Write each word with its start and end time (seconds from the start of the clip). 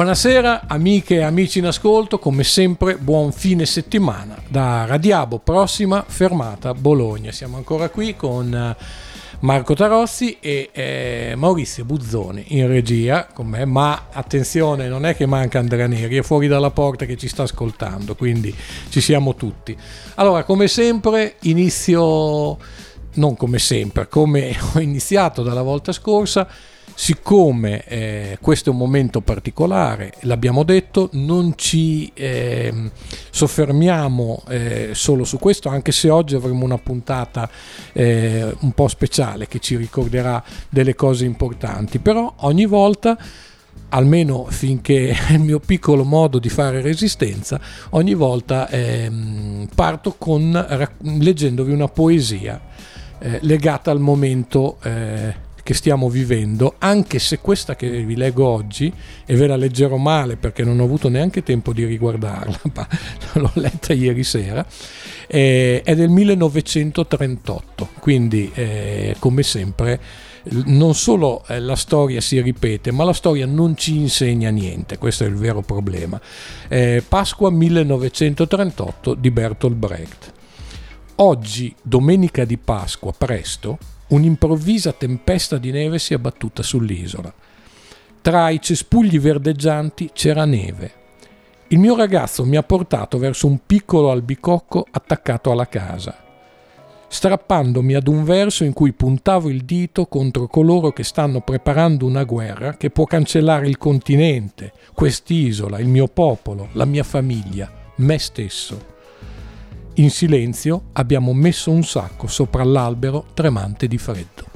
Buonasera 0.00 0.62
amiche 0.66 1.16
e 1.16 1.22
amici 1.22 1.58
in 1.58 1.66
ascolto, 1.66 2.18
come 2.18 2.42
sempre 2.42 2.96
buon 2.96 3.32
fine 3.32 3.66
settimana 3.66 4.42
da 4.48 4.86
Radiabo, 4.86 5.40
prossima 5.40 6.02
fermata 6.08 6.72
Bologna. 6.72 7.32
Siamo 7.32 7.58
ancora 7.58 7.90
qui 7.90 8.16
con 8.16 8.50
eh, 8.54 8.82
Marco 9.40 9.74
Tarossi 9.74 10.38
e 10.40 10.70
eh, 10.72 11.34
Maurizio 11.36 11.84
Buzzoni 11.84 12.46
in 12.56 12.66
regia 12.66 13.26
con 13.26 13.48
me, 13.48 13.66
ma 13.66 14.06
attenzione, 14.10 14.88
non 14.88 15.04
è 15.04 15.14
che 15.14 15.26
manca 15.26 15.58
Andrea 15.58 15.86
Neri, 15.86 16.16
è 16.16 16.22
fuori 16.22 16.48
dalla 16.48 16.70
porta 16.70 17.04
che 17.04 17.18
ci 17.18 17.28
sta 17.28 17.42
ascoltando, 17.42 18.14
quindi 18.14 18.56
ci 18.88 19.02
siamo 19.02 19.34
tutti. 19.34 19.76
Allora, 20.14 20.44
come 20.44 20.66
sempre, 20.66 21.34
inizio, 21.40 22.56
non 23.16 23.36
come 23.36 23.58
sempre, 23.58 24.08
come 24.08 24.56
ho 24.72 24.80
iniziato 24.80 25.42
dalla 25.42 25.60
volta 25.60 25.92
scorsa, 25.92 26.48
siccome 27.00 27.82
eh, 27.86 28.38
questo 28.42 28.68
è 28.68 28.72
un 28.74 28.78
momento 28.78 29.22
particolare, 29.22 30.12
l'abbiamo 30.20 30.64
detto, 30.64 31.08
non 31.12 31.54
ci 31.56 32.10
eh, 32.12 32.90
soffermiamo 33.30 34.42
eh, 34.46 34.90
solo 34.92 35.24
su 35.24 35.38
questo, 35.38 35.70
anche 35.70 35.92
se 35.92 36.10
oggi 36.10 36.34
avremo 36.34 36.62
una 36.62 36.76
puntata 36.76 37.48
eh, 37.94 38.54
un 38.60 38.72
po' 38.72 38.86
speciale 38.86 39.48
che 39.48 39.60
ci 39.60 39.76
ricorderà 39.76 40.44
delle 40.68 40.94
cose 40.94 41.24
importanti, 41.24 42.00
però 42.00 42.34
ogni 42.40 42.66
volta 42.66 43.16
almeno 43.88 44.44
finché 44.50 45.08
è 45.26 45.32
il 45.32 45.40
mio 45.40 45.58
piccolo 45.58 46.04
modo 46.04 46.38
di 46.38 46.50
fare 46.50 46.82
resistenza, 46.82 47.58
ogni 47.90 48.12
volta 48.12 48.68
ehm, 48.68 49.68
parto 49.74 50.16
con 50.18 50.52
leggendovi 51.00 51.72
una 51.72 51.88
poesia 51.88 52.60
eh, 53.20 53.38
legata 53.40 53.90
al 53.90 54.00
momento 54.00 54.76
eh, 54.82 55.48
che 55.62 55.74
stiamo 55.74 56.08
vivendo, 56.08 56.74
anche 56.78 57.18
se 57.18 57.38
questa 57.38 57.76
che 57.76 57.88
vi 58.02 58.16
leggo 58.16 58.46
oggi, 58.46 58.92
e 59.24 59.36
ve 59.36 59.46
la 59.46 59.56
leggerò 59.56 59.96
male 59.96 60.36
perché 60.36 60.64
non 60.64 60.80
ho 60.80 60.84
avuto 60.84 61.08
neanche 61.08 61.42
tempo 61.42 61.72
di 61.72 61.84
riguardarla, 61.84 62.60
ma 62.74 62.86
l'ho 63.34 63.50
letta 63.54 63.92
ieri 63.92 64.24
sera, 64.24 64.64
eh, 65.26 65.82
è 65.84 65.94
del 65.94 66.08
1938, 66.08 67.88
quindi 68.00 68.50
eh, 68.54 69.16
come 69.18 69.42
sempre 69.42 70.00
non 70.64 70.94
solo 70.94 71.44
eh, 71.48 71.60
la 71.60 71.76
storia 71.76 72.20
si 72.20 72.40
ripete, 72.40 72.90
ma 72.92 73.04
la 73.04 73.12
storia 73.12 73.44
non 73.44 73.76
ci 73.76 73.96
insegna 73.96 74.50
niente, 74.50 74.96
questo 74.96 75.24
è 75.24 75.26
il 75.26 75.34
vero 75.34 75.60
problema. 75.60 76.20
Pasqua 77.06 77.50
1938 77.50 79.14
di 79.14 79.30
Bertolt 79.30 79.74
Brecht. 79.74 80.32
Oggi, 81.16 81.74
domenica 81.82 82.46
di 82.46 82.56
Pasqua, 82.56 83.12
presto, 83.12 83.78
un'improvvisa 84.10 84.92
tempesta 84.92 85.58
di 85.58 85.70
neve 85.70 85.98
si 85.98 86.12
è 86.12 86.16
abbattuta 86.16 86.62
sull'isola. 86.62 87.32
Tra 88.22 88.50
i 88.50 88.60
cespugli 88.60 89.18
verdeggianti 89.18 90.10
c'era 90.12 90.44
neve. 90.44 90.92
Il 91.68 91.78
mio 91.78 91.96
ragazzo 91.96 92.44
mi 92.44 92.56
ha 92.56 92.62
portato 92.62 93.18
verso 93.18 93.46
un 93.46 93.60
piccolo 93.64 94.10
albicocco 94.10 94.84
attaccato 94.90 95.52
alla 95.52 95.68
casa, 95.68 96.16
strappandomi 97.06 97.94
ad 97.94 98.08
un 98.08 98.24
verso 98.24 98.64
in 98.64 98.72
cui 98.72 98.92
puntavo 98.92 99.48
il 99.48 99.62
dito 99.62 100.06
contro 100.06 100.48
coloro 100.48 100.90
che 100.90 101.04
stanno 101.04 101.40
preparando 101.40 102.06
una 102.06 102.24
guerra 102.24 102.76
che 102.76 102.90
può 102.90 103.04
cancellare 103.04 103.68
il 103.68 103.78
continente, 103.78 104.72
quest'isola, 104.92 105.78
il 105.78 105.88
mio 105.88 106.08
popolo, 106.08 106.68
la 106.72 106.84
mia 106.84 107.04
famiglia, 107.04 107.70
me 107.96 108.18
stesso. 108.18 108.89
In 109.94 110.10
silenzio 110.10 110.84
abbiamo 110.92 111.32
messo 111.34 111.70
un 111.70 111.82
sacco 111.82 112.26
sopra 112.26 112.64
l'albero 112.64 113.26
tremante 113.34 113.86
di 113.88 113.98
freddo. 113.98 114.46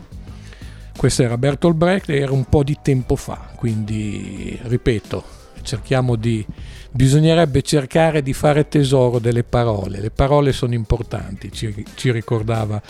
Questo 0.97 1.23
era 1.23 1.37
Bertolt 1.37 1.77
Brecht 1.77 2.09
e 2.09 2.19
era 2.19 2.33
un 2.33 2.45
po' 2.45 2.63
di 2.63 2.79
tempo 2.81 3.17
fa, 3.17 3.51
quindi 3.57 4.59
ripeto, 4.63 5.25
cerchiamo 5.63 6.17
di 6.17 6.47
bisognerebbe 6.95 7.63
cercare 7.63 8.23
di 8.23 8.33
fare 8.33 8.69
tesoro 8.69 9.19
delle 9.19 9.43
parole. 9.43 10.01
Le 10.01 10.11
parole 10.11 10.53
sono 10.53 10.75
importanti, 10.75 11.51
ci, 11.51 11.85
ci, 11.97 12.13
ricordava 12.13 12.81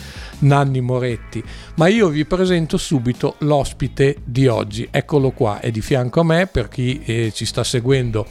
Nanni 0.41 0.83
Moretti. 0.83 1.43
Ma 1.77 1.89
io 1.89 2.09
vi 2.09 2.27
presento 2.27 2.77
subito 2.77 3.37
l'ospite 3.39 4.17
di 4.23 4.47
oggi. 4.47 4.87
Eccolo 4.91 5.31
qua, 5.31 5.61
è 5.61 5.71
di 5.71 5.81
fianco 5.81 6.21
a 6.21 6.25
me 6.25 6.47
per 6.47 6.69
chi 6.69 7.01
eh, 7.03 7.33
ci 7.35 7.47
sta 7.47 7.65
seguendo 7.65 8.27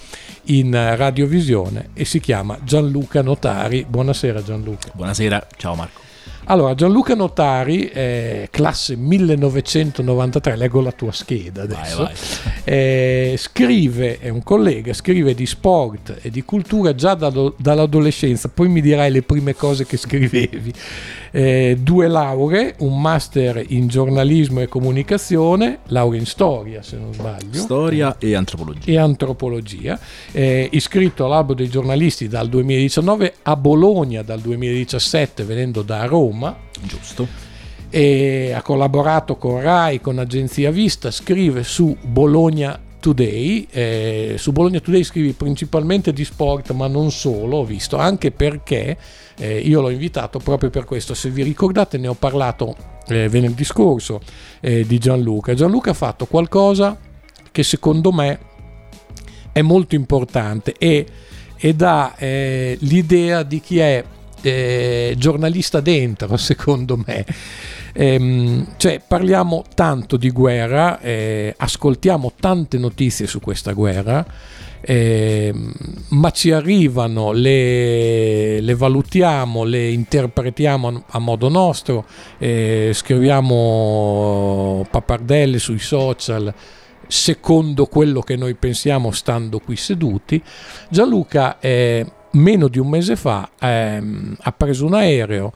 in 0.46 0.72
radiovisione 0.96 1.90
e 1.94 2.06
si 2.06 2.20
chiama 2.20 2.60
Gianluca 2.64 3.24
Notari. 3.24 3.84
Buonasera 3.88 4.44
Gianluca. 4.44 4.92
Buonasera, 4.94 5.48
ciao 5.58 5.74
Marco. 5.74 6.03
Allora, 6.46 6.76
Gianluca 6.76 7.16
Notari, 7.16 7.88
eh, 7.88 8.48
classe 8.52 8.96
1993, 8.96 10.56
leggo 10.58 10.82
la 10.82 10.92
tua 10.92 11.12
scheda 11.12 11.64
adesso, 11.64 12.04
vai, 12.04 12.14
vai. 12.44 12.54
Eh, 12.66 13.36
scrive, 13.38 14.20
è 14.20 14.30
un 14.30 14.44
collega, 14.44 14.94
scrive 14.94 15.34
di 15.34 15.46
sport 15.46 16.18
e 16.22 16.30
di 16.30 16.44
cultura 16.44 16.94
già 16.96 17.14
da, 17.14 17.32
dall'adolescenza, 17.56 18.50
poi 18.50 18.68
mi 18.68 18.82
dirai 18.82 19.12
le 19.12 19.22
prime 19.22 19.56
cose 19.56 19.86
che 19.86 19.98
scrivevi 19.98 20.74
eh, 21.36 21.78
due 21.80 22.08
lauree, 22.08 22.76
un 22.80 23.02
master 23.02 23.66
in 23.70 23.88
giornalismo 23.88 24.62
e 24.62 24.68
comunicazione, 24.68 25.80
laurea 25.88 26.20
in 26.20 26.28
storia 26.28 26.84
se 26.84 26.98
non 26.98 27.12
sbaglio. 27.12 27.60
Storia 27.60 28.18
e 28.20 28.36
antropologia. 28.36 28.92
E 28.92 28.98
antropologia. 28.98 30.00
Eh, 30.32 30.70
iscritto 30.74 31.26
all'albo 31.26 31.56
dei 31.56 31.70
giornalisti 31.70 32.28
dal 32.28 32.48
2019 32.50 33.34
a 33.42 33.56
Bologna 33.56 34.22
dal 34.22 34.42
2017 34.42 35.44
venendo 35.44 35.82
da 35.82 36.06
Roma. 36.06 36.56
Giusto. 36.82 37.28
Ha 37.96 38.62
collaborato 38.64 39.36
con 39.36 39.62
RAI, 39.62 40.02
con 40.02 40.18
Agenzia 40.18 40.72
Vista, 40.72 41.12
scrive 41.12 41.64
su 41.64 41.96
Bologna 42.02 42.80
Today. 43.04 43.68
Eh, 43.70 44.36
su 44.38 44.54
Bologna 44.54 44.80
Today 44.80 45.04
scrivi 45.04 45.34
principalmente 45.34 46.14
di 46.14 46.24
sport, 46.24 46.72
ma 46.72 46.88
non 46.88 47.12
solo, 47.12 47.58
ho 47.58 47.66
visto, 47.66 47.98
anche 47.98 48.32
perché 48.32 48.98
eh, 49.38 49.60
io 49.60 49.82
l'ho 49.82 49.90
invitato 49.90 50.40
proprio 50.40 50.70
per 50.70 50.86
questo. 50.86 51.14
Se 51.14 51.30
vi 51.30 51.44
ricordate, 51.44 51.98
ne 51.98 52.08
ho 52.08 52.14
parlato 52.14 52.78
eh, 53.08 53.28
venerdì 53.28 53.66
scorso 53.66 54.22
eh, 54.62 54.86
di 54.86 55.00
Gianluca. 55.00 55.54
Gianluca 55.54 55.90
ha 55.92 55.94
fatto 55.94 56.28
qualcosa 56.28 56.98
che 57.52 57.64
secondo 57.64 58.14
me 58.14 58.40
è 59.52 59.62
molto 59.62 59.96
importante 59.96 60.74
e, 60.78 61.06
e 61.58 61.76
dà 61.76 62.16
eh, 62.16 62.78
l'idea 62.80 63.44
di 63.44 63.60
chi 63.60 63.80
è 63.80 64.02
eh, 64.44 65.16
giornalista 65.18 65.80
dentro, 65.80 66.36
secondo 66.38 67.02
me. 67.06 67.26
Ehm, 67.94 68.74
cioè, 68.78 69.02
parliamo 69.06 69.64
tanto 69.74 70.18
di 70.18 70.30
guerra, 70.32 71.00
eh, 71.00 71.54
ascoltiamo 71.56 72.34
tante 72.40 72.78
notizie 72.78 73.28
su 73.28 73.40
questa 73.40 73.74
guerra, 73.74 74.26
eh, 74.82 75.54
ma 76.10 76.32
ci 76.32 76.52
arrivano, 76.52 77.32
le, 77.32 78.60
le, 78.60 78.76
valutiamo, 78.76 79.64
le 79.64 79.90
interpretiamo 79.92 81.04
a, 81.08 81.20
modo 81.20 81.50
nostro, 81.50 82.06
eh, 82.38 82.92
scriviamo 82.94 84.86
pappardelle 84.90 85.60
sui 85.60 85.80
social 85.80 86.54
secondo 87.06 87.86
quello 87.86 88.22
che 88.22 88.36
noi 88.36 88.56
pensiamo 88.56 89.12
stando 89.12 89.60
qui 89.60 89.76
seduti. 89.76 90.42
Gianluca 90.90 91.60
eh, 91.60 92.06
meno 92.34 92.68
di 92.68 92.80
un 92.80 92.88
mese 92.90 93.16
fa 93.16 93.50
ehm, 93.60 94.38
ha 94.42 94.52
preso 94.52 94.86
un 94.86 94.94
aereo, 94.94 95.54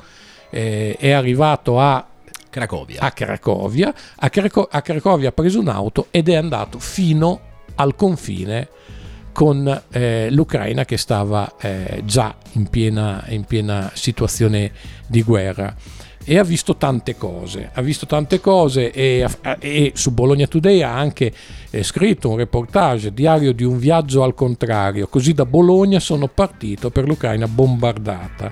eh, 0.49 0.95
è 0.97 1.11
arrivato 1.11 1.79
a 1.79 2.05
Cracovia. 2.49 3.01
A 3.01 3.11
Cracovia. 3.11 3.93
A, 4.15 4.29
Craco- 4.29 4.67
a 4.69 4.81
Cracovia 4.81 5.29
ha 5.29 5.31
preso 5.31 5.59
un'auto 5.59 6.07
ed 6.11 6.29
è 6.29 6.35
andato 6.35 6.79
fino 6.79 7.41
al 7.75 7.95
confine 7.95 8.69
con 9.31 9.83
eh, 9.91 10.29
l'Ucraina 10.31 10.83
che 10.83 10.97
stava 10.97 11.55
eh, 11.61 12.01
già 12.05 12.35
in 12.53 12.67
piena, 12.69 13.23
in 13.27 13.44
piena, 13.44 13.91
situazione 13.94 14.71
di 15.05 15.21
guerra 15.21 15.75
e 16.29 16.38
ha 16.38 16.43
visto 16.43 16.75
tante 16.75 17.15
cose, 17.15 17.69
ha 17.73 17.81
visto 17.81 18.05
tante 18.05 18.41
cose 18.41 18.91
e, 18.91 19.25
e 19.59 19.93
su 19.95 20.11
Bologna 20.11 20.45
Today 20.45 20.81
ha 20.81 20.93
anche 20.93 21.31
eh, 21.69 21.83
scritto 21.83 22.29
un 22.29 22.35
reportage, 22.35 23.13
diario 23.13 23.53
di 23.53 23.63
un 23.63 23.79
viaggio 23.79 24.24
al 24.24 24.33
contrario, 24.33 25.07
così 25.07 25.31
da 25.31 25.45
Bologna 25.45 26.01
sono 26.01 26.27
partito 26.27 26.89
per 26.89 27.07
l'Ucraina 27.07 27.47
bombardata. 27.47 28.51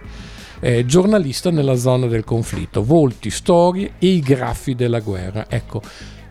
Eh, 0.61 0.85
giornalista 0.85 1.51
nella 1.51 1.75
zona 1.75 2.07
del 2.07 2.23
conflitto, 2.23 2.81
volti, 2.81 3.29
storie 3.29 3.91
e 3.99 4.07
i 4.07 4.19
graffi 4.21 4.73
della 4.73 5.01
guerra. 5.01 5.47
Ecco, 5.49 5.81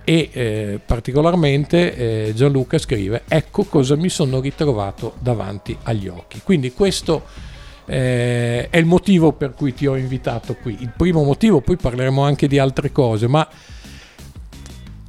e 0.02 0.30
eh, 0.32 0.80
particolarmente 0.84 2.28
eh, 2.28 2.32
Gianluca 2.34 2.78
scrive 2.78 3.22
ecco 3.28 3.64
cosa 3.64 3.96
mi 3.96 4.08
sono 4.08 4.40
ritrovato 4.40 5.16
davanti 5.18 5.76
agli 5.82 6.08
occhi. 6.08 6.40
Quindi 6.42 6.72
questo 6.72 7.52
eh, 7.86 8.68
è 8.70 8.76
il 8.76 8.86
motivo 8.86 9.32
per 9.32 9.54
cui 9.54 9.74
ti 9.74 9.86
ho 9.86 9.96
invitato 9.96 10.54
qui. 10.54 10.76
Il 10.80 10.92
primo 10.96 11.22
motivo, 11.22 11.60
poi 11.60 11.76
parleremo 11.76 12.22
anche 12.22 12.48
di 12.48 12.58
altre 12.58 12.92
cose, 12.92 13.28
ma 13.28 13.46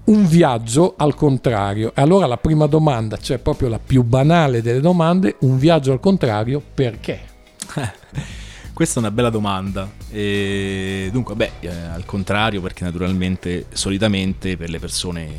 un 0.06 0.28
viaggio 0.28 0.96
al 0.98 1.16
contrario. 1.16 1.94
E 1.96 2.02
allora 2.02 2.26
la 2.26 2.38
prima 2.38 2.68
domanda, 2.68 3.18
cioè 3.18 3.38
proprio 3.38 3.70
la 3.70 3.80
più 3.80 4.04
banale 4.04 4.62
delle 4.62 4.82
domande, 4.82 5.38
un 5.42 5.58
viaggio 5.58 5.92
al 5.92 6.00
contrario 6.00 6.62
perché? 6.74 7.20
Questa 8.74 9.00
è 9.00 9.00
una 9.00 9.12
bella 9.12 9.30
domanda. 9.30 9.90
E 10.12 11.10
dunque, 11.12 11.36
beh, 11.36 11.52
eh, 11.62 11.70
al 11.70 12.04
contrario, 12.06 12.60
perché 12.62 12.84
naturalmente 12.84 13.68
solitamente 13.72 14.58
per 14.58 14.70
le 14.70 14.80
persone 14.80 15.30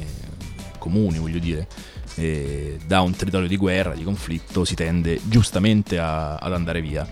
comune, 0.79 1.19
voglio 1.19 1.39
dire. 1.39 1.67
E 2.17 2.79
da 2.87 3.03
un 3.03 3.15
territorio 3.15 3.47
di 3.47 3.57
guerra, 3.57 3.95
di 3.95 4.03
conflitto, 4.03 4.65
si 4.65 4.75
tende 4.75 5.21
giustamente 5.25 5.99
a, 5.99 6.37
ad 6.37 6.53
andare 6.53 6.81
via. 6.81 7.07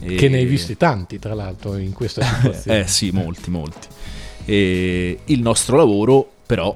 E... 0.00 0.14
Che 0.14 0.28
ne 0.28 0.38
hai 0.38 0.46
visti 0.46 0.76
tanti, 0.76 1.18
tra 1.18 1.34
l'altro, 1.34 1.76
in 1.76 1.92
questa 1.92 2.22
situazione. 2.24 2.80
eh 2.80 2.86
sì, 2.86 3.10
molti, 3.10 3.50
molti. 3.50 3.88
E 4.44 5.18
il 5.24 5.40
nostro 5.40 5.76
lavoro, 5.76 6.30
però, 6.46 6.74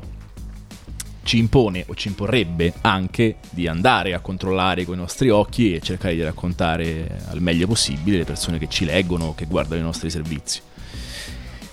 ci 1.27 1.39
impone 1.39 1.85
o 1.89 1.95
ci 1.97 2.07
imporrebbe 2.07 2.73
anche 2.83 3.37
di 3.51 3.67
andare 3.67 4.15
a 4.15 4.21
controllare 4.21 4.85
con 4.85 4.95
i 4.95 4.99
nostri 4.99 5.29
occhi 5.29 5.75
e 5.75 5.81
cercare 5.81 6.15
di 6.15 6.23
raccontare 6.23 7.21
al 7.29 7.43
meglio 7.43 7.67
possibile 7.67 8.19
le 8.19 8.25
persone 8.25 8.59
che 8.59 8.69
ci 8.69 8.85
leggono, 8.85 9.35
che 9.35 9.47
guardano 9.47 9.81
i 9.81 9.85
nostri 9.85 10.09
servizi. 10.09 10.61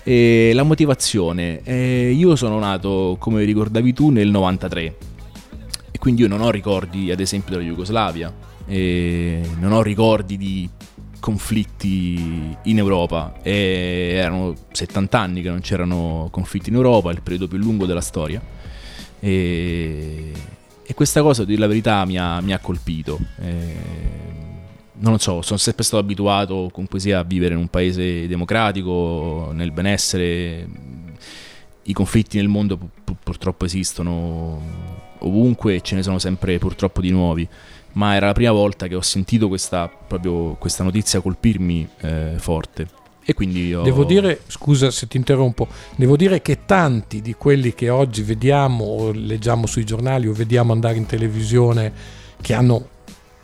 E 0.02 0.50
la 0.52 0.64
motivazione, 0.64 1.60
eh, 1.62 2.10
io 2.10 2.34
sono 2.34 2.58
nato, 2.58 3.16
come 3.20 3.44
ricordavi 3.44 3.92
tu, 3.92 4.10
nel 4.10 4.28
93 4.28 4.96
e 5.94 5.98
quindi 6.00 6.22
io 6.22 6.28
non 6.28 6.40
ho 6.40 6.50
ricordi, 6.50 7.12
ad 7.12 7.20
esempio, 7.20 7.52
della 7.52 7.62
Jugoslavia, 7.62 8.34
non 8.66 9.70
ho 9.70 9.80
ricordi 9.80 10.36
di 10.36 10.68
conflitti 11.20 12.56
in 12.64 12.78
Europa 12.78 13.34
e 13.42 14.14
erano 14.16 14.54
70 14.72 15.18
anni 15.18 15.40
che 15.40 15.50
non 15.50 15.60
c'erano 15.60 16.26
conflitti 16.32 16.70
in 16.70 16.74
Europa, 16.74 17.12
il 17.12 17.22
periodo 17.22 17.46
più 17.46 17.58
lungo 17.58 17.86
della 17.86 18.00
storia 18.00 18.42
e, 19.20 20.32
e 20.82 20.94
questa 20.94 21.22
cosa, 21.22 21.42
a 21.42 21.44
dire 21.46 21.60
la 21.60 21.66
verità, 21.66 22.04
mi 22.04 22.18
ha, 22.18 22.40
mi 22.40 22.52
ha 22.52 22.58
colpito. 22.58 23.18
E, 23.40 23.76
non 24.96 25.12
lo 25.12 25.18
so, 25.18 25.40
sono 25.42 25.58
sempre 25.58 25.84
stato 25.84 26.02
abituato 26.02 26.68
comunque 26.72 26.98
sia 26.98 27.20
a 27.20 27.22
vivere 27.22 27.54
in 27.54 27.60
un 27.60 27.68
paese 27.68 28.26
democratico, 28.26 29.50
nel 29.54 29.70
benessere. 29.70 30.68
I 31.84 31.92
conflitti 31.92 32.36
nel 32.36 32.48
mondo 32.48 32.76
pu- 32.76 33.16
purtroppo 33.22 33.64
esistono 33.64 35.03
ovunque 35.26 35.76
e 35.76 35.80
ce 35.80 35.94
ne 35.94 36.02
sono 36.02 36.18
sempre 36.18 36.58
purtroppo 36.58 37.00
di 37.00 37.10
nuovi. 37.10 37.46
Ma 37.92 38.14
era 38.14 38.26
la 38.26 38.32
prima 38.32 38.50
volta 38.50 38.88
che 38.88 38.94
ho 38.94 39.02
sentito 39.02 39.48
questa, 39.48 39.88
proprio, 39.88 40.54
questa 40.54 40.82
notizia 40.82 41.20
colpirmi 41.20 41.88
eh, 42.00 42.32
forte. 42.38 42.88
E 43.24 43.32
quindi 43.32 43.68
io... 43.68 43.82
Devo 43.82 44.04
dire, 44.04 44.40
scusa 44.48 44.90
se 44.90 45.06
ti 45.06 45.16
interrompo, 45.16 45.66
devo 45.96 46.16
dire 46.16 46.42
che 46.42 46.66
tanti 46.66 47.22
di 47.22 47.34
quelli 47.34 47.72
che 47.72 47.88
oggi 47.88 48.22
vediamo 48.22 48.84
o 48.84 49.12
leggiamo 49.12 49.66
sui 49.66 49.84
giornali 49.84 50.26
o 50.26 50.32
vediamo 50.32 50.72
andare 50.72 50.96
in 50.96 51.06
televisione 51.06 51.92
che 52.40 52.52
hanno 52.52 52.88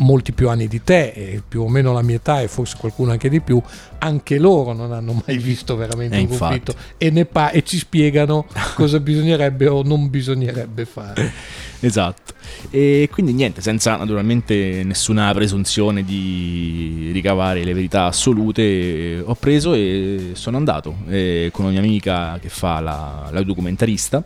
molti 0.00 0.32
più 0.32 0.48
anni 0.48 0.68
di 0.68 0.82
te 0.82 1.08
e 1.08 1.42
più 1.46 1.62
o 1.62 1.68
meno 1.68 1.92
la 1.92 2.02
mia 2.02 2.16
età 2.16 2.40
e 2.40 2.48
forse 2.48 2.76
qualcuno 2.78 3.12
anche 3.12 3.28
di 3.28 3.40
più, 3.40 3.60
anche 3.98 4.38
loro 4.38 4.72
non 4.72 4.92
hanno 4.92 5.22
mai 5.26 5.38
visto 5.38 5.76
veramente 5.76 6.16
eh, 6.16 6.20
un 6.20 6.26
conflitto 6.26 6.74
e, 6.98 7.24
pa- 7.24 7.50
e 7.50 7.62
ci 7.62 7.78
spiegano 7.78 8.46
cosa 8.74 9.00
bisognerebbe 9.00 9.66
o 9.68 9.82
non 9.82 10.10
bisognerebbe 10.10 10.84
fare. 10.84 11.32
Esatto. 11.80 12.34
E 12.70 13.08
quindi 13.10 13.32
niente, 13.32 13.62
senza 13.62 13.96
naturalmente 13.96 14.82
nessuna 14.84 15.32
presunzione 15.32 16.04
di 16.04 17.10
ricavare 17.12 17.64
le 17.64 17.72
verità 17.72 18.04
assolute, 18.04 19.22
ho 19.24 19.34
preso 19.34 19.72
e 19.72 20.32
sono 20.34 20.56
andato 20.56 20.96
eh, 21.08 21.50
con 21.52 21.64
una 21.64 21.72
mia 21.72 21.80
amica 21.80 22.38
che 22.40 22.48
fa 22.48 22.80
la, 22.80 23.28
la 23.30 23.42
documentarista 23.42 24.22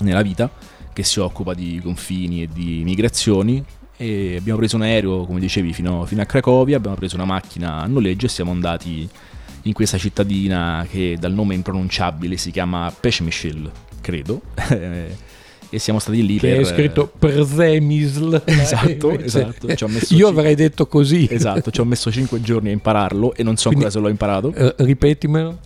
nella 0.00 0.22
vita, 0.22 0.50
che 0.92 1.02
si 1.02 1.18
occupa 1.20 1.54
di 1.54 1.80
confini 1.82 2.42
e 2.42 2.48
di 2.52 2.82
migrazioni. 2.84 3.64
E 4.00 4.36
abbiamo 4.38 4.58
preso 4.58 4.76
un 4.76 4.82
aereo, 4.82 5.24
come 5.24 5.40
dicevi, 5.40 5.72
fino, 5.72 6.06
fino 6.06 6.22
a 6.22 6.24
Cracovia, 6.24 6.76
abbiamo 6.76 6.94
preso 6.94 7.16
una 7.16 7.24
macchina 7.24 7.82
a 7.82 7.86
noleggio 7.86 8.26
e 8.26 8.28
siamo 8.28 8.52
andati 8.52 9.08
in 9.62 9.72
questa 9.72 9.98
cittadina 9.98 10.86
che 10.88 11.16
dal 11.18 11.32
nome 11.32 11.54
impronunciabile 11.54 12.36
si 12.36 12.52
chiama 12.52 12.94
Peshmishil, 12.98 13.68
credo. 14.00 14.40
e 15.70 15.78
siamo 15.78 15.98
stati 15.98 16.24
lì 16.24 16.38
che 16.38 16.48
per... 16.48 16.60
è 16.60 16.64
scritto 16.64 17.12
Prezemisl 17.18 18.40
esatto, 18.46 19.18
esatto. 19.18 19.66
io 20.10 20.28
avrei 20.28 20.54
detto 20.54 20.86
così. 20.86 21.26
Esatto, 21.28 21.72
ci 21.72 21.80
ho 21.80 21.84
messo 21.84 22.10
5 22.12 22.40
giorni 22.40 22.68
a 22.68 22.72
impararlo 22.72 23.34
e 23.34 23.42
non 23.42 23.56
so 23.56 23.70
Quindi, 23.70 23.86
ancora 23.86 23.90
se 23.90 23.98
l'ho 23.98 24.10
imparato. 24.10 24.52
uh, 24.56 24.84
ripetimelo. 24.84 25.58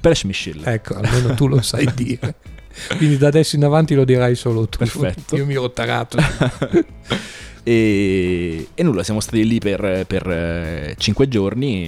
Peshmishil 0.00 0.62
ecco, 0.64 0.94
almeno 0.94 1.34
tu 1.34 1.46
lo 1.46 1.62
sai 1.62 1.88
dire 1.94 2.34
Quindi 2.96 3.16
da 3.16 3.28
adesso 3.28 3.56
in 3.56 3.64
avanti 3.64 3.94
lo 3.94 4.04
dirai 4.04 4.34
solo 4.34 4.68
tu. 4.68 4.78
Perfetto. 4.78 5.36
Io 5.36 5.46
mi 5.46 5.54
ero 5.54 5.70
tarato. 5.70 6.18
E, 7.68 8.68
e, 8.74 8.82
nulla, 8.84 9.02
siamo 9.02 9.18
stati 9.18 9.44
lì 9.44 9.58
per, 9.58 10.04
per 10.06 10.94
5 10.96 11.24
eh, 11.24 11.28
giorni 11.28 11.84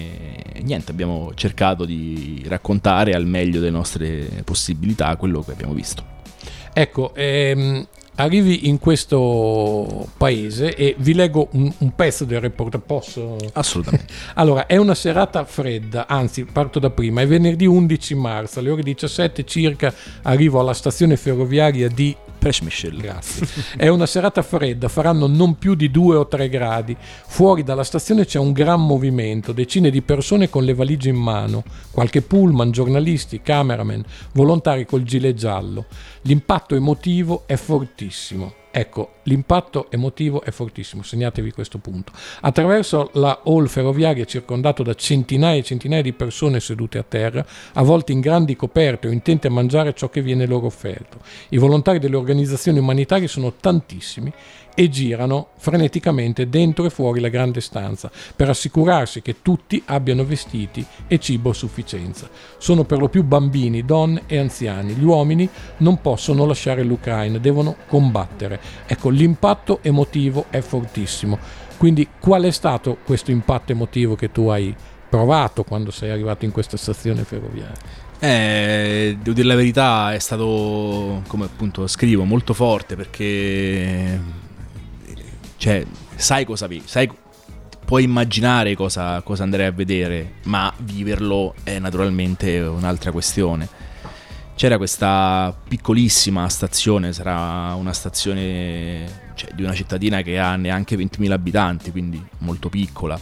e 0.52 0.61
niente, 0.62 0.90
abbiamo 0.90 1.31
cercato 1.37 1.85
di 1.85 2.44
raccontare 2.49 3.14
al 3.14 3.26
meglio 3.26 3.61
delle 3.61 3.70
nostre 3.70 4.43
possibilità 4.43 5.14
quello 5.14 5.40
che 5.44 5.52
abbiamo 5.52 5.75
visto. 5.75 6.05
Ecco, 6.73 7.14
ehm, 7.14 7.87
arrivi 8.19 8.69
in 8.69 8.79
questo 8.79 10.09
paese 10.17 10.75
e 10.75 10.94
vi 10.99 11.15
leggo 11.15 11.49
un, 11.53 11.73
un 11.79 11.94
pezzo 11.94 12.25
del 12.25 12.41
report, 12.41 12.79
posso? 12.79 13.37
Assolutamente. 13.53 14.12
allora, 14.35 14.67
è 14.67 14.76
una 14.76 14.94
serata 14.94 15.44
fredda, 15.44 16.06
anzi 16.06 16.44
parto 16.44 16.79
da 16.79 16.91
prima, 16.91 17.20
è 17.20 17.26
venerdì 17.26 17.67
11 17.67 18.15
marzo, 18.15 18.59
alle 18.59 18.70
ore 18.70 18.82
17 18.82 19.44
circa 19.44 19.93
arrivo 20.23 20.61
alla 20.61 20.75
stazione 20.75 21.17
ferroviaria 21.17 21.88
di 21.88 22.15
Pesh 22.38 22.61
Michel. 22.61 22.96
Grazie. 22.96 23.46
È 23.76 23.88
una 23.88 24.06
serata 24.06 24.43
fredda, 24.43 24.88
faranno 24.88 25.26
non 25.26 25.58
più 25.58 25.75
di 25.75 25.90
2 25.90 26.17
o 26.17 26.26
3 26.26 26.49
gradi. 26.49 26.96
Fuori 27.26 27.62
dalla 27.62 27.85
stazione 27.85 28.25
c'è 28.25 28.38
un 28.38 28.52
gran 28.52 28.85
movimento, 28.85 29.52
decine 29.52 29.90
di 29.90 30.02
persone 30.02 30.49
con 30.49 30.64
le 30.64 30.75
valigie 30.75 31.11
in 31.11 31.17
mano, 31.17 31.64
qualche 31.90 32.23
pullman, 32.23 32.70
giornalisti, 32.70 33.43
cameraman, 33.43 34.05
volontari 34.32 34.87
col 34.87 35.02
gilet 35.02 35.35
giallo. 35.35 35.87
L'impatto 36.23 36.75
emotivo 36.75 37.43
è 37.46 37.56
fortissimo. 37.56 38.55
Ecco, 38.70 39.12
l'impatto 39.25 39.91
emotivo 39.91 40.43
è 40.43 40.50
fortissimo, 40.50 41.03
segnatevi 41.03 41.53
questo 41.53 41.79
punto. 41.79 42.12
Attraverso 42.41 43.11
la 43.15 43.41
hall 43.44 43.67
ferroviaria 43.67 44.25
circondato 44.25 44.82
da 44.82 44.94
centinaia 44.94 45.59
e 45.59 45.65
centinaia 45.65 46.03
di 46.03 46.12
persone 46.12 46.61
sedute 46.61 46.99
a 46.99 47.05
terra, 47.06 47.44
a 47.73 47.82
volte 47.82 48.12
in 48.12 48.20
grandi 48.20 48.56
coperte 48.56 49.09
o 49.09 49.11
intente 49.11 49.49
a 49.49 49.50
mangiare 49.50 49.94
ciò 49.94 50.09
che 50.11 50.23
viene 50.23 50.47
loro 50.47 50.67
offerto. 50.67 51.19
I 51.49 51.56
volontari 51.56 51.99
delle 51.99 52.17
organizzazioni 52.17 52.79
umanitarie 52.79 53.26
sono 53.26 53.55
tantissimi 53.55 54.32
e 54.78 54.88
girano 54.88 55.48
freneticamente 55.56 56.48
dentro 56.48 56.84
e 56.84 56.90
fuori 56.90 57.19
la 57.19 57.30
grande 57.30 57.60
stanza 57.60 58.12
per 58.36 58.48
assicurarsi 58.48 59.22
che 59.22 59.42
tutti 59.42 59.82
abbiano 59.86 60.25
vestiti 60.25 60.86
e 61.08 61.19
cibo 61.19 61.50
a 61.50 61.52
sufficienza. 61.52 62.30
Sono 62.58 62.84
per 62.84 62.98
lo 62.98 63.08
più 63.08 63.25
bambini, 63.25 63.84
donne 63.84 64.22
e 64.28 64.38
anziani. 64.38 64.92
Gli 64.92 65.02
uomini 65.02 65.48
non 65.78 66.00
possono 66.00 66.46
lasciare 66.46 66.84
l'Ucraina, 66.84 67.38
devono 67.38 67.75
combattere. 67.88 68.60
Ecco, 68.86 69.08
l'impatto 69.08 69.80
emotivo 69.82 70.44
è 70.49 70.61
fortissimo. 70.61 71.40
Quindi 71.76 72.06
qual 72.20 72.44
è 72.44 72.50
stato 72.52 72.99
questo 73.04 73.32
impatto 73.32 73.73
emotivo 73.73 74.14
che 74.14 74.30
tu 74.30 74.47
hai 74.47 74.73
provato 75.08 75.64
quando 75.64 75.90
sei 75.90 76.11
arrivato 76.11 76.44
in 76.44 76.52
questa 76.52 76.76
stazione 76.76 77.25
ferroviaria? 77.25 78.06
Eh, 78.20 79.16
devo 79.18 79.35
dire 79.35 79.49
la 79.49 79.56
verità, 79.56 80.14
è 80.14 80.20
stato, 80.20 81.25
come 81.26 81.47
appunto 81.47 81.85
scrivo, 81.88 82.23
molto 82.23 82.54
forte 82.54 82.94
perché 82.94 84.47
cioè, 85.59 85.85
sai 86.15 86.45
cosa 86.45 86.69
vedi, 86.69 86.85
sai, 86.87 87.11
puoi 87.85 88.05
immaginare 88.05 88.77
cosa, 88.77 89.21
cosa 89.23 89.43
andrei 89.43 89.67
a 89.67 89.73
vedere, 89.73 90.35
ma 90.45 90.73
viverlo 90.79 91.55
è 91.65 91.79
naturalmente 91.79 92.61
un'altra 92.61 93.11
questione. 93.11 93.69
C'era 94.55 94.77
questa 94.77 95.57
piccolissima 95.69 96.49
stazione, 96.49 97.12
sarà 97.12 97.75
una 97.75 97.93
stazione 97.93 99.31
cioè, 99.35 99.50
di 99.53 99.62
una 99.62 99.75
cittadina 99.75 100.23
che 100.23 100.38
ha 100.38 100.55
neanche 100.57 100.97
20.000 100.97 101.31
abitanti, 101.33 101.91
quindi 101.91 102.25
molto 102.38 102.69
piccola, 102.69 103.19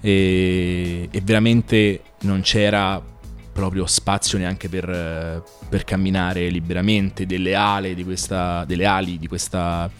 e, 0.00 1.08
e 1.10 1.20
veramente 1.22 2.02
non 2.20 2.40
c'era 2.42 3.02
proprio 3.52 3.84
spazio 3.86 4.38
neanche 4.38 4.68
per, 4.68 5.42
per 5.68 5.84
camminare 5.84 6.48
liberamente 6.50 7.26
delle, 7.26 7.94
di 7.94 8.04
questa, 8.04 8.64
delle 8.64 8.86
ali 8.86 9.18
di 9.18 9.26
questa 9.26 9.90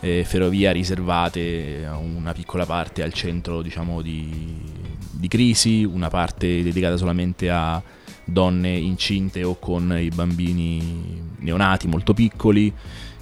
eh, 0.00 0.24
ferrovia 0.24 0.72
riservate 0.72 1.88
una 1.90 2.32
piccola 2.32 2.64
parte 2.66 3.02
al 3.02 3.12
centro 3.12 3.62
diciamo, 3.62 4.02
di, 4.02 4.62
di 5.10 5.28
crisi, 5.28 5.84
una 5.84 6.08
parte 6.08 6.62
dedicata 6.62 6.96
solamente 6.96 7.50
a 7.50 7.82
donne 8.24 8.70
incinte 8.70 9.42
o 9.42 9.58
con 9.58 9.96
i 9.98 10.08
bambini 10.08 11.20
neonati 11.38 11.88
molto 11.88 12.14
piccoli 12.14 12.72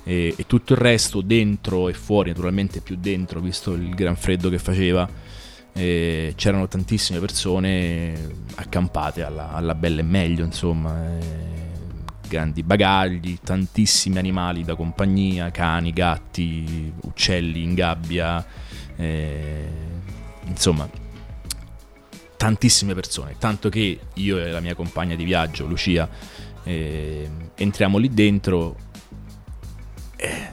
e, 0.05 0.35
e, 0.37 0.47
tutto 0.47 0.73
il 0.75 0.79
resto 0.79 1.21
dentro 1.21 1.89
e 1.89 1.93
fuori, 1.93 2.31
naturalmente 2.31 2.81
più 2.81 2.97
dentro 2.97 3.41
visto 3.41 3.73
il 3.73 3.91
gran 3.95 4.17
freddo 4.17 4.49
che 4.49 4.59
faceva. 4.59 5.09
Eh, 5.75 6.33
c'erano 6.35 6.67
tantissime 6.67 7.21
persone 7.21 8.31
accampate 8.57 9.23
alla, 9.23 9.53
alla 9.53 9.75
bella 9.75 10.01
e 10.01 10.05
meglio, 10.05 10.45
insomma. 10.45 11.19
Eh, 11.19 11.68
grandi 12.29 12.63
bagagli, 12.63 13.39
tantissimi 13.43 14.19
animali 14.19 14.63
da 14.63 14.77
compagnia, 14.77 15.51
cani, 15.51 15.93
gatti, 15.93 16.93
uccelli 17.03 17.63
in 17.63 17.75
gabbia, 17.75 18.45
eh, 18.97 19.69
insomma 20.47 20.89
tantissime 22.37 22.95
persone, 22.95 23.35
tanto 23.37 23.69
che 23.69 23.99
io 24.15 24.39
e 24.39 24.51
la 24.53 24.61
mia 24.61 24.77
compagna 24.77 25.17
di 25.17 25.25
viaggio, 25.25 25.67
Lucia, 25.67 26.09
eh, 26.63 27.29
entriamo 27.57 27.99
lì 27.99 28.09
dentro 28.09 28.77
eh, 30.15 30.51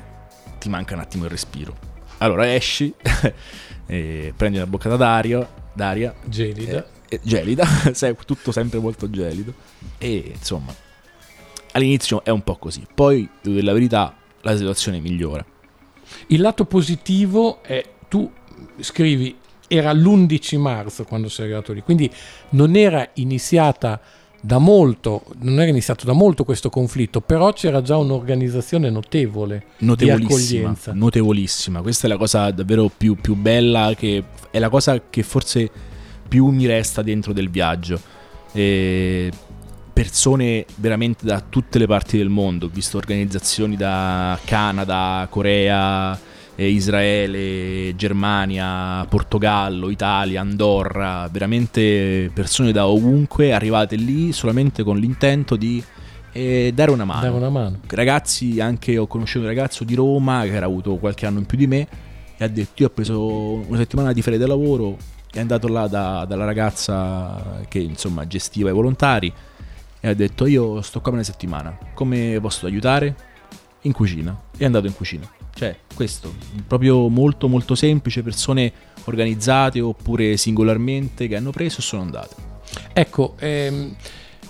ti 0.59 0.69
manca 0.69 0.95
un 0.95 1.01
attimo 1.01 1.25
il 1.25 1.29
respiro. 1.29 1.75
Allora 2.19 2.51
esci, 2.53 2.93
prendi 3.85 4.57
una 4.57 4.65
boccata 4.65 4.95
d'aria, 4.95 5.47
d'aria 5.73 6.13
gelida, 6.25 6.87
eh, 7.07 7.19
gelida, 7.21 7.65
tutto 8.25 8.51
sempre 8.51 8.79
molto 8.79 9.09
gelido 9.09 9.53
e 9.97 10.31
insomma 10.35 10.73
all'inizio 11.75 12.23
è 12.23 12.29
un 12.29 12.41
po' 12.41 12.55
così, 12.55 12.85
poi 12.93 13.27
devo 13.41 13.55
dire 13.55 13.65
la 13.65 13.73
verità 13.73 14.15
la 14.41 14.55
situazione 14.55 14.99
migliora. 14.99 15.45
Il 16.27 16.41
lato 16.41 16.65
positivo 16.65 17.61
è 17.63 17.83
tu 18.07 18.31
scrivi 18.79 19.35
era 19.67 19.91
l'11 19.91 20.59
marzo 20.59 21.03
quando 21.03 21.27
sei 21.27 21.45
arrivato 21.45 21.73
lì, 21.73 21.81
quindi 21.81 22.09
non 22.49 22.75
era 22.75 23.09
iniziata 23.15 23.99
da 24.39 24.59
molto, 24.59 25.23
non 25.39 25.59
era 25.59 25.69
iniziato 25.69 26.05
da 26.05 26.13
molto 26.13 26.43
questo 26.43 26.69
conflitto, 26.69 27.19
però 27.19 27.51
c'era 27.51 27.81
già 27.81 27.97
un'organizzazione 27.97 28.91
notevole 28.91 29.65
notevolissima, 29.79 30.75
notevolissima. 30.93 31.81
Questa 31.81 32.05
è 32.05 32.09
la 32.09 32.17
cosa 32.17 32.51
davvero 32.51 32.91
più, 32.95 33.15
più, 33.15 33.35
bella, 33.35 33.93
che 33.97 34.23
è 34.51 34.59
la 34.59 34.69
cosa 34.69 35.01
che 35.09 35.23
forse 35.23 35.69
più 36.27 36.47
mi 36.47 36.67
resta 36.67 37.01
dentro 37.01 37.33
del 37.33 37.49
viaggio. 37.49 37.99
E 38.51 39.31
persone 39.95 40.65
veramente 40.75 41.25
da 41.25 41.39
tutte 41.39 41.79
le 41.79 41.87
parti 41.87 42.17
del 42.17 42.27
mondo, 42.27 42.65
ho 42.65 42.69
visto 42.69 42.97
organizzazioni 42.97 43.77
da 43.77 44.37
Canada, 44.43 45.25
Corea, 45.29 46.19
Israele, 46.55 47.95
Germania, 47.95 49.05
Portogallo, 49.07 49.89
Italia, 49.89 50.41
Andorra, 50.41 51.29
veramente 51.31 52.29
persone 52.33 52.73
da 52.73 52.87
ovunque 52.87 53.53
arrivate 53.53 53.95
lì 53.95 54.33
solamente 54.33 54.83
con 54.83 54.97
l'intento 54.97 55.55
di 55.55 55.81
eh, 56.33 56.73
dare 56.75 56.91
una 56.91 57.05
mano. 57.05 57.21
Dare 57.21 57.33
una 57.33 57.49
mano. 57.49 57.79
Ragazzi, 57.87 58.59
anche 58.59 58.97
ho 58.97 59.07
conosciuto 59.07 59.45
un 59.45 59.51
ragazzo 59.53 59.85
di 59.85 59.95
Roma 59.95 60.43
che 60.43 60.55
era 60.55 60.65
avuto 60.65 60.97
qualche 60.97 61.25
anno 61.25 61.39
in 61.39 61.45
più 61.45 61.57
di 61.57 61.67
me 61.67 61.87
e 62.35 62.43
ha 62.43 62.49
detto 62.49 62.83
io 62.83 62.87
ho 62.89 62.91
preso 62.91 63.63
una 63.65 63.77
settimana 63.77 64.11
di 64.11 64.21
ferie 64.21 64.39
di 64.39 64.45
lavoro, 64.45 64.97
è 65.31 65.39
andato 65.39 65.69
là 65.69 65.87
da, 65.87 66.25
dalla 66.27 66.43
ragazza 66.43 67.61
che 67.69 67.79
insomma 67.79 68.27
gestiva 68.27 68.69
i 68.69 68.73
volontari 68.73 69.31
e 70.05 70.09
ha 70.09 70.13
detto 70.13 70.45
io 70.45 70.83
sto 70.83 71.01
qua 71.01 71.13
una 71.13 71.23
settimana, 71.23 71.75
come 71.95 72.37
posso 72.39 72.67
aiutare? 72.67 73.15
In 73.81 73.91
cucina. 73.91 74.39
E 74.55 74.59
è 74.59 74.65
andato 74.65 74.85
in 74.85 74.93
cucina. 74.93 75.27
Cioè, 75.51 75.75
questo, 75.95 76.31
proprio 76.67 77.07
molto 77.07 77.47
molto 77.47 77.73
semplice, 77.73 78.21
persone 78.21 78.71
organizzate 79.05 79.81
oppure 79.81 80.37
singolarmente 80.37 81.27
che 81.27 81.35
hanno 81.35 81.49
preso 81.49 81.79
e 81.79 81.81
sono 81.81 82.03
andate. 82.03 82.35
Ecco, 82.93 83.33
ehm, 83.39 83.95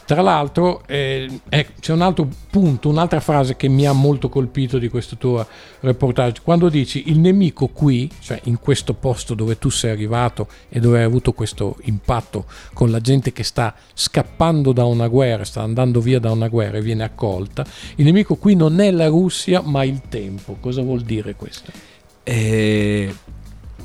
tra 0.05 0.21
l'altro 0.21 0.83
eh, 0.85 1.39
eh, 1.49 1.67
c'è 1.79 1.91
un 1.91 2.01
altro 2.01 2.29
punto, 2.49 2.89
un'altra 2.89 3.19
frase 3.19 3.55
che 3.55 3.67
mi 3.67 3.87
ha 3.87 3.91
molto 3.91 4.29
colpito 4.29 4.77
di 4.77 4.87
questo 4.87 5.17
tuo 5.17 5.45
reportage, 5.79 6.41
quando 6.43 6.69
dici 6.69 7.09
il 7.09 7.17
nemico 7.17 7.67
qui, 7.67 8.09
cioè 8.19 8.39
in 8.43 8.59
questo 8.59 8.93
posto 8.93 9.33
dove 9.33 9.57
tu 9.57 9.69
sei 9.69 9.91
arrivato 9.91 10.47
e 10.69 10.79
dove 10.79 10.99
hai 10.99 11.03
avuto 11.03 11.33
questo 11.33 11.77
impatto 11.83 12.45
con 12.73 12.91
la 12.91 13.01
gente 13.01 13.33
che 13.33 13.43
sta 13.43 13.73
scappando 13.93 14.73
da 14.73 14.85
una 14.85 15.07
guerra, 15.07 15.43
sta 15.43 15.61
andando 15.61 15.99
via 15.99 16.19
da 16.19 16.31
una 16.31 16.49
guerra 16.49 16.77
e 16.77 16.81
viene 16.81 17.03
accolta, 17.03 17.65
il 17.95 18.05
nemico 18.05 18.35
qui 18.35 18.55
non 18.55 18.79
è 18.79 18.91
la 18.91 19.07
Russia 19.07 19.61
ma 19.61 19.83
il 19.83 20.01
tempo. 20.07 20.57
Cosa 20.59 20.83
vuol 20.83 21.01
dire 21.01 21.35
questo? 21.35 21.71
Eh, 22.21 23.13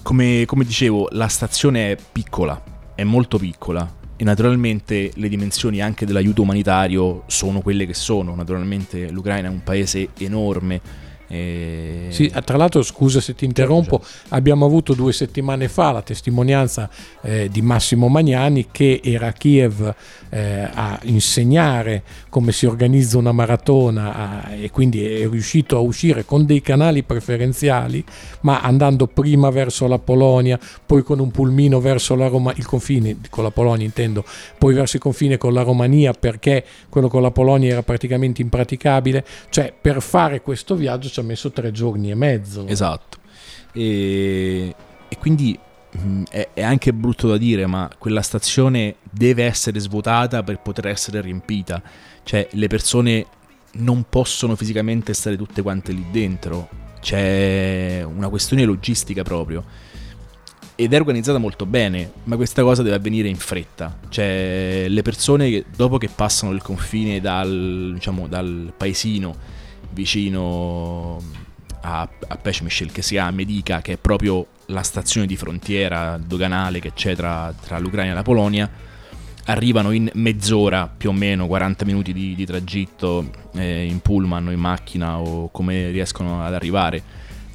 come, 0.03 0.45
come 0.45 0.65
dicevo, 0.65 1.09
la 1.13 1.29
stazione 1.29 1.93
è 1.93 1.97
piccola, 2.13 2.63
è 2.95 3.05
molto 3.05 3.39
piccola 3.39 3.99
e 4.21 4.25
naturalmente 4.25 5.13
le 5.15 5.31
dimensioni 5.31 5.81
anche 5.81 6.05
dell'aiuto 6.05 6.43
umanitario 6.43 7.23
sono 7.27 7.63
quelle 7.63 7.87
che 7.87 7.95
sono. 7.95 8.35
Naturalmente 8.35 9.11
l'Ucraina 9.11 9.49
è 9.49 9.51
un 9.51 9.63
paese 9.63 10.11
enorme 10.19 10.79
e... 11.33 12.07
Sì, 12.09 12.33
tra 12.45 12.57
l'altro, 12.57 12.83
scusa 12.83 13.21
se 13.21 13.37
ti 13.37 13.45
interrompo, 13.45 14.03
abbiamo 14.31 14.67
avuto 14.67 14.95
due 14.95 15.13
settimane 15.13 15.69
fa 15.69 15.93
la 15.93 16.03
testimonianza 16.03 16.91
eh, 17.23 17.49
di 17.49 17.63
Massimo 17.63 18.09
Magnani 18.09 18.67
che 18.73 19.01
era 19.03 19.29
a 19.29 19.33
Kiev 19.33 19.95
eh, 20.29 20.69
a 20.73 20.99
insegnare 21.05 22.03
come 22.29 22.51
si 22.51 22.67
organizza 22.67 23.19
una 23.19 23.31
maratona 23.31 24.15
a, 24.15 24.51
e 24.55 24.71
quindi 24.71 25.05
è 25.05 25.29
riuscito 25.29 25.77
a 25.77 25.81
uscire 25.81 26.25
con 26.25 26.47
dei 26.47 26.63
canali 26.63 27.05
preferenziali, 27.05 28.05
ma 28.41 28.61
andando 28.61 29.07
prima 29.07 29.51
verso 29.51 29.87
la 29.87 29.99
Polonia, 29.99 30.59
poi 30.85 31.03
con 31.03 31.21
un 31.21 31.31
pulmino 31.31 31.81
verso 31.81 32.17
la 32.17 32.27
Roma, 32.27 32.53
il 32.57 32.67
confine 32.67 33.19
con 33.31 33.45
la 33.45 33.51
Polonia 33.51 33.85
intendo, 33.85 34.25
poi 34.59 34.75
verso 34.75 34.97
il 34.97 35.03
confine 35.03 35.39
con 35.39 35.53
la 35.53 35.63
Romania 35.63 36.13
perché 36.13 36.65
quello 36.89 37.09
con 37.09 37.23
la 37.23 37.31
Polonia 37.31 37.71
era 37.71 37.83
praticamente 37.83 38.43
impraticabile, 38.43 39.25
cioè 39.51 39.73
per 39.79 40.03
fare 40.03 40.41
questo 40.43 40.75
viaggio 40.75 41.09
ha 41.21 41.25
messo 41.25 41.51
tre 41.51 41.71
giorni 41.73 42.11
e 42.11 42.15
mezzo. 42.15 42.67
Esatto. 42.67 43.19
E, 43.73 44.75
e 45.09 45.19
quindi 45.19 45.59
mm, 45.99 46.25
è, 46.31 46.49
è, 46.55 46.63
anche 46.63 46.93
brutto 46.93 47.29
da 47.29 47.37
dire, 47.37 47.67
ma 47.67 47.91
quella 47.99 48.23
stazione 48.23 48.97
deve 49.11 49.45
essere 49.45 49.79
svuotata 49.79 50.43
per 50.43 50.61
poter 50.61 50.89
essere 50.89 51.21
riempita. 51.21 51.83
Cioè, 52.23 52.49
le 52.53 52.67
persone 52.67 53.27
non 53.73 54.05
possono 54.09 54.57
fisicamente 54.57 55.15
stare 55.15 55.37
tutte 55.37 55.63
quante 55.63 55.93
lì 55.93 56.07
dentro. 56.11 56.69
C'è 57.01 58.03
una 58.05 58.29
questione 58.29 58.65
logistica 58.65 59.23
proprio. 59.23 59.65
Ed 60.75 60.95
è 60.95 60.97
organizzata 60.97 61.39
molto 61.39 61.67
bene, 61.67 62.11
ma 62.25 62.37
questa 62.37 62.63
cosa 62.63 62.83
deve 62.83 62.97
avvenire 62.97 63.29
in 63.29 63.37
fretta. 63.37 63.99
Cioè, 64.09 64.87
le 64.89 65.03
persone 65.03 65.51
che, 65.51 65.65
dopo 65.75 65.99
che 65.99 66.09
passano 66.09 66.53
il 66.53 66.63
confine 66.63 67.21
dal, 67.21 67.93
diciamo, 67.95 68.27
dal 68.27 68.73
paesino 68.77 69.59
vicino 69.93 71.23
a, 71.83 72.09
a 72.29 72.37
Peshmishil 72.37 72.93
che 72.93 73.03
si 73.03 73.15
chiama 73.15 73.31
Medica, 73.31 73.81
che 73.81 73.95
è 73.95 73.97
proprio 73.97 74.47
la 74.67 74.83
stazione 74.83 75.27
di 75.27 75.37
frontiera 75.37 76.19
doganale 76.19 76.81
che 76.81 76.93
c'è 76.93 77.17
tra, 77.17 77.53
tra 77.61 77.79
l'Ucraina 77.79 78.13
e 78.13 78.15
la 78.15 78.23
Polonia, 78.23 78.71
arrivano 79.47 79.91
in 79.91 80.11
mezz'ora 80.15 80.93
più 80.95 81.11
o 81.11 81.13
meno, 81.13 81.47
40 81.47 81.85
minuti 81.85 82.13
di, 82.13 82.35
di 82.35 82.47
tragitto 82.47 83.31
eh, 83.55 83.85
in 83.85 84.01
pullman 84.01 84.49
o 84.49 84.51
in 84.51 84.61
macchina 84.61 85.19
o 85.19 85.51
come 85.51 85.91
riescono 85.91 86.45
ad 86.45 86.55
arrivare 86.55 87.03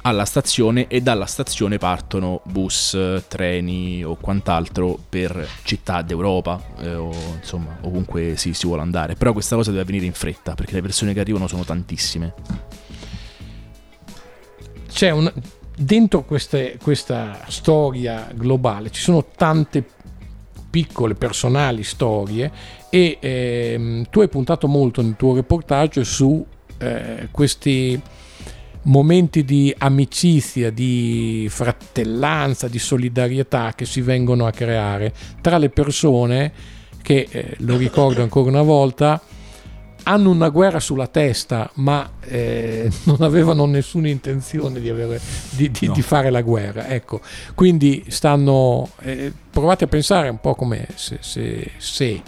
alla 0.06 0.24
stazione 0.24 0.86
e 0.86 1.00
dalla 1.00 1.26
stazione 1.26 1.78
partono 1.78 2.40
bus, 2.44 2.96
treni 3.26 4.04
o 4.04 4.14
quant'altro 4.14 4.96
per 5.08 5.46
città 5.64 6.02
d'Europa 6.02 6.62
eh, 6.78 6.94
o 6.94 7.10
insomma 7.34 7.76
ovunque 7.80 8.36
si, 8.36 8.54
si 8.54 8.66
vuole 8.66 8.82
andare. 8.82 9.16
Però 9.16 9.32
questa 9.32 9.56
cosa 9.56 9.70
deve 9.70 9.82
avvenire 9.82 10.06
in 10.06 10.12
fretta 10.12 10.54
perché 10.54 10.74
le 10.74 10.82
persone 10.82 11.12
che 11.12 11.18
arrivano 11.18 11.48
sono 11.48 11.64
tantissime. 11.64 12.34
C'è 14.88 15.10
un, 15.10 15.30
dentro 15.76 16.22
queste, 16.22 16.78
questa 16.80 17.40
storia 17.48 18.28
globale 18.32 18.90
ci 18.90 19.02
sono 19.02 19.24
tante 19.36 19.84
piccole 20.70 21.14
personali 21.14 21.82
storie 21.82 22.52
e 22.90 23.18
ehm, 23.20 24.06
tu 24.08 24.20
hai 24.20 24.28
puntato 24.28 24.68
molto 24.68 25.02
nel 25.02 25.16
tuo 25.16 25.34
reportage 25.34 26.04
su 26.04 26.46
eh, 26.78 27.28
questi 27.32 28.00
momenti 28.86 29.44
di 29.44 29.74
amicizia, 29.76 30.70
di 30.70 31.46
fratellanza, 31.50 32.68
di 32.68 32.78
solidarietà 32.78 33.72
che 33.74 33.84
si 33.84 34.00
vengono 34.00 34.46
a 34.46 34.50
creare 34.50 35.12
tra 35.40 35.58
le 35.58 35.70
persone 35.70 36.52
che, 37.02 37.28
eh, 37.30 37.54
lo 37.58 37.76
ricordo 37.76 38.22
ancora 38.22 38.50
una 38.50 38.62
volta, 38.62 39.20
hanno 40.08 40.30
una 40.30 40.48
guerra 40.48 40.80
sulla 40.80 41.06
testa, 41.06 41.70
ma 41.74 42.08
eh, 42.20 42.90
non 43.04 43.18
avevano 43.20 43.66
nessuna 43.66 44.08
intenzione 44.08 44.80
di, 44.80 44.88
avere, 44.88 45.20
di, 45.50 45.70
di, 45.70 45.86
no. 45.86 45.92
di, 45.92 46.02
fare 46.02 46.30
la 46.30 46.42
guerra. 46.42 46.88
Ecco, 46.88 47.20
quindi 47.54 48.04
stanno. 48.08 48.90
Eh, 49.00 49.32
provate 49.50 49.84
a 49.84 49.86
pensare 49.88 50.28
un 50.28 50.40
po' 50.40 50.54
come 50.54 50.86
se, 50.94 51.18
se, 51.20 51.72
se 51.78 52.22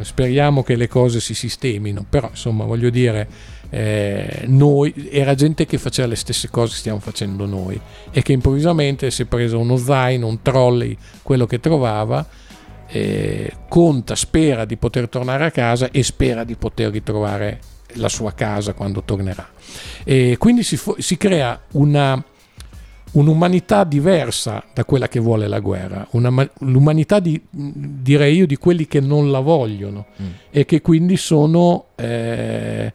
speriamo 0.00 0.62
che 0.62 0.76
le 0.76 0.88
cose 0.88 1.20
si 1.20 1.34
sistemino, 1.34 2.04
però 2.08 2.28
insomma 2.30 2.64
voglio 2.64 2.90
dire 2.90 3.28
eh, 3.70 4.44
noi, 4.46 5.08
era 5.10 5.34
gente 5.34 5.66
che 5.66 5.78
faceva 5.78 6.08
le 6.08 6.16
stesse 6.16 6.48
cose 6.50 6.72
che 6.72 6.78
stiamo 6.78 7.00
facendo 7.00 7.46
noi 7.46 7.80
e 8.10 8.22
che 8.22 8.32
improvvisamente 8.32 9.10
si 9.10 9.22
è 9.22 9.24
preso 9.24 9.58
uno 9.58 9.76
zaino, 9.76 10.26
un 10.26 10.40
trolley, 10.42 10.96
quello 11.22 11.46
che 11.46 11.58
trovava, 11.58 12.26
eh, 12.88 13.52
conta, 13.68 14.14
spera 14.14 14.64
di 14.64 14.76
poter 14.76 15.08
tornare 15.08 15.44
a 15.44 15.50
casa 15.50 15.90
e 15.90 16.02
spera 16.02 16.44
di 16.44 16.54
poter 16.54 16.90
ritrovare 16.90 17.60
la 17.94 18.08
sua 18.08 18.32
casa 18.32 18.72
quando 18.72 19.02
tornerà. 19.02 19.48
E 20.04 20.36
quindi 20.38 20.62
si, 20.62 20.78
si 20.98 21.16
crea 21.16 21.60
una, 21.72 22.22
un'umanità 23.18 23.84
diversa 23.84 24.64
da 24.72 24.84
quella 24.84 25.08
che 25.08 25.20
vuole 25.20 25.48
la 25.48 25.60
guerra, 25.60 26.06
una, 26.12 26.48
l'umanità 26.60 27.20
di, 27.20 27.40
direi 27.50 28.36
io 28.36 28.46
di 28.46 28.56
quelli 28.56 28.86
che 28.86 29.00
non 29.00 29.30
la 29.30 29.40
vogliono 29.40 30.06
mm. 30.20 30.26
e 30.50 30.64
che 30.64 30.80
quindi 30.80 31.16
sono... 31.16 31.86
Eh, 31.96 32.92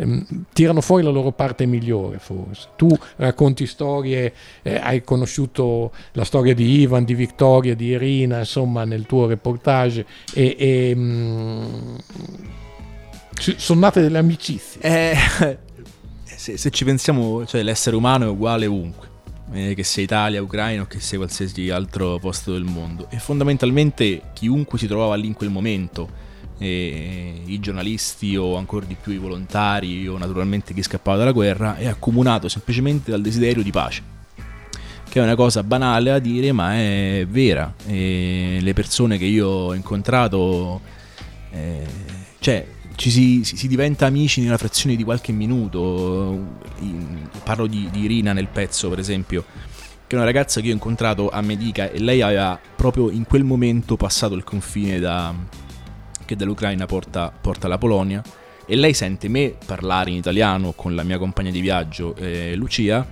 Ehm, 0.00 0.46
tirano 0.54 0.80
fuori 0.80 1.02
la 1.02 1.10
loro 1.10 1.30
parte 1.30 1.66
migliore 1.66 2.18
forse. 2.18 2.68
Tu 2.76 2.88
racconti 3.16 3.66
storie, 3.66 4.32
eh, 4.62 4.76
hai 4.76 5.04
conosciuto 5.04 5.92
la 6.12 6.24
storia 6.24 6.54
di 6.54 6.80
Ivan, 6.80 7.04
di 7.04 7.14
Vittoria, 7.14 7.74
di 7.74 7.88
Irina, 7.88 8.38
insomma 8.38 8.84
nel 8.84 9.04
tuo 9.04 9.26
reportage 9.26 10.06
e, 10.32 10.56
e 10.58 10.94
mh, 10.94 11.00
mm, 11.00 11.96
sono 13.56 13.80
nate 13.80 14.00
delle 14.00 14.18
amicizie. 14.18 14.80
Eh, 14.80 15.58
se, 16.24 16.56
se, 16.56 16.70
ci 16.70 16.84
pensiamo, 16.84 17.44
cioè, 17.44 17.62
l'essere 17.62 17.94
umano 17.94 18.24
è 18.24 18.28
uguale 18.28 18.66
ovunque, 18.66 19.08
eh, 19.52 19.74
che 19.74 19.82
sia 19.82 20.02
Italia, 20.02 20.42
Ucraina 20.42 20.82
o 20.82 20.86
che 20.86 21.00
sia 21.00 21.18
qualsiasi 21.18 21.70
altro 21.70 22.18
posto 22.18 22.52
del 22.52 22.64
mondo. 22.64 23.08
E 23.10 23.18
fondamentalmente 23.18 24.22
chiunque 24.32 24.78
si 24.78 24.86
trovava 24.86 25.14
lì 25.16 25.26
in 25.26 25.34
quel 25.34 25.50
momento, 25.50 26.08
eh, 26.58 27.42
i 27.44 27.58
giornalisti 27.60 28.36
o 28.36 28.56
ancora 28.56 28.86
di 28.86 28.96
più 29.00 29.12
i 29.12 29.18
volontari 29.18 30.06
o 30.06 30.18
naturalmente 30.18 30.74
chi 30.74 30.82
scappava 30.82 31.18
dalla 31.18 31.32
guerra, 31.32 31.76
è 31.76 31.86
accomunato 31.86 32.48
semplicemente 32.48 33.10
dal 33.10 33.22
desiderio 33.22 33.62
di 33.62 33.70
pace 33.70 34.18
che 35.10 35.18
è 35.18 35.22
una 35.24 35.34
cosa 35.34 35.64
banale 35.64 36.12
a 36.12 36.18
dire 36.20 36.52
ma 36.52 36.74
è 36.74 37.26
vera. 37.28 37.74
E 37.84 38.58
le 38.60 38.72
persone 38.72 39.18
che 39.18 39.24
io 39.24 39.48
ho 39.48 39.74
incontrato, 39.74 40.80
eh, 41.50 41.84
cioè 42.38 42.64
ci 43.00 43.10
si, 43.10 43.40
si, 43.44 43.66
diventa 43.66 44.04
amici 44.04 44.42
nella 44.42 44.58
frazione 44.58 44.94
di 44.94 45.04
qualche 45.04 45.32
minuto. 45.32 46.58
Parlo 47.42 47.66
di, 47.66 47.88
di 47.90 48.02
Irina 48.02 48.34
nel 48.34 48.48
pezzo, 48.48 48.90
per 48.90 48.98
esempio, 48.98 49.42
che 50.06 50.14
è 50.14 50.14
una 50.16 50.26
ragazza 50.26 50.60
che 50.60 50.66
io 50.66 50.72
ho 50.72 50.74
incontrato 50.74 51.30
a 51.30 51.40
Medica 51.40 51.90
e 51.90 51.98
lei 51.98 52.20
aveva 52.20 52.60
proprio 52.76 53.08
in 53.08 53.24
quel 53.24 53.42
momento 53.42 53.96
passato 53.96 54.34
il 54.34 54.44
confine 54.44 54.98
da, 54.98 55.34
che 56.26 56.36
dall'Ucraina 56.36 56.84
porta, 56.84 57.32
porta 57.32 57.68
alla 57.68 57.78
Polonia 57.78 58.22
e 58.66 58.76
lei 58.76 58.92
sente 58.92 59.28
me 59.28 59.56
parlare 59.64 60.10
in 60.10 60.16
italiano 60.16 60.72
con 60.72 60.94
la 60.94 61.02
mia 61.02 61.16
compagna 61.16 61.50
di 61.50 61.62
viaggio 61.62 62.14
eh, 62.16 62.54
Lucia 62.54 63.06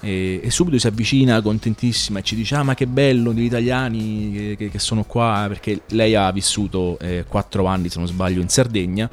e, 0.00 0.40
e, 0.42 0.50
subito 0.50 0.78
si 0.78 0.86
avvicina 0.86 1.40
contentissima 1.40 2.18
e 2.18 2.22
ci 2.22 2.34
dice 2.34 2.54
ah 2.54 2.62
ma 2.62 2.74
che 2.74 2.86
bello 2.86 3.32
degli 3.32 3.44
italiani 3.44 4.32
che, 4.32 4.54
che, 4.56 4.70
che 4.70 4.78
sono 4.78 5.04
qua 5.04 5.44
perché 5.48 5.82
lei 5.88 6.14
ha 6.14 6.30
vissuto 6.32 6.98
eh, 7.00 7.24
4 7.28 7.64
anni 7.66 7.88
se 7.88 7.98
non 7.98 8.06
sbaglio 8.06 8.40
in 8.40 8.48
Sardegna 8.48 9.08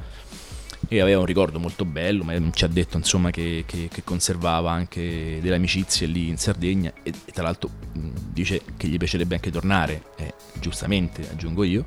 e 0.89 1.01
aveva 1.01 1.20
un 1.20 1.25
ricordo 1.25 1.60
molto 1.60 1.84
bello 1.84 2.24
ma 2.24 2.34
ci 2.51 2.63
ha 2.63 2.67
detto 2.67 2.98
insomma 2.98 3.29
che, 3.32 3.63
che 3.65 3.89
conservava 4.03 4.72
anche 4.72 5.39
delle 5.41 5.56
amicizie 5.56 6.08
lì 6.08 6.29
in 6.29 6.38
Sardegna 6.38 6.94
e, 7.03 7.12
e 7.25 7.32
tra 7.32 7.44
l'altro 7.44 7.70
mh, 7.94 8.10
dice 8.32 8.62
che 8.77 8.88
gli 8.88 8.98
piacerebbe 8.98 9.36
anche 9.36 9.51
tornare 9.51 10.03
eh, 10.17 10.34
giustamente 10.60 11.27
aggiungo 11.29 11.63
io 11.63 11.86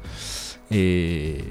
e 0.73 1.43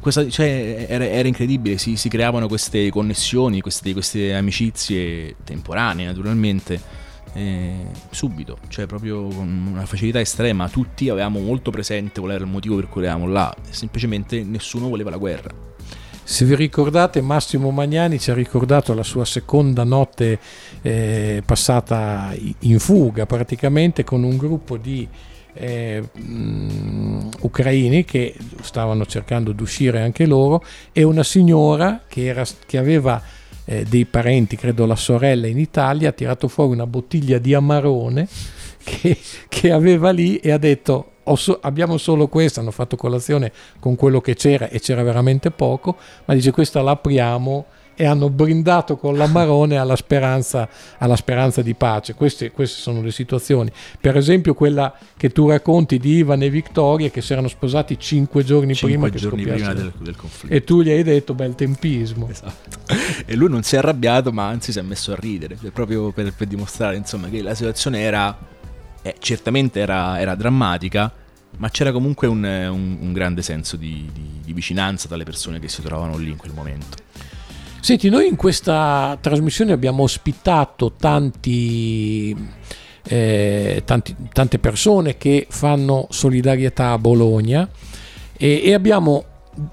questa, 0.00 0.28
cioè, 0.28 0.86
era, 0.88 1.04
era, 1.04 1.26
incredibile, 1.26 1.76
si, 1.76 1.96
si, 1.96 2.08
creavano 2.08 2.46
queste 2.46 2.88
connessioni, 2.88 3.60
queste, 3.60 3.92
queste 3.92 4.32
amicizie 4.32 5.34
temporanee 5.42 6.06
naturalmente, 6.06 6.80
eh, 7.32 7.86
subito, 8.10 8.58
cioè 8.68 8.86
proprio 8.86 9.26
con 9.26 9.66
una 9.72 9.84
facilità 9.86 10.20
estrema, 10.20 10.68
tutti 10.68 11.08
avevamo 11.08 11.40
molto 11.40 11.72
presente 11.72 12.20
qual 12.20 12.32
era 12.32 12.44
il 12.44 12.50
motivo 12.50 12.76
per 12.76 12.88
cui 12.88 13.02
eravamo 13.02 13.26
là, 13.26 13.52
semplicemente 13.70 14.44
nessuno 14.44 14.88
voleva 14.88 15.10
la 15.10 15.16
guerra. 15.16 15.50
Se 16.22 16.44
vi 16.44 16.54
ricordate, 16.54 17.20
Massimo 17.20 17.70
Magnani 17.70 18.20
ci 18.20 18.30
ha 18.30 18.34
ricordato 18.34 18.94
la 18.94 19.02
sua 19.02 19.24
seconda 19.24 19.82
notte 19.82 20.38
eh, 20.82 21.42
passata 21.44 22.32
in 22.60 22.78
fuga 22.78 23.26
praticamente 23.26 24.04
con 24.04 24.22
un 24.22 24.36
gruppo 24.36 24.76
di 24.76 25.08
eh, 25.58 26.02
ucraini 27.40 28.04
che 28.04 28.34
stavano 28.62 29.04
cercando 29.06 29.52
di 29.52 29.62
uscire 29.62 30.00
anche 30.00 30.26
loro 30.26 30.62
e 30.92 31.02
una 31.02 31.24
signora 31.24 32.02
che, 32.06 32.26
era, 32.26 32.44
che 32.66 32.78
aveva 32.78 33.20
eh, 33.64 33.84
dei 33.84 34.04
parenti, 34.04 34.56
credo 34.56 34.86
la 34.86 34.96
sorella 34.96 35.46
in 35.46 35.58
Italia, 35.58 36.10
ha 36.10 36.12
tirato 36.12 36.48
fuori 36.48 36.72
una 36.72 36.86
bottiglia 36.86 37.38
di 37.38 37.54
amarone 37.54 38.28
che, 38.82 39.16
che 39.48 39.72
aveva 39.72 40.10
lì 40.10 40.36
e 40.36 40.50
ha 40.50 40.58
detto 40.58 41.12
So, 41.34 41.58
abbiamo 41.60 41.98
solo 41.98 42.26
questa, 42.26 42.60
hanno 42.60 42.70
fatto 42.70 42.96
colazione 42.96 43.52
con 43.80 43.96
quello 43.96 44.22
che 44.22 44.34
c'era 44.34 44.70
e 44.70 44.80
c'era 44.80 45.02
veramente 45.02 45.50
poco, 45.50 45.98
ma 46.24 46.32
dice 46.32 46.52
questa 46.52 46.80
l'apriamo 46.80 47.66
e 48.00 48.06
hanno 48.06 48.30
brindato 48.30 48.96
con 48.96 49.16
l'amarone 49.16 49.76
alla 49.76 49.96
speranza, 49.96 50.68
alla 50.98 51.16
speranza 51.16 51.62
di 51.62 51.74
pace. 51.74 52.14
Queste, 52.14 52.52
queste, 52.52 52.80
sono 52.80 53.02
le 53.02 53.10
situazioni. 53.10 53.72
Per 54.00 54.16
esempio 54.16 54.54
quella 54.54 54.96
che 55.16 55.30
tu 55.30 55.48
racconti 55.48 55.98
di 55.98 56.18
Ivan 56.18 56.40
e 56.42 56.48
Vittoria 56.48 57.10
che 57.10 57.20
si 57.20 57.32
erano 57.32 57.48
sposati 57.48 57.98
cinque 57.98 58.44
giorni 58.44 58.72
cinque 58.76 59.10
prima, 59.10 59.20
giorni 59.20 59.42
prima 59.42 59.72
del, 59.74 59.92
del, 59.98 60.14
conflitto. 60.14 60.54
E 60.54 60.62
tu 60.62 60.80
gli 60.80 60.90
hai 60.90 61.02
detto 61.02 61.34
bel 61.34 61.56
tempismo. 61.56 62.28
Esatto. 62.28 62.78
e 63.26 63.34
lui 63.34 63.48
non 63.48 63.64
si 63.64 63.74
è 63.74 63.78
arrabbiato 63.78 64.30
ma 64.30 64.46
anzi 64.46 64.70
si 64.70 64.78
è 64.78 64.82
messo 64.82 65.10
a 65.10 65.16
ridere, 65.18 65.58
cioè, 65.60 65.72
proprio 65.72 66.12
per, 66.12 66.32
per, 66.32 66.46
dimostrare 66.46 66.94
insomma, 66.94 67.28
che 67.28 67.42
la 67.42 67.56
situazione 67.56 67.98
era, 67.98 68.38
eh, 69.02 69.16
certamente 69.18 69.80
era, 69.80 70.20
era 70.20 70.36
drammatica, 70.36 71.12
ma 71.56 71.68
c'era 71.70 71.90
comunque 71.90 72.28
un, 72.28 72.44
un, 72.44 72.98
un 73.00 73.12
grande 73.12 73.42
senso 73.42 73.76
di, 73.76 74.08
di, 74.12 74.40
di, 74.44 74.52
vicinanza 74.52 75.08
tra 75.08 75.16
le 75.16 75.24
persone 75.24 75.58
che 75.58 75.68
si 75.68 75.82
trovavano 75.82 76.16
lì 76.16 76.30
in 76.30 76.36
quel 76.36 76.52
momento. 76.52 77.06
Senti, 77.80 78.08
noi 78.08 78.26
in 78.26 78.36
questa 78.36 79.16
trasmissione 79.20 79.72
abbiamo 79.72 80.02
ospitato 80.02 80.92
tanti, 80.98 82.36
eh, 83.04 83.82
tanti, 83.84 84.16
tante 84.32 84.58
persone 84.58 85.16
che 85.16 85.46
fanno 85.48 86.06
solidarietà 86.10 86.90
a 86.90 86.98
Bologna 86.98 87.68
e, 88.36 88.62
e 88.64 88.74
abbiamo 88.74 89.24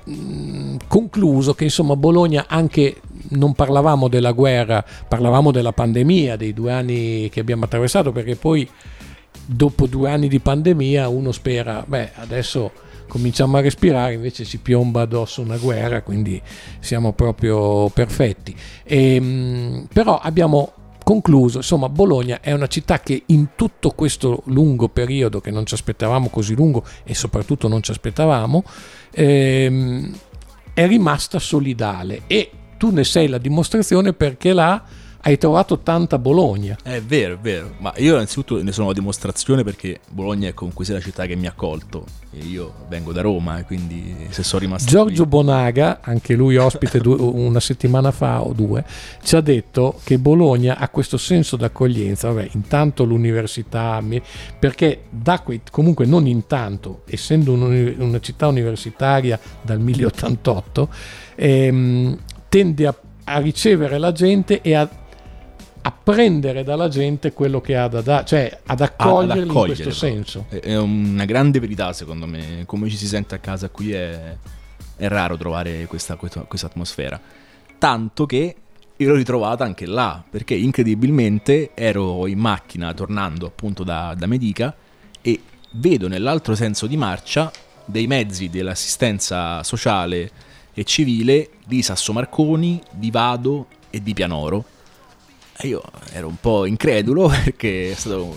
mm, 0.10 0.76
concluso 0.88 1.56
che 1.56 1.66
insomma 1.66 1.96
Bologna 1.96 2.46
anche 2.48 3.02
non 3.30 3.54
parlavamo 3.54 4.08
della 4.08 4.32
guerra, 4.32 4.86
parlavamo 5.08 5.52
della 5.52 5.74
pandemia, 5.74 6.36
dei 6.36 6.54
due 6.54 6.72
anni 6.72 7.28
che 7.30 7.40
abbiamo 7.40 7.66
attraversato, 7.66 8.12
perché 8.12 8.36
poi 8.36 8.70
dopo 9.46 9.88
due 9.88 10.10
anni 10.10 10.28
di 10.28 10.40
pandemia 10.40 11.08
uno 11.08 11.32
spera, 11.32 11.84
beh, 11.86 12.12
adesso 12.16 12.72
cominciamo 13.08 13.58
a 13.58 13.62
respirare, 13.62 14.14
invece 14.14 14.46
si 14.46 14.60
piomba 14.60 15.02
addosso 15.02 15.42
una 15.42 15.58
guerra, 15.58 16.02
quindi 16.02 16.42
siamo 16.80 17.14
proprio 17.14 17.90
perfetti. 17.90 18.56
E, 18.84 19.16
ehm, 19.16 19.88
però 19.92 20.20
abbiamo 20.20 20.74
concluso, 21.04 21.58
insomma, 21.58 21.88
Bologna 21.88 22.40
è 22.42 22.52
una 22.52 22.68
città 22.68 23.00
che 23.00 23.24
in 23.28 23.50
tutto 23.56 23.92
questo 23.92 24.42
lungo 24.46 24.90
periodo, 24.90 25.40
che 25.40 25.52
non 25.52 25.66
ci 25.66 25.76
aspettavamo 25.76 26.30
così 26.30 26.56
lungo 26.56 26.84
e 27.04 27.14
soprattutto 27.14 27.68
non 27.68 27.84
ci 27.84 27.92
aspettavamo, 27.92 28.64
ehm, 29.12 30.18
è 30.74 30.88
rimasta 30.88 31.40
solidale 31.40 32.24
e 32.28 32.50
tu 32.78 32.92
ne 32.92 33.04
sei 33.04 33.28
la 33.28 33.38
dimostrazione 33.38 34.14
perché 34.14 34.52
là 34.52 34.84
hai 35.28 35.40
trovato 35.40 35.80
tanta 35.80 36.20
Bologna. 36.20 36.78
È 36.84 37.02
vero, 37.02 37.34
è 37.34 37.38
vero, 37.40 37.74
ma 37.80 37.92
io 37.98 38.14
innanzitutto 38.14 38.62
ne 38.62 38.72
sono 38.72 38.86
una 38.86 38.94
dimostrazione 38.94 39.64
perché 39.64 40.00
Bologna 40.10 40.50
è 40.50 40.54
comunque 40.54 40.86
sia 40.86 40.94
la 40.94 41.00
città 41.00 41.26
che 41.26 41.36
mi 41.36 41.48
ha 41.48 41.50
accolto 41.50 42.06
e 42.32 42.44
io 42.44 42.72
vengo 42.90 43.12
da 43.12 43.22
Roma 43.22 43.58
e 43.58 43.64
quindi 43.64 44.16
se 44.30 44.44
sono 44.44 44.62
rimasto 44.62 44.88
Giorgio 44.88 45.24
qui... 45.24 45.32
Bonaga, 45.32 46.00
anche 46.02 46.36
lui 46.36 46.58
ospite 46.58 47.02
una 47.08 47.60
settimana 47.60 48.12
fa 48.12 48.44
o 48.44 48.54
due, 48.54 48.86
ci 49.24 49.36
ha 49.36 49.42
detto 49.42 50.00
che 50.04 50.20
Bologna 50.20 50.78
ha 50.78 50.90
questo 50.90 51.18
senso 51.18 51.56
d'accoglienza, 51.56 52.32
vabbè, 52.32 52.50
intanto 52.52 53.04
l'università, 53.04 54.04
perché 54.60 55.06
da 55.10 55.40
quei, 55.40 55.62
comunque 55.72 56.06
non 56.06 56.28
intanto, 56.28 57.02
essendo 57.08 57.52
una 57.54 58.20
città 58.20 58.46
universitaria 58.46 59.40
dal 59.64 59.80
1088, 59.80 60.90
ehm, 61.34 62.18
tende 62.48 62.86
a, 62.86 62.96
a 63.24 63.40
ricevere 63.40 63.98
la 63.98 64.12
gente 64.12 64.62
e 64.62 64.76
a 64.76 64.88
a 65.88 65.92
prendere 65.92 66.64
dalla 66.64 66.88
gente 66.88 67.32
quello 67.32 67.62
che 67.62 67.78
ha 67.78 67.88
da 67.88 68.02
dare, 68.02 68.26
cioè 68.26 68.60
ad 68.66 68.82
accoglierli 68.82 69.42
ad 69.42 69.46
in 69.46 69.54
questo 69.54 69.92
senso. 69.92 70.48
È 70.50 70.76
una 70.76 71.26
grande 71.26 71.60
verità 71.60 71.94
secondo 71.94 72.26
me, 72.26 72.64
come 72.66 72.90
ci 72.90 72.98
si 72.98 73.06
sente 73.06 73.36
a 73.36 73.38
casa 73.38 73.70
qui 73.70 73.92
è, 73.92 74.36
è 74.96 75.08
raro 75.08 75.38
trovare 75.38 75.86
questa, 75.86 76.16
questa, 76.16 76.66
atmosfera. 76.66 77.22
Tanto 77.78 78.26
che 78.26 78.56
io 78.98 79.10
l'ho 79.10 79.16
ritrovata 79.16 79.64
anche 79.64 79.86
là, 79.86 80.24
perché 80.28 80.56
incredibilmente 80.56 81.70
ero 81.76 82.26
in 82.26 82.40
macchina 82.40 82.92
tornando 82.96 83.46
appunto 83.46 83.84
da, 83.84 84.16
da 84.18 84.26
Medica 84.26 84.76
e 85.22 85.40
vedo 85.74 86.08
nell'altro 86.08 86.56
senso 86.56 86.88
di 86.88 86.98
marcia 86.98 87.52
dei 87.86 88.08
mezzi 88.08 88.50
dell'assistenza 88.50 89.62
sociale 89.62 90.32
e 90.74 90.84
civile 90.84 91.50
di 91.64 91.84
Sasso 91.84 92.12
Marconi, 92.12 92.82
di 92.90 93.12
Vado 93.12 93.68
e 93.92 94.02
di 94.02 94.16
Pianoro 94.16 94.74
io 95.62 95.82
ero 96.12 96.28
un 96.28 96.36
po' 96.40 96.66
incredulo 96.66 97.28
perché 97.44 97.92
è 97.92 97.96
stato 97.96 98.36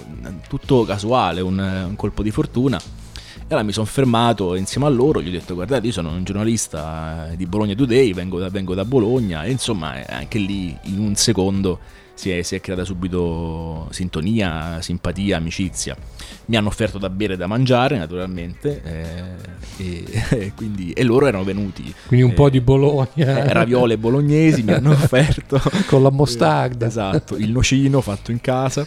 tutto 0.49 0.85
casuale, 0.85 1.41
un, 1.41 1.59
un 1.59 1.97
colpo 1.97 2.23
di 2.23 2.31
fortuna. 2.31 2.79
E 2.79 3.55
allora 3.55 3.63
mi 3.63 3.73
sono 3.73 3.87
fermato 3.87 4.55
insieme 4.55 4.87
a 4.87 4.91
loro, 4.91 5.23
gli 5.23 5.29
ho 5.29 5.31
detto 5.31 5.55
guardate 5.55 5.87
io 5.87 5.93
sono 5.93 6.11
un 6.11 6.23
giornalista 6.23 7.31
di 7.35 7.47
Bologna 7.47 7.75
Today, 7.75 8.13
vengo 8.13 8.39
da, 8.39 8.51
vengo 8.51 8.75
da 8.75 8.85
Bologna 8.85 9.45
e 9.45 9.51
insomma 9.51 9.95
anche 10.07 10.39
lì 10.39 10.77
in 10.83 10.99
un 10.99 11.15
secondo 11.15 11.79
si 12.19 12.33
è, 12.33 12.43
si 12.43 12.57
è, 12.57 12.61
creata 12.61 12.83
subito 12.83 13.87
sintonia, 13.91 14.83
simpatia, 14.83 15.37
amicizia. 15.37 15.97
Mi 16.47 16.57
hanno 16.57 16.67
offerto 16.67 16.99
da 16.99 17.09
bere 17.11 17.35
e 17.35 17.37
da 17.37 17.47
mangiare, 17.47 17.97
naturalmente, 17.97 18.83
eh, 18.83 19.85
e, 19.85 20.05
e, 20.31 20.53
quindi, 20.57 20.91
e, 20.91 21.05
loro 21.05 21.29
erano 21.29 21.45
venuti. 21.45 21.95
Quindi 22.09 22.27
un 22.27 22.33
eh, 22.33 22.35
po' 22.35 22.51
di 22.51 22.61
Bologna. 22.61 23.07
Eh, 23.15 23.53
raviole 23.53 23.99
bolognesi 23.99 24.65
mi 24.65 24.73
hanno 24.73 24.91
offerto. 24.99 25.63
Con 25.87 26.03
la 26.03 26.11
mostarda. 26.11 26.87
esatto, 26.87 27.37
il 27.37 27.53
nocino 27.53 28.01
fatto 28.01 28.33
in 28.33 28.41
casa. 28.41 28.85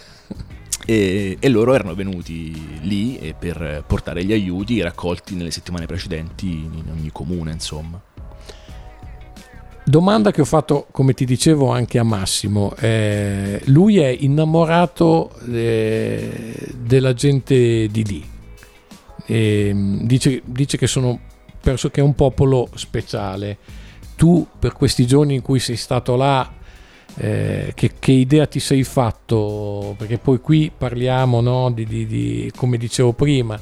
E, 0.86 1.38
e, 1.40 1.50
loro 1.50 1.74
erano 1.74 1.96
venuti 1.96 2.80
lì 2.82 3.34
per 3.40 3.86
portare 3.88 4.26
gli 4.26 4.34
aiuti 4.34 4.82
raccolti 4.82 5.36
nelle 5.36 5.52
settimane 5.52 5.86
precedenti 5.86 6.50
in 6.50 6.92
ogni 6.92 7.12
comune, 7.14 7.54
insomma. 7.54 8.02
Domanda 9.84 10.32
che 10.32 10.42
ho 10.42 10.46
fatto, 10.46 10.88
come 10.92 11.14
ti 11.14 11.26
dicevo, 11.26 11.72
anche 11.72 11.98
a 11.98 12.04
Massimo. 12.04 12.76
Eh, 12.76 13.62
lui 13.66 13.98
è 13.98 14.16
innamorato 14.20 15.32
eh, 15.52 16.54
della 16.78 17.14
gente 17.14 17.88
di 17.88 18.06
lì. 18.06 18.30
Eh, 19.26 19.74
dice, 20.02 20.42
dice, 20.46 20.78
che, 20.78 20.86
sono 20.86 21.20
perso- 21.60 21.90
che 21.90 22.00
è 22.00 22.04
un 22.04 22.14
popolo 22.14 22.70
speciale. 22.76 23.58
Tu, 24.16 24.46
per 24.60 24.74
questi 24.74 25.08
giorni 25.08 25.34
in 25.34 25.42
cui 25.42 25.60
sei 25.60 25.78
stato 25.78 26.16
là, 26.16 26.50
eh, 27.16 27.72
che, 27.74 27.92
che, 27.98 28.12
idea 28.12 28.46
ti 28.46 28.60
sei 28.60 28.84
fatto? 28.84 29.96
Perché 29.98 30.20
poi 30.20 30.40
qui 30.40 30.72
parliamo, 30.76 31.42
no, 31.42 31.72
di, 31.72 31.86
di, 31.86 32.06
di, 32.06 32.52
come 32.56 32.78
dicevo 32.78 33.14
prima, 33.14 33.60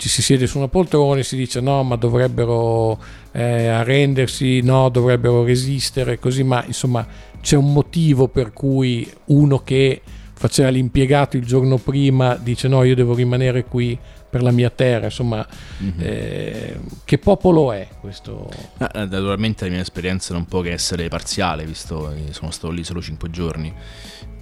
ci 0.00 0.08
si 0.08 0.22
siede 0.22 0.46
su 0.46 0.56
una 0.56 0.68
poltrona 0.68 1.20
e 1.20 1.24
si 1.24 1.36
dice 1.36 1.60
no, 1.60 1.82
ma 1.82 1.94
dovrebbero 1.96 2.98
eh, 3.32 3.66
arrendersi, 3.66 4.62
no, 4.62 4.88
dovrebbero 4.88 5.44
resistere, 5.44 6.18
così, 6.18 6.42
ma 6.42 6.64
insomma 6.64 7.06
c'è 7.42 7.56
un 7.56 7.70
motivo 7.70 8.26
per 8.26 8.54
cui 8.54 9.06
uno 9.26 9.58
che 9.58 10.00
faceva 10.32 10.70
l'impiegato 10.70 11.36
il 11.36 11.44
giorno 11.44 11.76
prima 11.76 12.34
dice 12.36 12.66
no, 12.66 12.82
io 12.82 12.94
devo 12.94 13.12
rimanere 13.14 13.64
qui 13.64 13.98
per 14.30 14.42
la 14.42 14.52
mia 14.52 14.70
terra, 14.70 15.06
insomma, 15.06 15.46
mm-hmm. 15.82 15.98
eh, 15.98 16.80
che 17.04 17.18
popolo 17.18 17.70
è 17.70 17.86
questo? 18.00 18.48
Ah, 18.78 18.90
naturalmente 18.94 19.66
la 19.66 19.72
mia 19.72 19.80
esperienza 19.82 20.32
non 20.32 20.46
può 20.46 20.62
che 20.62 20.70
essere 20.70 21.08
parziale, 21.08 21.66
visto 21.66 22.14
che 22.14 22.32
sono 22.32 22.50
stato 22.52 22.72
lì 22.72 22.84
solo 22.84 23.02
5 23.02 23.28
giorni. 23.28 23.74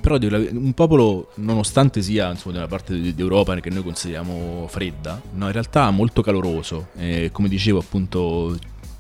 Però 0.09 0.39
un 0.53 0.73
popolo, 0.73 1.33
nonostante 1.35 2.01
sia 2.01 2.31
insomma, 2.31 2.55
nella 2.55 2.67
parte 2.67 3.15
d'Europa 3.15 3.55
che 3.61 3.69
noi 3.69 3.83
consideriamo 3.83 4.67
fredda, 4.67 5.21
no, 5.35 5.47
in 5.47 5.53
realtà 5.53 5.91
molto 5.91 6.23
caloroso. 6.23 6.89
E, 6.97 7.29
come 7.31 7.49
dicevo, 7.49 7.81
appunto, 7.81 8.19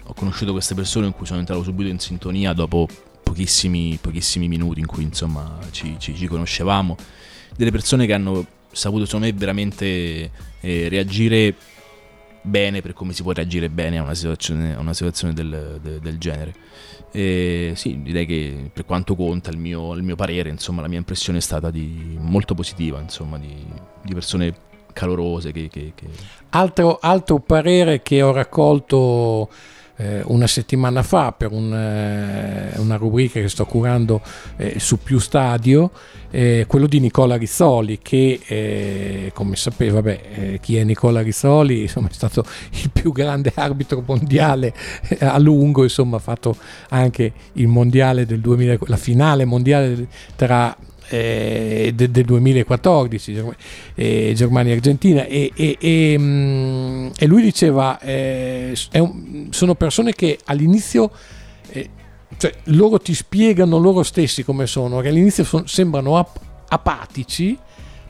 ho 0.04 0.14
conosciuto 0.14 0.52
queste 0.52 0.74
persone 0.74 1.06
in 1.06 1.12
cui 1.12 1.24
sono 1.24 1.38
entrato 1.38 1.62
subito 1.62 1.88
in 1.88 1.98
sintonia 1.98 2.52
dopo 2.52 2.86
pochissimi, 3.22 3.98
pochissimi 3.98 4.48
minuti 4.48 4.80
in 4.80 4.86
cui 4.86 5.02
insomma 5.02 5.58
ci, 5.70 5.96
ci, 5.98 6.14
ci 6.14 6.26
conoscevamo. 6.26 6.94
Delle 7.56 7.70
persone 7.70 8.04
che 8.04 8.12
hanno 8.12 8.46
saputo, 8.70 9.06
secondo 9.06 9.26
me, 9.26 9.32
veramente 9.32 10.30
eh, 10.60 10.88
reagire 10.90 11.54
bene 12.42 12.80
per 12.80 12.92
come 12.92 13.12
si 13.12 13.22
può 13.22 13.32
reagire 13.32 13.68
bene 13.68 13.98
a 13.98 14.02
una 14.02 14.14
situazione, 14.14 14.74
a 14.74 14.80
una 14.80 14.94
situazione 14.94 15.32
del, 15.32 15.78
de, 15.82 16.00
del, 16.00 16.18
genere. 16.18 16.54
E 17.10 17.72
sì, 17.74 18.02
direi 18.02 18.26
che 18.26 18.70
per 18.72 18.84
quanto 18.84 19.14
conta 19.14 19.50
il 19.50 19.58
mio, 19.58 19.94
il 19.94 20.02
mio, 20.02 20.16
parere, 20.16 20.50
insomma, 20.50 20.82
la 20.82 20.88
mia 20.88 20.98
impressione 20.98 21.38
è 21.38 21.42
stata 21.42 21.70
di, 21.70 22.16
molto 22.20 22.54
positiva, 22.54 23.00
insomma, 23.00 23.38
di, 23.38 23.54
di 24.02 24.14
persone 24.14 24.54
calorose. 24.92 25.52
Che, 25.52 25.68
che, 25.68 25.92
che... 25.94 26.06
Altro, 26.50 26.98
altro 27.00 27.38
parere 27.38 28.02
che 28.02 28.22
ho 28.22 28.32
raccolto 28.32 29.48
eh, 29.98 30.22
una 30.26 30.46
settimana 30.46 31.02
fa 31.02 31.32
per 31.32 31.52
un, 31.52 31.74
eh, 31.74 32.78
una 32.78 32.96
rubrica 32.96 33.40
che 33.40 33.48
sto 33.48 33.66
curando 33.66 34.20
eh, 34.56 34.78
su 34.78 34.98
più 35.02 35.18
stadio, 35.18 35.90
eh, 36.30 36.64
quello 36.68 36.86
di 36.86 37.00
Nicola 37.00 37.36
Rizzoli 37.36 37.98
che 38.00 38.40
eh, 38.46 39.30
come 39.34 39.56
sapete, 39.56 39.90
vabbè, 39.90 40.20
eh, 40.34 40.60
chi 40.60 40.76
è 40.76 40.84
Nicola 40.84 41.20
Rizzoli 41.20 41.82
insomma, 41.82 42.08
è 42.08 42.12
stato 42.12 42.44
il 42.82 42.90
più 42.90 43.12
grande 43.12 43.52
arbitro 43.54 44.02
mondiale 44.06 44.72
a 45.18 45.38
lungo, 45.38 45.82
insomma 45.82 46.16
ha 46.16 46.20
fatto 46.20 46.56
anche 46.90 47.32
il 47.54 47.66
mondiale 47.66 48.24
del 48.24 48.40
2000, 48.40 48.78
la 48.86 48.96
finale 48.96 49.44
mondiale 49.44 50.06
tra 50.36 50.76
eh, 51.08 51.92
del, 51.94 52.10
del 52.10 52.24
2014, 52.24 53.42
eh, 53.94 54.32
Germania-Argentina, 54.34 55.24
e, 55.24 55.50
e, 55.54 55.76
e, 55.80 56.16
mm, 56.18 57.08
e, 57.18 57.26
lui 57.26 57.42
diceva, 57.42 57.98
eh, 58.00 58.74
un, 58.92 59.48
sono 59.50 59.74
persone 59.74 60.12
che 60.12 60.38
all'inizio, 60.44 61.10
eh, 61.70 61.88
cioè 62.36 62.52
loro 62.64 62.98
ti 62.98 63.14
spiegano 63.14 63.78
loro 63.78 64.02
stessi 64.02 64.44
come 64.44 64.66
sono, 64.66 65.00
che 65.00 65.08
all'inizio 65.08 65.44
son, 65.44 65.66
sembrano 65.66 66.16
ap- 66.18 66.40
apatici, 66.68 67.58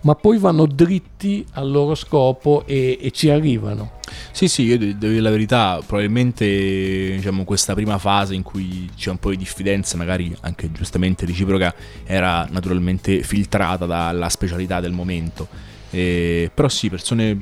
ma 0.02 0.14
poi 0.14 0.38
vanno 0.38 0.66
dritti 0.66 1.44
al 1.52 1.70
loro 1.70 1.94
scopo 1.94 2.64
e, 2.66 2.98
e 3.00 3.10
ci 3.10 3.30
arrivano. 3.30 3.96
Sì, 4.32 4.48
sì, 4.48 4.62
io 4.62 4.78
devo 4.78 4.94
dire 5.08 5.20
la 5.20 5.30
verità, 5.30 5.80
probabilmente 5.84 7.14
diciamo, 7.16 7.44
questa 7.44 7.74
prima 7.74 7.98
fase 7.98 8.34
in 8.34 8.42
cui 8.42 8.88
c'è 8.96 9.10
un 9.10 9.18
po' 9.18 9.30
di 9.30 9.36
diffidenza, 9.36 9.96
magari 9.96 10.34
anche 10.40 10.70
giustamente 10.72 11.26
reciproca, 11.26 11.74
era 12.04 12.46
naturalmente 12.50 13.22
filtrata 13.22 13.86
dalla 13.86 14.28
specialità 14.28 14.80
del 14.80 14.92
momento. 14.92 15.48
Eh, 15.90 16.50
però 16.52 16.68
sì, 16.68 16.90
persone, 16.90 17.36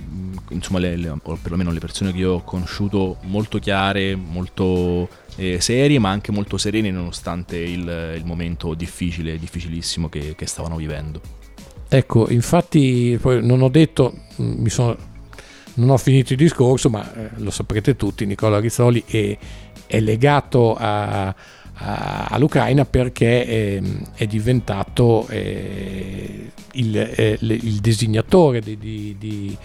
insomma, 0.51 0.79
le, 0.79 0.97
le, 0.97 1.09
o 1.09 1.39
perlomeno 1.41 1.73
le 1.73 1.81
persone 1.81 2.13
che 2.13 2.19
io 2.19 2.35
ho 2.35 2.43
conosciuto 2.43 3.19
molto 3.23 3.59
chiare, 3.59 4.15
molto 4.15 5.09
eh, 5.37 5.61
serie, 5.61 5.99
ma 5.99 6.11
anche 6.11 6.33
molto 6.33 6.57
serene 6.57 6.91
nonostante 6.91 7.57
il, 7.59 8.15
il 8.17 8.25
momento 8.25 8.75
difficile, 8.75 9.39
difficilissimo 9.39 10.09
che, 10.09 10.35
che 10.37 10.47
stavano 10.47 10.77
vivendo. 10.77 11.21
Ecco, 11.89 12.29
infatti 12.31 13.19
non 13.23 13.63
ho 13.63 13.69
detto, 13.69 14.13
mm, 14.41 14.67
sono, 14.67 14.97
non 15.75 15.91
ho 15.91 15.97
finito 15.97 16.33
il 16.33 16.39
discorso, 16.39 16.91
ma 16.91 17.15
eh, 17.15 17.31
lo 17.37 17.51
saprete 17.51 17.95
tutti, 17.97 18.27
Nicola 18.27 18.59
Rizzoli 18.59 19.05
è, 19.07 19.37
è 19.87 20.01
legato 20.01 20.75
a, 20.75 21.29
a, 21.29 22.27
all'Ucraina 22.29 22.85
perché 22.85 23.47
eh, 23.47 23.83
è 24.15 24.27
diventato 24.27 25.29
eh, 25.29 26.51
il, 26.73 26.97
eh, 26.97 27.39
il, 27.41 27.77
designatore 27.81 28.61
di, 28.61 28.77
di, 28.77 29.17
di, 29.19 29.57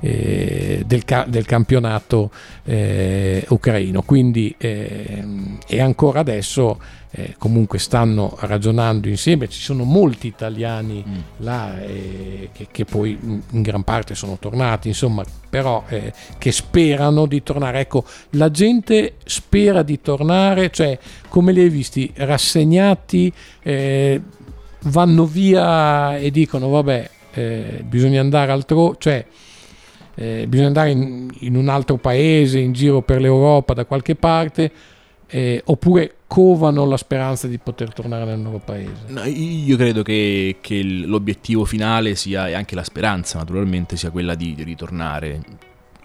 eh, 0.00 0.82
del, 0.86 1.02
del, 1.28 1.46
campionato 1.46 2.30
eh, 2.64 3.44
ucraino, 3.48 4.02
quindi 4.02 4.54
ehm, 4.58 5.58
è 5.66 5.80
ancora 5.80 6.20
adesso 6.20 6.78
eh, 7.12 7.34
comunque 7.38 7.78
stanno 7.78 8.36
ragionando 8.40 9.08
insieme, 9.08 9.48
ci 9.48 9.60
sono 9.60 9.82
molti 9.82 10.28
italiani 10.28 11.04
mm. 11.06 11.18
là 11.38 11.80
eh, 11.82 12.50
che, 12.52 12.68
che, 12.70 12.84
poi 12.84 13.18
in 13.20 13.62
gran 13.62 13.82
parte 13.82 14.14
sono 14.14 14.36
tornati, 14.38 14.88
insomma, 14.88 15.24
però 15.48 15.82
eh, 15.88 16.12
che 16.38 16.52
sperano 16.52 17.26
di 17.26 17.42
tornare. 17.42 17.80
Ecco, 17.80 18.04
la 18.30 18.50
gente 18.50 19.14
spera 19.24 19.82
di 19.82 20.00
tornare, 20.00 20.70
cioè 20.70 20.96
come 21.28 21.52
li 21.52 21.60
hai 21.60 21.68
visti, 21.68 22.12
rassegnati, 22.14 23.32
eh, 23.62 24.20
vanno 24.82 25.24
via 25.26 26.16
e 26.16 26.30
dicono 26.30 26.68
vabbè, 26.68 27.10
eh, 27.32 27.84
bisogna 27.86 28.20
andare 28.20 28.52
altrove, 28.52 28.96
cioè 29.00 29.26
eh, 30.14 30.46
bisogna 30.46 30.68
andare 30.68 30.90
in, 30.90 31.28
in 31.40 31.56
un 31.56 31.68
altro 31.68 31.96
paese, 31.96 32.60
in 32.60 32.72
giro 32.72 33.02
per 33.02 33.20
l'Europa 33.20 33.74
da 33.74 33.84
qualche 33.84 34.14
parte 34.14 34.70
eh, 35.30 35.62
oppure 35.64 36.16
covano 36.26 36.84
la 36.86 36.96
speranza 36.96 37.46
di 37.46 37.58
poter 37.58 37.92
tornare 37.92 38.24
nel 38.24 38.38
nuovo 38.38 38.58
paese? 38.58 39.04
No, 39.06 39.24
io 39.24 39.76
credo 39.76 40.02
che, 40.02 40.56
che, 40.60 40.82
l'obiettivo 40.82 41.64
finale 41.64 42.16
sia, 42.16 42.48
e 42.48 42.54
anche 42.54 42.74
la 42.74 42.84
speranza 42.84 43.38
naturalmente, 43.38 43.96
sia 43.96 44.10
quella 44.10 44.34
di, 44.34 44.54
di 44.54 44.62
ritornare. 44.62 45.40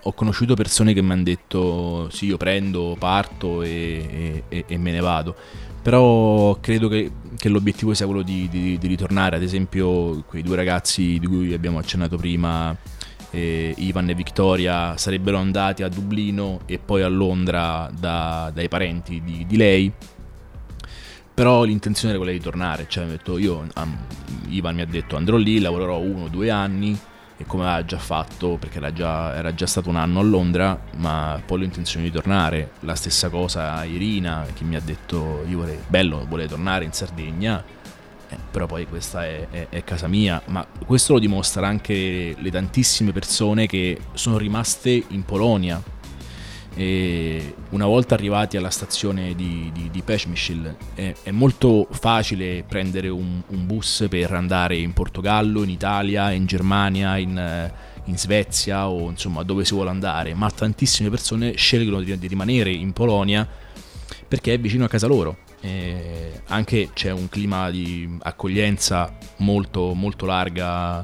Ho 0.03 0.13
conosciuto 0.13 0.53
persone 0.53 0.93
che 0.93 1.01
mi 1.01 1.11
hanno 1.13 1.23
detto 1.23 2.09
sì, 2.11 2.27
io 2.27 2.38
prendo, 2.38 2.95
parto 2.99 3.63
e, 3.63 4.43
e, 4.47 4.63
e 4.67 4.77
me 4.77 4.91
ne 4.91 4.99
vado, 4.99 5.35
però 5.81 6.57
credo 6.61 6.88
che, 6.88 7.11
che 7.35 7.49
l'obiettivo 7.49 7.95
sia 7.95 8.05
quello 8.05 8.21
di, 8.21 8.47
di, 8.49 8.77
di 8.77 8.88
ritornare, 8.88 9.35
ad 9.35 9.41
esempio 9.41 10.23
quei 10.27 10.43
due 10.43 10.55
ragazzi 10.55 11.17
di 11.17 11.25
cui 11.25 11.53
abbiamo 11.53 11.79
accennato 11.79 12.17
prima 12.17 12.75
eh, 13.36 13.74
Ivan 13.78 14.10
e 14.10 14.15
Victoria 14.15 14.95
sarebbero 14.95 15.38
andati 15.38 15.84
a 15.84 15.89
Dublino 15.89 16.62
e 16.65 16.80
poi 16.80 17.02
a 17.02 17.10
Londra 17.10 17.91
da, 17.91 18.50
dai 18.54 18.69
parenti 18.69 19.21
di, 19.21 19.45
di, 19.45 19.58
lei. 19.58 19.91
Però 21.34 21.63
l'intenzione 21.63 22.13
era 22.13 22.24
quella 22.24 22.38
di 22.38 22.41
tornare, 22.41 22.86
cioè 22.88 23.06
detto, 23.06 23.38
io, 23.38 23.67
um, 23.76 23.98
Ivan 24.48 24.76
mi 24.76 24.82
ha 24.82 24.86
detto 24.86 25.17
andrò 25.17 25.36
lì, 25.36 25.60
lavorerò 25.60 26.00
uno 26.00 26.24
o 26.24 26.28
due 26.30 26.50
anni 26.50 26.98
e 27.36 27.45
come 27.45 27.63
aveva 27.63 27.84
già 27.84 27.98
fatto, 27.98 28.56
perché 28.58 28.78
era 28.78 28.93
già, 28.93 29.36
era 29.36 29.54
già 29.54 29.65
stato 29.65 29.89
un 29.89 29.98
anno 29.98 30.21
a 30.21 30.24
Londra, 30.24 30.82
ma 30.95 31.41
poi 31.45 31.60
l'intenzione 31.60 32.06
di 32.06 32.12
tornare. 32.12 32.71
La 32.82 32.95
stessa 32.95 33.28
cosa 33.28 33.84
Irina 33.84 34.45
che 34.54 34.63
mi 34.63 34.78
ha 34.78 34.82
detto 34.82 35.43
io 35.45 35.58
vorrei, 35.58 35.80
bello, 35.86 36.26
vuole 36.26 36.48
tornare 36.48 36.86
in 36.86 36.93
Sardegna 36.93 37.74
però 38.52 38.65
poi 38.65 38.88
questa 38.88 39.26
è, 39.26 39.48
è, 39.50 39.67
è, 39.69 39.84
casa 39.84 40.08
mia, 40.08 40.41
ma 40.45 40.65
questo 40.86 41.13
lo 41.13 41.19
dimostra 41.19 41.67
anche 41.67 42.36
le 42.38 42.52
tantissime 42.52 43.12
persone 43.12 43.67
che 43.67 44.00
sono 44.13 44.38
rimaste 44.38 45.04
in 45.10 45.24
Polonia. 45.24 45.82
E 46.78 47.56
una 47.69 47.86
volta 47.86 48.15
arrivati 48.15 48.58
alla 48.58 48.69
stazione 48.69 49.34
di, 49.34 49.71
di, 49.74 49.89
di 49.89 50.02
Peshmishil 50.02 50.76
è, 50.93 51.15
è, 51.24 51.32
molto 51.32 51.88
facile 51.89 52.65
prendere 52.67 53.08
un, 53.08 53.41
un, 53.48 53.65
bus 53.65 54.06
per 54.10 54.34
andare 54.34 54.76
in 54.76 54.91
Portogallo, 54.91 55.63
in 55.63 55.69
Italia, 55.69 56.32
in 56.32 56.45
Germania, 56.45 57.15
in, 57.15 57.71
in, 58.06 58.17
Svezia 58.17 58.89
o 58.89 59.10
insomma 59.10 59.43
dove 59.43 59.63
si 59.63 59.74
vuole 59.74 59.89
andare, 59.89 60.34
ma 60.34 60.52
tantissime 60.52 61.10
persone 61.10 61.56
scelgono 61.56 62.02
di, 62.02 62.17
di 62.17 62.28
rimanere 62.28 62.71
in 62.71 62.91
Polonia 62.91 63.48
perché 64.28 64.54
è 64.56 64.60
vicino 64.60 64.84
a 64.84 64.89
casa 64.89 65.08
loro 65.08 65.44
eh, 65.65 66.41
anche 66.47 66.89
c'è 66.93 67.12
un 67.12 67.28
clima 67.28 67.71
di 67.71 68.17
accoglienza 68.21 69.17
molto, 69.38 69.93
molto 69.95 70.28
larga 70.28 71.04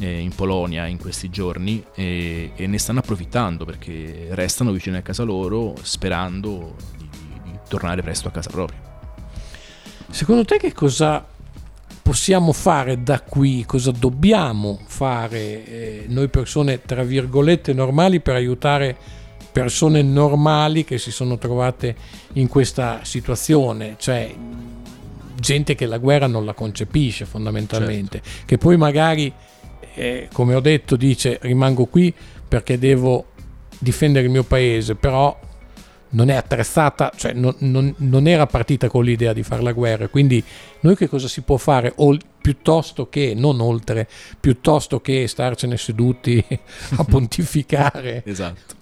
eh, 0.00 0.18
in 0.18 0.34
Polonia 0.34 0.86
in 0.86 0.98
questi 0.98 1.30
giorni 1.30 1.84
e, 1.94 2.50
e, 2.56 2.66
ne 2.66 2.78
stanno 2.78 2.98
approfittando 2.98 3.64
perché 3.64 4.26
restano 4.30 4.72
vicino 4.72 4.96
a 4.96 5.02
casa 5.02 5.22
loro 5.22 5.76
sperando 5.82 6.74
di, 6.96 7.08
di 7.44 7.58
tornare 7.68 8.02
presto 8.02 8.26
a 8.26 8.32
casa 8.32 8.50
propria. 8.50 8.80
Secondo 10.10 10.44
te 10.44 10.58
che 10.58 10.72
cosa 10.72 11.24
possiamo 12.02 12.52
fare 12.52 13.04
da 13.04 13.20
qui? 13.20 13.64
Cosa 13.64 13.92
dobbiamo 13.92 14.80
fare 14.84 15.64
eh, 15.64 16.04
noi 16.08 16.28
persone, 16.28 16.82
tra 16.82 17.04
virgolette, 17.04 17.72
normali 17.72 18.18
per 18.18 18.34
aiutare 18.34 19.20
persone 19.52 20.02
normali 20.02 20.84
che 20.84 20.98
si 20.98 21.10
sono 21.10 21.38
trovate 21.38 21.94
in 22.34 22.48
questa 22.48 23.00
situazione? 23.02 23.96
Cioè 23.98 24.34
gente 25.38 25.74
che 25.74 25.86
la 25.86 25.98
guerra 25.98 26.26
non 26.26 26.44
la 26.44 26.54
concepisce 26.54 27.24
fondamentalmente, 27.24 28.22
certo. 28.22 28.42
che 28.46 28.58
poi 28.58 28.76
magari, 28.76 29.32
eh, 29.94 30.28
come 30.32 30.54
ho 30.54 30.60
detto, 30.60 30.96
dice 30.96 31.38
rimango 31.42 31.86
qui 31.86 32.14
perché 32.48 32.78
devo 32.78 33.26
difendere 33.78 34.26
il 34.26 34.30
mio 34.30 34.44
paese, 34.44 34.94
però 34.94 35.38
non 36.10 36.28
è 36.28 36.34
attrezzata, 36.34 37.12
cioè 37.16 37.32
non, 37.32 37.54
non, 37.58 37.94
non, 37.98 38.26
era 38.26 38.46
partita 38.46 38.88
con 38.88 39.04
l'idea 39.04 39.32
di 39.32 39.42
fare 39.42 39.62
la 39.62 39.72
guerra. 39.72 40.08
Quindi 40.08 40.42
noi 40.80 40.96
che 40.96 41.08
cosa 41.08 41.28
si 41.28 41.42
può 41.42 41.56
fare? 41.56 41.92
O, 41.96 42.16
piuttosto 42.40 43.08
che, 43.08 43.34
non 43.34 43.60
oltre, 43.60 44.08
piuttosto 44.38 45.00
che 45.00 45.26
starcene 45.26 45.76
seduti 45.76 46.44
a 46.96 47.04
pontificare. 47.04 48.22
esatto. 48.24 48.80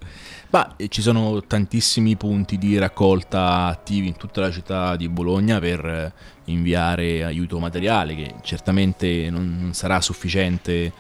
Ma 0.51 0.75
ci 0.89 1.01
sono 1.01 1.43
tantissimi 1.47 2.17
punti 2.17 2.59
di 2.59 2.77
raccolta 2.77 3.67
attivi 3.67 4.09
in 4.09 4.17
tutta 4.17 4.41
la 4.41 4.51
città 4.51 4.97
di 4.97 5.09
Bologna 5.09 5.61
per 5.61 6.13
inviare 6.47 7.23
aiuto 7.23 7.61
materiale 7.61 8.17
che 8.17 8.35
certamente 8.43 9.31
non 9.31 9.71
sarà 9.73 10.01
sufficiente 10.01 10.93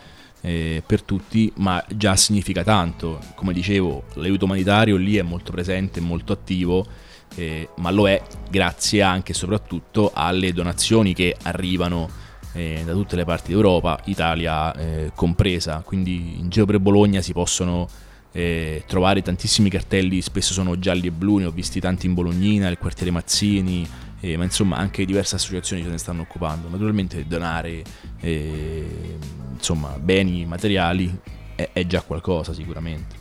eh, 0.43 0.83
per 0.87 1.03
tutti, 1.03 1.53
ma 1.57 1.85
già 1.89 2.15
significa 2.15 2.63
tanto. 2.63 3.19
Come 3.35 3.53
dicevo, 3.53 4.05
l'aiuto 4.15 4.45
umanitario 4.45 4.97
lì 4.97 5.17
è 5.17 5.23
molto 5.23 5.51
presente, 5.51 6.01
molto 6.01 6.33
attivo, 6.33 6.87
eh, 7.35 7.71
ma 7.79 7.91
lo 7.91 8.09
è 8.09 8.23
grazie 8.49 9.03
anche 9.03 9.33
e 9.33 9.35
soprattutto 9.35 10.13
alle 10.15 10.53
donazioni 10.53 11.13
che 11.13 11.37
arrivano 11.43 12.09
eh, 12.53 12.83
da 12.85 12.93
tutte 12.93 13.17
le 13.17 13.25
parti 13.25 13.51
d'Europa, 13.51 13.99
Italia 14.05 14.73
eh, 14.75 15.11
compresa. 15.13 15.83
Quindi 15.85 16.39
in 16.39 16.49
giro 16.51 16.67
per 16.67 16.79
Bologna 16.79 17.21
si 17.21 17.33
possono 17.33 17.89
eh, 18.33 18.85
trovare 18.87 19.23
tantissimi 19.23 19.71
cartelli, 19.71 20.21
spesso 20.21 20.53
sono 20.53 20.79
gialli 20.79 21.09
e 21.09 21.11
blu, 21.11 21.39
ne 21.39 21.47
ho 21.47 21.51
visti 21.51 21.81
tanti 21.81 22.07
in 22.07 22.15
Bolognina, 22.15 22.69
il 22.69 22.79
quartiere 22.79 23.11
Mazzini, 23.11 23.89
eh, 24.21 24.37
ma 24.37 24.45
insomma 24.45 24.77
anche 24.77 25.05
diverse 25.05 25.37
associazioni 25.37 25.83
se 25.83 25.89
ne 25.89 25.99
stanno 25.99 26.23
occupando. 26.23 26.69
Naturalmente 26.69 27.27
donare 27.27 27.83
eh, 28.21 29.19
insomma, 29.53 29.99
beni 29.99 30.45
materiali 30.45 31.13
è, 31.55 31.71
è 31.73 31.87
già 31.87 32.03
qualcosa 32.03 32.53
sicuramente. 32.53 33.19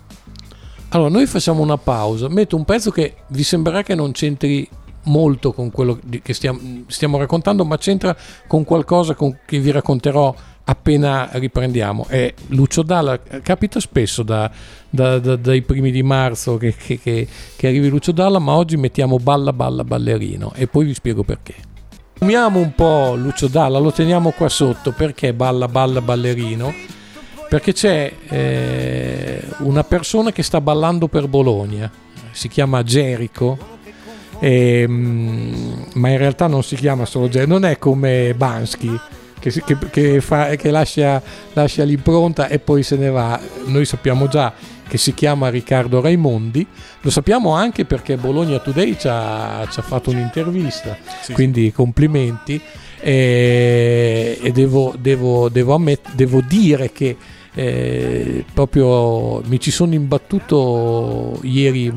Allora, 0.90 1.10
noi 1.10 1.28
facciamo 1.28 1.62
una 1.62 1.78
pausa, 1.78 2.30
metto 2.30 2.56
un 2.56 2.66
pezzo 2.66 2.90
che 2.90 3.18
vi 3.28 3.44
sembrerà 3.44 3.84
che 3.84 3.94
non 3.94 4.12
c'entri 4.12 4.68
molto 5.04 5.54
con 5.54 5.72
quello 5.72 6.00
che 6.22 6.34
stiamo, 6.34 6.60
stiamo 6.88 7.18
raccontando, 7.18 7.64
ma 7.64 7.78
c'entra 7.78 8.16
con 8.48 8.64
qualcosa 8.64 9.14
con 9.14 9.40
che 9.46 9.60
vi 9.60 9.72
racconterò 9.72 10.34
appena 10.70 11.30
riprendiamo. 11.34 12.06
E 12.10 12.36
Lucio 12.48 12.84
Dalla 12.84 13.20
capita 13.42 13.80
spesso 13.80 14.22
da, 14.22 14.50
da, 14.90 15.18
da, 15.18 15.36
dai 15.36 15.64
primi 15.64 15.92
di 15.92 16.04
marzo 16.04 16.58
che, 16.58 16.76
che, 16.76 17.00
che, 17.00 17.28
che, 17.56 17.68
arrivi 17.68 17.90
Lucio 17.90 18.12
Dalla, 18.12 18.40
ma 18.40 18.54
oggi 18.54 18.78
mettiamo 18.78 19.18
balla 19.18 19.52
balla 19.52 19.84
ballerino 19.84 20.54
e 20.56 20.68
poi 20.68 20.86
vi 20.86 20.94
spiego 20.94 21.24
perché. 21.24 21.56
Fumiamo 22.14 22.60
un 22.60 22.74
po' 22.76 23.16
Lucio 23.16 23.48
Dalla, 23.48 23.80
lo 23.80 23.92
teniamo 23.92 24.32
qua 24.32 24.50
sotto 24.50 24.92
perché 24.92 25.34
balla 25.34 25.68
balla 25.68 26.02
ballerino. 26.02 26.98
Perché 27.50 27.74
c'è 27.74 28.14
eh, 28.28 29.42
una 29.60 29.84
persona 29.84 30.32
che 30.32 30.44
sta 30.44 30.62
ballando 30.62 31.08
per 31.08 31.28
Bologna, 31.28 31.92
si 32.30 32.48
chiama 32.48 32.84
Gerico, 32.84 33.58
e, 34.38 34.86
ma 34.88 36.10
in 36.10 36.18
realtà 36.20 36.46
non 36.46 36.62
si 36.62 36.76
chiama 36.76 37.06
solo 37.06 37.28
Gerico, 37.28 37.52
non 37.52 37.66
è 37.66 37.80
come 37.80 38.36
Bansky 38.38 38.96
che, 39.40 39.52
che, 39.52 39.78
che, 39.90 40.22
fa, 40.22 40.56
che 40.56 40.70
lascia, 40.72 41.22
lascia, 41.54 41.84
l'impronta 41.84 42.48
e 42.48 42.60
poi 42.60 42.84
se 42.84 42.96
ne 42.98 43.10
va. 43.10 43.40
Noi 43.66 43.86
sappiamo 43.86 44.28
già 44.28 44.54
che 44.88 44.98
si 44.98 45.14
chiama 45.14 45.50
Riccardo 45.50 46.02
Raimondi, 46.02 46.66
lo 47.02 47.10
sappiamo 47.10 47.54
anche 47.54 47.86
perché 47.86 48.18
Bologna 48.18 48.60
Today 48.60 48.98
ci 48.98 49.08
ha, 49.08 49.68
ci 49.70 49.80
ha 49.80 49.84
fatto 49.84 50.10
un'intervista, 50.10 50.98
sì, 51.22 51.34
quindi 51.34 51.72
complimenti. 51.72 52.60
E, 53.02 54.38
e 54.42 54.52
devo, 54.52 54.94
devo, 55.00 55.48
devo, 55.48 55.74
ammet- 55.74 56.14
devo 56.16 56.42
dire 56.42 56.92
che 56.92 57.16
eh, 57.54 58.46
proprio 58.54 59.42
mi 59.46 59.60
ci 59.60 59.72
sono 59.72 59.94
imbattuto 59.94 61.40
ieri, 61.44 61.92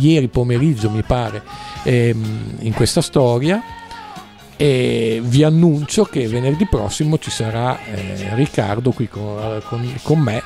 ieri 0.00 0.28
pomeriggio 0.28 0.90
mi 0.90 1.02
pare 1.02 1.42
ehm, 1.84 2.56
in 2.60 2.72
questa 2.72 3.00
storia 3.00 3.62
e 4.56 5.20
vi 5.22 5.42
annuncio 5.42 6.04
che 6.04 6.28
venerdì 6.28 6.66
prossimo 6.66 7.18
ci 7.18 7.30
sarà 7.30 7.78
eh, 7.84 8.34
Riccardo 8.34 8.92
qui 8.92 9.08
con, 9.08 9.60
con, 9.66 9.94
con 10.02 10.18
me 10.20 10.42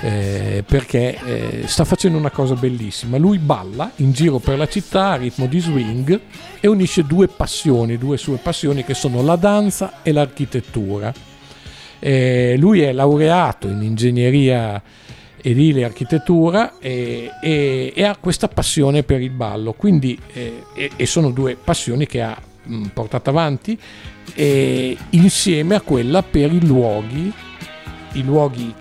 eh, 0.00 0.62
perché 0.66 1.18
eh, 1.24 1.62
sta 1.66 1.84
facendo 1.84 2.18
una 2.18 2.30
cosa 2.30 2.54
bellissima. 2.54 3.16
Lui 3.16 3.38
balla 3.38 3.90
in 3.96 4.12
giro 4.12 4.38
per 4.38 4.58
la 4.58 4.66
città 4.66 5.10
a 5.10 5.16
ritmo 5.16 5.46
di 5.46 5.58
swing 5.58 6.20
e 6.60 6.68
unisce 6.68 7.04
due 7.04 7.28
passioni, 7.28 7.96
due 7.96 8.16
sue 8.16 8.36
passioni 8.36 8.84
che 8.84 8.94
sono 8.94 9.22
la 9.22 9.36
danza 9.36 10.02
e 10.02 10.12
l'architettura. 10.12 11.12
Eh, 11.98 12.56
lui 12.58 12.82
è 12.82 12.92
laureato 12.92 13.68
in 13.68 13.82
ingegneria 13.82 14.82
edile 15.40 15.84
architettura 15.84 16.78
e, 16.78 17.30
e, 17.40 17.92
e, 17.94 18.04
ha 18.04 18.16
questa 18.16 18.48
passione 18.48 19.02
per 19.02 19.20
il 19.20 19.30
ballo, 19.30 19.72
quindi 19.72 20.18
eh, 20.32 20.64
e, 20.96 21.06
sono 21.06 21.30
due 21.30 21.56
passioni 21.56 22.04
che 22.06 22.20
ha 22.20 22.36
portata 22.92 23.30
avanti 23.30 23.78
eh, 24.34 24.96
insieme 25.10 25.74
a 25.74 25.80
quella 25.80 26.22
per 26.22 26.52
i 26.52 26.64
luoghi, 26.64 27.32
i 28.12 28.24
luoghi 28.24 28.74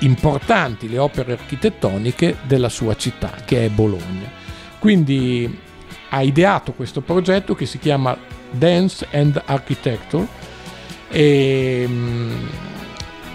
importanti, 0.00 0.88
le 0.88 0.98
opere 0.98 1.32
architettoniche 1.32 2.38
della 2.46 2.68
sua 2.68 2.96
città, 2.96 3.30
che 3.44 3.66
è 3.66 3.68
Bologna. 3.68 4.30
Quindi 4.78 5.58
ha 6.10 6.22
ideato 6.22 6.72
questo 6.72 7.00
progetto 7.00 7.54
che 7.54 7.66
si 7.66 7.78
chiama 7.78 8.16
Dance 8.50 9.06
and 9.12 9.40
Architecture 9.44 10.26
e 11.10 11.84
mm, 11.86 12.46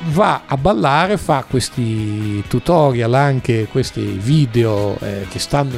va 0.07 0.43
a 0.45 0.57
ballare, 0.57 1.17
fa 1.17 1.45
questi 1.47 2.43
tutorial, 2.47 3.13
anche 3.13 3.67
questi 3.71 4.01
video 4.01 4.97
eh, 4.99 5.25
che 5.29 5.39
stanno 5.39 5.75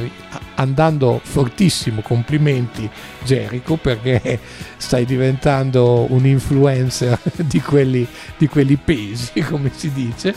andando 0.56 1.20
fortissimo, 1.22 2.02
complimenti 2.02 2.88
Jericho 3.24 3.76
perché 3.76 4.40
stai 4.76 5.04
diventando 5.04 6.06
un 6.12 6.26
influencer 6.26 7.18
di 7.36 7.60
quelli, 7.60 8.06
di 8.36 8.48
quelli 8.48 8.76
pesi, 8.76 9.40
come 9.48 9.70
si 9.74 9.92
dice. 9.92 10.34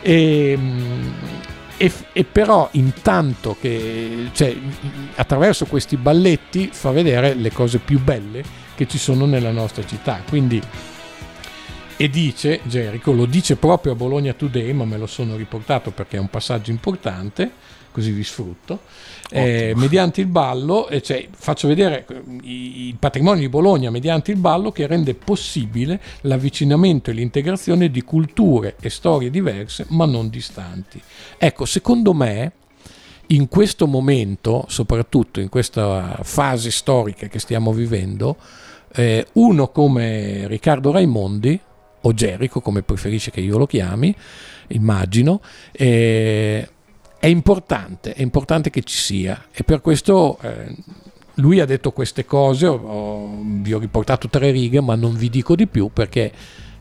E, 0.00 0.50
ehm, 0.50 1.12
e, 1.76 1.92
e, 2.12 2.22
però 2.22 2.68
intanto 2.72 3.56
che 3.60 4.28
cioè, 4.32 4.56
attraverso 5.16 5.66
questi 5.66 5.96
balletti 5.96 6.70
fa 6.72 6.92
vedere 6.92 7.34
le 7.34 7.50
cose 7.50 7.78
più 7.78 8.00
belle 8.00 8.44
che 8.76 8.86
ci 8.86 8.96
sono 8.96 9.26
nella 9.26 9.50
nostra 9.50 9.84
città 9.84 10.20
quindi 10.28 10.62
e 11.96 12.10
dice 12.10 12.60
Jericho, 12.64 13.12
lo 13.12 13.26
dice 13.26 13.56
proprio 13.56 13.92
a 13.92 13.94
Bologna 13.94 14.32
Today, 14.32 14.72
ma 14.72 14.84
me 14.84 14.96
lo 14.96 15.06
sono 15.06 15.36
riportato 15.36 15.90
perché 15.92 16.16
è 16.16 16.20
un 16.20 16.28
passaggio 16.28 16.70
importante, 16.70 17.50
così 17.92 18.10
vi 18.10 18.24
sfrutto. 18.24 18.80
Eh, 19.30 19.72
mediante 19.76 20.20
il 20.20 20.26
ballo, 20.26 20.88
eh, 20.88 21.00
cioè, 21.00 21.26
faccio 21.30 21.68
vedere 21.68 22.04
eh, 22.06 22.22
il 22.42 22.96
patrimonio 22.98 23.40
di 23.40 23.48
Bologna 23.48 23.90
mediante 23.90 24.32
il 24.32 24.38
ballo 24.38 24.72
che 24.72 24.86
rende 24.86 25.14
possibile 25.14 26.00
l'avvicinamento 26.22 27.10
e 27.10 27.14
l'integrazione 27.14 27.90
di 27.90 28.02
culture 28.02 28.76
e 28.80 28.90
storie 28.90 29.30
diverse 29.30 29.86
ma 29.90 30.04
non 30.04 30.28
distanti. 30.28 31.00
Ecco, 31.38 31.64
secondo 31.64 32.12
me 32.12 32.52
in 33.28 33.48
questo 33.48 33.86
momento, 33.86 34.64
soprattutto 34.68 35.40
in 35.40 35.48
questa 35.48 36.18
fase 36.22 36.70
storica 36.70 37.28
che 37.28 37.38
stiamo 37.38 37.72
vivendo, 37.72 38.36
eh, 38.94 39.26
uno 39.34 39.68
come 39.68 40.46
Riccardo 40.46 40.90
Raimondi, 40.90 41.58
o 42.06 42.14
Gerico 42.14 42.60
come 42.60 42.82
preferisce 42.82 43.30
che 43.30 43.40
io 43.40 43.58
lo 43.58 43.66
chiami, 43.66 44.14
immagino, 44.68 45.40
eh, 45.72 46.68
è 47.18 47.26
importante, 47.26 48.12
è 48.12 48.22
importante 48.22 48.70
che 48.70 48.82
ci 48.82 48.96
sia. 48.96 49.46
E 49.52 49.64
per 49.64 49.80
questo 49.80 50.38
eh, 50.42 50.74
lui 51.34 51.60
ha 51.60 51.64
detto 51.64 51.92
queste 51.92 52.24
cose, 52.24 52.66
ho, 52.66 53.38
vi 53.42 53.72
ho 53.72 53.78
riportato 53.78 54.28
tre 54.28 54.50
righe 54.50 54.80
ma 54.80 54.94
non 54.94 55.16
vi 55.16 55.30
dico 55.30 55.56
di 55.56 55.66
più 55.66 55.90
perché 55.92 56.32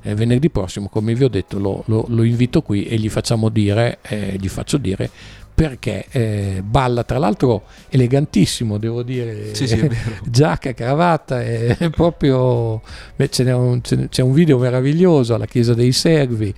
eh, 0.01 0.15
venerdì 0.15 0.49
prossimo, 0.49 0.89
come 0.89 1.13
vi 1.15 1.23
ho 1.23 1.29
detto, 1.29 1.57
lo, 1.59 1.83
lo, 1.88 2.05
lo 2.09 2.23
invito 2.23 2.62
qui 2.62 2.86
e 2.86 2.97
gli 2.97 3.09
facciamo 3.09 3.47
dire, 3.47 3.99
eh, 4.01 4.36
gli 4.38 4.49
faccio 4.49 4.77
dire 4.77 5.09
perché 5.53 6.05
eh, 6.09 6.61
balla 6.63 7.03
tra 7.03 7.17
l'altro 7.17 7.63
elegantissimo 7.89 8.77
devo 8.77 9.03
dire. 9.03 9.53
Sì, 9.53 9.67
sì, 9.67 9.89
giacca, 10.25 10.73
cravatta 10.73 11.41
è 11.41 11.89
proprio 11.91 12.81
beh, 13.15 13.29
c'è, 13.29 13.51
un, 13.53 13.81
c'è, 13.81 14.21
un, 14.21 14.33
video 14.33 14.57
meraviglioso 14.57 15.35
alla 15.35 15.45
chiesa 15.45 15.73
dei 15.73 15.91
servi 15.91 16.53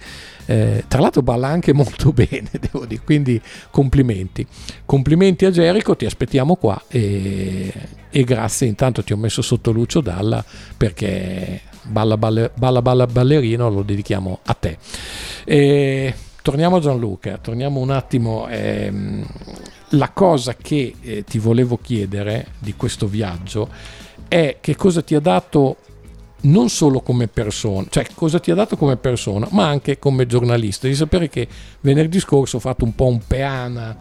eh, 0.48 0.84
tra 0.88 1.00
l'altro 1.00 1.22
balla 1.22 1.48
anche 1.48 1.74
molto 1.74 2.12
bene 2.12 2.50
devo 2.60 2.86
dire 2.86 3.02
quindi 3.04 3.42
complimenti. 3.72 4.46
Complimenti 4.86 5.46
a 5.46 5.52
Gerico 5.52 5.96
ti 5.96 6.06
aspettiamo 6.06 6.56
qua 6.56 6.82
e, 6.88 7.72
e 8.10 8.24
grazie. 8.24 8.68
Intanto 8.68 9.04
ti 9.04 9.14
ho 9.14 9.18
messo 9.18 9.42
sotto 9.42 9.72
Lucio 9.72 10.02
Dalla 10.02 10.44
perché 10.78 11.62
balla, 11.84 12.18
balle, 12.18 12.52
balla, 12.56 12.82
balla 12.82 13.08
ballerino 13.08 13.70
lo 13.70 13.84
dedichiamo 13.84 14.40
a 14.44 14.54
te. 14.54 14.78
E, 15.44 16.14
torniamo 16.46 16.76
a 16.76 16.80
Gianluca, 16.80 17.40
torniamo 17.40 17.80
un 17.80 17.90
attimo. 17.90 18.48
Ehm, 18.48 19.26
la 19.90 20.12
cosa 20.12 20.54
che 20.54 20.94
eh, 21.02 21.24
ti 21.24 21.40
volevo 21.40 21.80
chiedere 21.82 22.50
di 22.60 22.76
questo 22.76 23.08
viaggio 23.08 23.68
è 24.28 24.58
che 24.62 24.76
cosa 24.76 25.02
ti 25.02 25.16
ha 25.16 25.20
dato 25.20 25.78
non 26.42 26.70
solo 26.70 27.02
come 27.02 27.28
persona, 27.28 27.88
cioè 27.90 28.06
cosa 28.14 28.40
ti 28.40 28.52
ha 28.52 28.54
dato 28.54 28.78
come 28.78 28.96
persona, 28.96 29.48
ma 29.54 29.68
anche 29.68 29.98
come 29.98 30.28
giornalista. 30.28 30.88
Di 30.88 30.94
sapere 30.94 31.30
che 31.30 31.48
venerdì 31.82 32.20
scorso 32.20 32.58
ho 32.58 32.60
fatto 32.60 32.86
un 32.86 32.94
po' 32.94 33.08
un 33.08 33.22
peana 33.26 33.98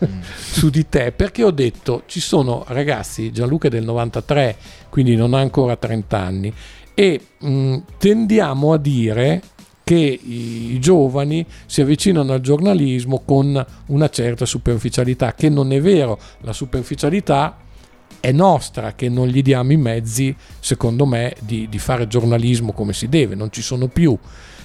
su 0.34 0.70
di 0.70 0.88
te 0.88 1.12
perché 1.12 1.44
ho 1.44 1.50
detto 1.50 2.04
ci 2.06 2.20
sono 2.20 2.64
ragazzi, 2.68 3.32
Gianluca 3.32 3.66
è 3.66 3.70
del 3.70 3.84
93, 3.84 4.56
quindi 4.88 5.14
non 5.14 5.34
ha 5.34 5.40
ancora 5.40 5.76
30 5.76 6.18
anni 6.18 6.54
e 6.94 7.20
mh, 7.38 7.76
tendiamo 7.98 8.72
a 8.72 8.78
dire 8.78 9.42
che 9.84 9.94
i 9.94 10.78
giovani 10.80 11.44
si 11.66 11.80
avvicinano 11.80 12.32
al 12.32 12.40
giornalismo 12.40 13.22
con 13.24 13.64
una 13.86 14.08
certa 14.08 14.44
superficialità, 14.44 15.34
che 15.34 15.48
non 15.48 15.72
è 15.72 15.80
vero, 15.80 16.18
la 16.40 16.52
superficialità 16.52 17.56
è 18.20 18.30
nostra, 18.30 18.94
che 18.94 19.08
non 19.08 19.26
gli 19.26 19.42
diamo 19.42 19.72
i 19.72 19.76
mezzi, 19.76 20.34
secondo 20.60 21.06
me, 21.06 21.34
di, 21.40 21.68
di 21.68 21.78
fare 21.78 22.06
giornalismo 22.06 22.72
come 22.72 22.92
si 22.92 23.08
deve, 23.08 23.34
non 23.34 23.50
ci 23.50 23.62
sono 23.62 23.88
più. 23.88 24.16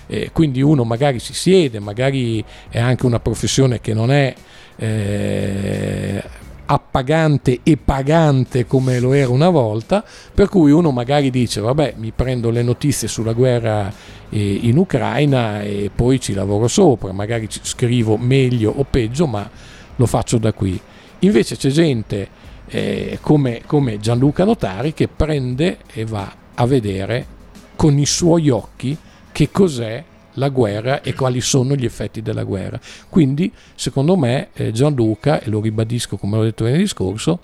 Eh, 0.10 0.30
quindi 0.32 0.62
uno 0.62 0.84
magari 0.84 1.19
si 1.19 1.34
siede, 1.34 1.80
magari 1.80 2.43
è 2.69 2.80
anche 2.80 3.06
una 3.06 3.19
professione 3.19 3.82
che 3.82 3.93
non 3.93 4.12
è 4.12 4.34
eh, 4.77 6.23
appagante 6.67 7.62
e 7.63 7.77
pagante 7.77 8.67
come 8.67 8.99
lo 8.99 9.13
era 9.13 9.32
una 9.32 9.49
volta, 9.49 10.03
per 10.34 10.49
cui 10.49 10.71
uno 10.71 10.91
magari 10.91 11.30
dice 11.30 11.62
vabbè 11.62 11.95
mi 11.97 12.12
prendo 12.15 12.49
le 12.49 12.62
notizie 12.62 13.08
sulla 13.08 13.34
guerra 13.34 13.91
eh, 14.30 14.60
in 14.62 14.77
Ucraina 14.77 15.62
e 15.62 15.89
poi 15.93 16.19
ci 16.19 16.34
lavoro 16.34 16.67
sopra, 16.67 17.12
magari 17.12 17.47
scrivo 17.49 18.17
meglio 18.17 18.73
o 18.75 18.86
peggio, 18.89 19.25
ma 19.27 19.49
lo 19.95 20.06
faccio 20.06 20.38
da 20.38 20.53
qui. 20.53 20.80
Invece 21.19 21.56
c'è 21.56 21.69
gente 21.69 22.27
eh, 22.67 23.17
come, 23.21 23.62
come 23.65 23.99
Gianluca 23.99 24.43
Notari 24.43 24.93
che 24.93 25.08
prende 25.08 25.80
e 25.91 26.06
va 26.06 26.32
a 26.53 26.65
vedere 26.65 27.25
con 27.75 27.97
i 27.97 28.06
suoi 28.06 28.49
occhi 28.49 28.95
che 29.32 29.49
cos'è 29.51 30.03
la 30.38 30.50
guerra 30.50 31.02
e 31.02 31.13
quali 31.13 31.41
sono 31.41 31.76
gli 31.76 31.86
effetti 31.86 32.21
della 32.21 32.43
guerra. 32.43 32.80
Quindi, 33.10 33.52
secondo 33.76 34.15
me, 34.15 34.50
eh, 34.54 34.71
Gianluca, 34.71 35.41
e 35.41 35.50
lo 35.50 35.60
ribadisco 35.60 36.17
come 36.17 36.38
l'ho 36.38 36.43
detto 36.43 36.63
venerdì 36.63 36.88
scorso, 36.88 37.39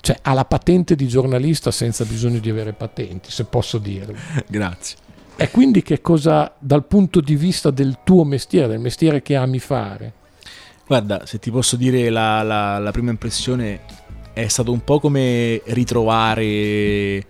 cioè, 0.00 0.18
ha 0.22 0.32
la 0.32 0.44
patente 0.44 0.94
di 0.94 1.08
giornalista 1.08 1.70
senza 1.70 2.04
bisogno 2.04 2.38
di 2.38 2.50
avere 2.50 2.72
patenti, 2.72 3.30
se 3.30 3.44
posso 3.44 3.78
dirlo. 3.78 4.14
Grazie. 4.46 4.96
E 5.36 5.50
quindi 5.50 5.82
che 5.82 6.00
cosa, 6.00 6.52
dal 6.58 6.84
punto 6.84 7.20
di 7.20 7.36
vista 7.36 7.70
del 7.70 7.98
tuo 8.04 8.24
mestiere, 8.24 8.68
del 8.68 8.80
mestiere 8.80 9.22
che 9.22 9.36
ami 9.36 9.58
fare? 9.60 10.12
Guarda, 10.86 11.26
se 11.26 11.38
ti 11.38 11.50
posso 11.50 11.76
dire 11.76 12.10
la, 12.10 12.42
la, 12.42 12.78
la 12.78 12.90
prima 12.90 13.10
impressione 13.10 13.80
è 14.32 14.48
stato 14.48 14.72
un 14.72 14.82
po' 14.82 14.98
come 14.98 15.60
ritrovare 15.66 17.24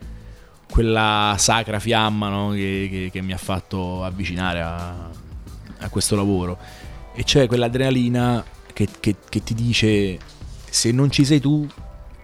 quella 0.71 1.35
sacra 1.39 1.79
fiamma 1.79 2.29
no? 2.29 2.51
che, 2.51 2.89
che, 2.91 3.11
che, 3.13 3.23
mi 3.23 3.33
ha 3.33 3.39
fatto 3.39 4.05
avvicinare 4.05 4.61
a, 4.61 5.11
a, 5.79 5.89
questo 5.89 6.17
lavoro. 6.17 6.59
E 7.15 7.25
cioè 7.25 7.47
quell'adrenalina 7.47 8.45
che, 8.73 8.89
che 9.01 9.43
ti 9.43 9.55
dice 9.55 10.19
se 10.71 10.93
non 10.93 11.11
ci 11.11 11.25
sei 11.25 11.41
tu 11.41 11.67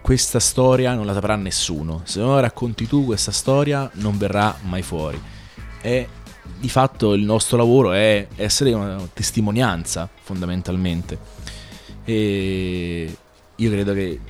questa 0.00 0.38
storia 0.38 0.94
non 0.94 1.07
la 1.07 1.14
saprà 1.14 1.35
nessuno. 1.37 2.02
Se 2.04 2.20
non 2.20 2.35
la 2.35 2.40
racconti 2.40 2.87
tu 2.87 3.04
questa 3.04 3.33
storia 3.33 3.90
non 3.94 4.18
verrà 4.18 4.57
mai 4.62 4.83
fuori 4.83 5.20
e 5.80 6.09
di 6.59 6.68
fatto 6.68 7.12
il 7.12 7.24
nostro 7.24 7.57
lavoro 7.57 7.92
è 7.92 8.26
essere 8.37 8.72
una 8.72 8.96
testimonianza 9.12 10.09
fondamentalmente 10.22 11.18
e 12.04 13.16
io 13.57 13.70
credo 13.70 13.92
che 13.92 14.20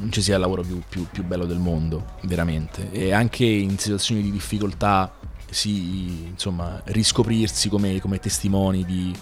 non 0.00 0.10
ci 0.10 0.22
sia 0.22 0.34
il 0.34 0.40
lavoro 0.40 0.62
più, 0.62 0.80
più, 0.88 1.06
più 1.10 1.24
bello 1.24 1.44
del 1.44 1.58
mondo 1.58 2.14
veramente 2.22 2.90
e 2.90 3.12
anche 3.12 3.44
in 3.44 3.78
situazioni 3.78 4.22
di 4.22 4.32
difficoltà 4.32 5.12
si, 5.50 6.26
insomma, 6.28 6.80
riscoprirsi 6.86 7.68
come, 7.68 8.00
come 8.00 8.18
testimoni 8.18 8.84
di, 8.84 9.12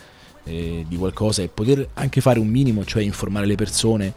eh, 0.45 0.85
di, 0.87 0.97
qualcosa 0.97 1.43
e 1.43 1.49
poter 1.49 1.89
anche 1.95 2.21
fare 2.21 2.39
un 2.39 2.49
minimo, 2.49 2.85
cioè 2.85 3.03
informare 3.03 3.47
le 3.47 3.55
persone, 3.55 4.15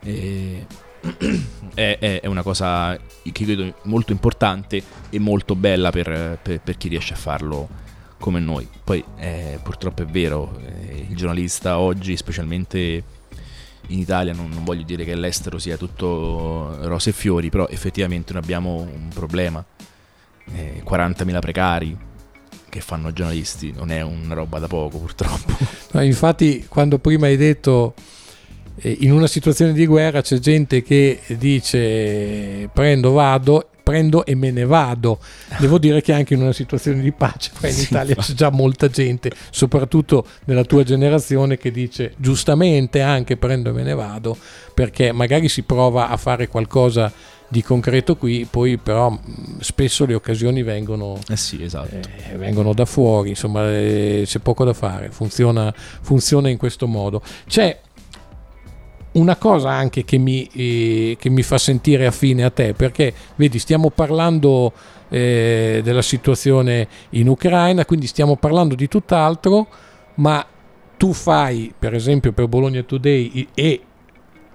eh, 0.00 0.66
è, 1.74 2.20
è, 2.22 2.26
una 2.26 2.42
cosa 2.42 2.98
che 3.22 3.32
credo 3.32 3.74
molto 3.84 4.12
importante 4.12 4.82
e 5.10 5.18
molto 5.18 5.54
bella 5.54 5.90
per, 5.90 6.38
per, 6.42 6.60
per 6.60 6.76
chi 6.76 6.88
riesce 6.88 7.14
a 7.14 7.18
farlo 7.18 7.68
come 8.18 8.40
noi. 8.40 8.66
Poi 8.82 9.02
eh, 9.18 9.58
purtroppo 9.62 10.02
è 10.02 10.06
vero, 10.06 10.58
eh, 10.60 11.06
il 11.08 11.16
giornalista 11.16 11.78
oggi, 11.78 12.16
specialmente 12.16 13.18
in 13.92 13.98
Italia, 13.98 14.32
non, 14.32 14.50
non, 14.50 14.64
voglio 14.64 14.82
dire 14.82 15.04
che 15.04 15.12
all'estero 15.12 15.58
sia 15.58 15.76
tutto 15.76 16.76
rose 16.86 17.10
e 17.10 17.12
fiori, 17.12 17.50
però 17.50 17.68
effettivamente 17.68 18.32
noi 18.32 18.42
abbiamo 18.42 18.76
un 18.80 19.08
problema. 19.12 19.64
Eh, 20.52 20.82
40.000 20.84 21.38
precari 21.38 21.96
che 22.68 22.80
fanno 22.80 23.12
giornalisti, 23.12 23.72
non 23.72 23.90
è 23.90 24.00
una 24.00 24.34
roba 24.34 24.58
da 24.58 24.66
poco 24.66 24.98
purtroppo. 24.98 25.78
No, 25.92 26.02
infatti 26.02 26.66
quando 26.68 27.00
prima 27.00 27.26
hai 27.26 27.36
detto 27.36 27.94
in 28.82 29.10
una 29.10 29.26
situazione 29.26 29.72
di 29.72 29.86
guerra 29.86 30.22
c'è 30.22 30.38
gente 30.38 30.82
che 30.82 31.20
dice 31.36 32.70
prendo, 32.72 33.10
vado, 33.10 33.69
prendo 33.90 34.24
e 34.24 34.36
me 34.36 34.52
ne 34.52 34.64
vado. 34.64 35.18
Devo 35.58 35.78
dire 35.78 36.00
che 36.00 36.12
anche 36.12 36.34
in 36.34 36.42
una 36.42 36.52
situazione 36.52 37.02
di 37.02 37.10
pace, 37.10 37.50
in 37.62 37.72
sì, 37.72 37.82
Italia 37.82 38.14
c'è 38.14 38.34
già 38.34 38.50
molta 38.50 38.88
gente, 38.88 39.32
soprattutto 39.50 40.24
nella 40.44 40.64
tua 40.64 40.84
generazione, 40.84 41.58
che 41.58 41.72
dice 41.72 42.14
giustamente 42.16 43.00
anche 43.00 43.36
prendo 43.36 43.70
e 43.70 43.72
me 43.72 43.82
ne 43.82 43.94
vado, 43.94 44.36
perché 44.72 45.10
magari 45.10 45.48
si 45.48 45.62
prova 45.62 46.08
a 46.08 46.16
fare 46.16 46.46
qualcosa 46.46 47.12
di 47.48 47.64
concreto 47.64 48.16
qui, 48.16 48.46
poi 48.48 48.76
però 48.76 49.18
spesso 49.58 50.06
le 50.06 50.14
occasioni 50.14 50.62
vengono, 50.62 51.18
eh 51.28 51.36
sì, 51.36 51.60
esatto. 51.64 51.96
eh, 51.96 52.36
vengono 52.36 52.72
da 52.72 52.84
fuori, 52.84 53.30
insomma 53.30 53.68
eh, 53.68 54.22
c'è 54.24 54.38
poco 54.38 54.64
da 54.64 54.72
fare, 54.72 55.10
funziona, 55.10 55.74
funziona 55.74 56.48
in 56.48 56.56
questo 56.56 56.86
modo. 56.86 57.20
C'è 57.48 57.76
una 59.12 59.36
cosa 59.36 59.70
anche 59.70 60.04
che 60.04 60.18
mi, 60.18 60.48
eh, 60.52 61.16
che 61.18 61.30
mi, 61.30 61.42
fa 61.42 61.58
sentire 61.58 62.06
affine 62.06 62.44
a 62.44 62.50
te, 62.50 62.74
perché 62.74 63.12
vedi, 63.36 63.58
stiamo 63.58 63.90
parlando 63.90 64.72
eh, 65.08 65.80
della 65.82 66.02
situazione 66.02 66.86
in 67.10 67.28
Ucraina, 67.28 67.84
quindi 67.84 68.06
stiamo 68.06 68.36
parlando 68.36 68.74
di 68.74 68.86
tutt'altro, 68.88 69.66
ma 70.16 70.44
tu 70.96 71.12
fai, 71.12 71.72
per 71.76 71.94
esempio, 71.94 72.32
per 72.32 72.46
Bologna 72.46 72.82
Today 72.82 73.48
e 73.54 73.80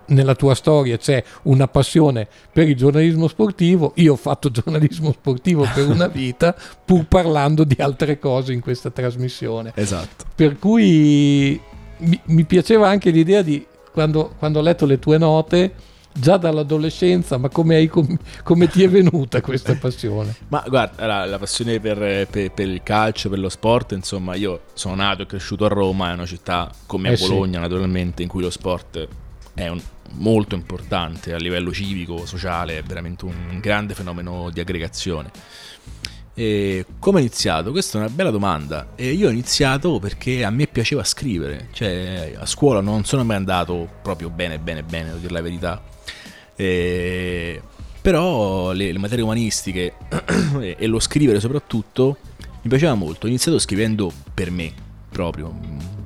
nella 0.07 0.35
tua 0.35 0.53
storia 0.53 0.97
c'è 0.97 1.23
una 1.43 1.67
passione 1.67 2.27
per 2.51 2.69
il 2.69 2.75
giornalismo 2.75 3.27
sportivo, 3.27 3.93
io 3.95 4.13
ho 4.13 4.17
fatto 4.17 4.51
giornalismo 4.51 5.11
sportivo 5.11 5.67
per 5.73 5.89
una 5.89 6.07
vita, 6.09 6.55
pur 6.85 7.05
parlando 7.07 7.63
di 7.63 7.75
altre 7.79 8.19
cose 8.19 8.53
in 8.53 8.61
questa 8.61 8.91
trasmissione. 8.91 9.71
Esatto. 9.75 10.25
Per 10.35 10.59
cui 10.59 11.59
mi, 11.97 12.19
mi 12.25 12.43
piaceva 12.43 12.87
anche 12.87 13.09
l'idea 13.09 13.41
di 13.41 13.65
quando, 13.95 14.33
quando 14.37 14.59
ho 14.59 14.61
letto 14.61 14.85
le 14.85 14.99
tue 14.99 15.17
note 15.17 15.73
già 16.11 16.35
dall'adolescenza, 16.35 17.37
ma 17.37 17.47
come, 17.47 17.75
hai, 17.75 17.87
come, 17.87 18.67
ti 18.67 18.83
è 18.83 18.89
venuta 18.89 19.39
questa 19.39 19.75
passione? 19.79 20.35
Ma 20.49 20.63
guarda, 20.67 21.05
la, 21.05 21.25
la 21.25 21.39
passione 21.39 21.79
per, 21.79 22.27
per, 22.29 22.51
per, 22.51 22.67
il 22.67 22.83
calcio, 22.83 23.29
per 23.29 23.39
lo 23.39 23.47
sport, 23.47 23.93
insomma, 23.93 24.35
io 24.35 24.63
sono 24.73 24.95
nato 24.95 25.21
e 25.21 25.25
cresciuto 25.25 25.63
a 25.63 25.69
Roma, 25.69 26.09
è 26.09 26.13
una 26.13 26.25
città 26.25 26.69
come 26.85 27.13
eh 27.13 27.17
Bologna, 27.17 27.55
sì. 27.55 27.59
naturalmente, 27.61 28.21
in 28.21 28.27
cui 28.27 28.41
lo 28.41 28.49
sport 28.49 29.07
è 29.53 29.67
un, 29.69 29.81
molto 30.15 30.55
importante 30.55 31.33
a 31.33 31.37
livello 31.37 31.71
civico, 31.71 32.25
sociale, 32.25 32.79
è 32.79 32.83
veramente 32.83 33.23
un 33.23 33.59
grande 33.61 33.93
fenomeno 33.93 34.49
di 34.49 34.59
aggregazione. 34.59 35.31
E 36.37 36.85
come 36.99 37.17
ho 37.17 37.19
iniziato? 37.21 37.71
Questa 37.71 37.97
è 37.97 38.01
una 38.01 38.09
bella 38.09 38.29
domanda. 38.29 38.89
E 38.95 39.11
io 39.11 39.29
ho 39.29 39.31
iniziato 39.31 39.99
perché 39.99 40.43
a 40.43 40.49
me 40.49 40.67
piaceva 40.67 41.03
scrivere, 41.05 41.69
cioè 41.71 42.33
a 42.37 42.45
scuola 42.45 42.81
non 42.81 43.05
sono 43.05 43.23
mai 43.23 43.37
andato 43.37 43.87
proprio 44.01 44.29
bene, 44.29 44.59
bene, 44.59 44.83
bene, 44.83 45.05
devo 45.07 45.19
dire 45.19 45.33
la 45.33 45.41
verità. 45.41 45.83
E... 46.55 47.61
Però 48.01 48.73
le, 48.73 48.91
le 48.91 48.99
materie 48.99 49.23
umanistiche 49.23 49.93
e 50.59 50.85
lo 50.85 50.99
scrivere 50.99 51.39
soprattutto 51.39 52.17
Mi 52.61 52.69
piaceva 52.69 52.93
molto, 52.93 53.25
ho 53.25 53.29
iniziato 53.29 53.57
scrivendo 53.57 54.11
per 54.31 54.51
me 54.51 54.71
proprio, 55.09 55.51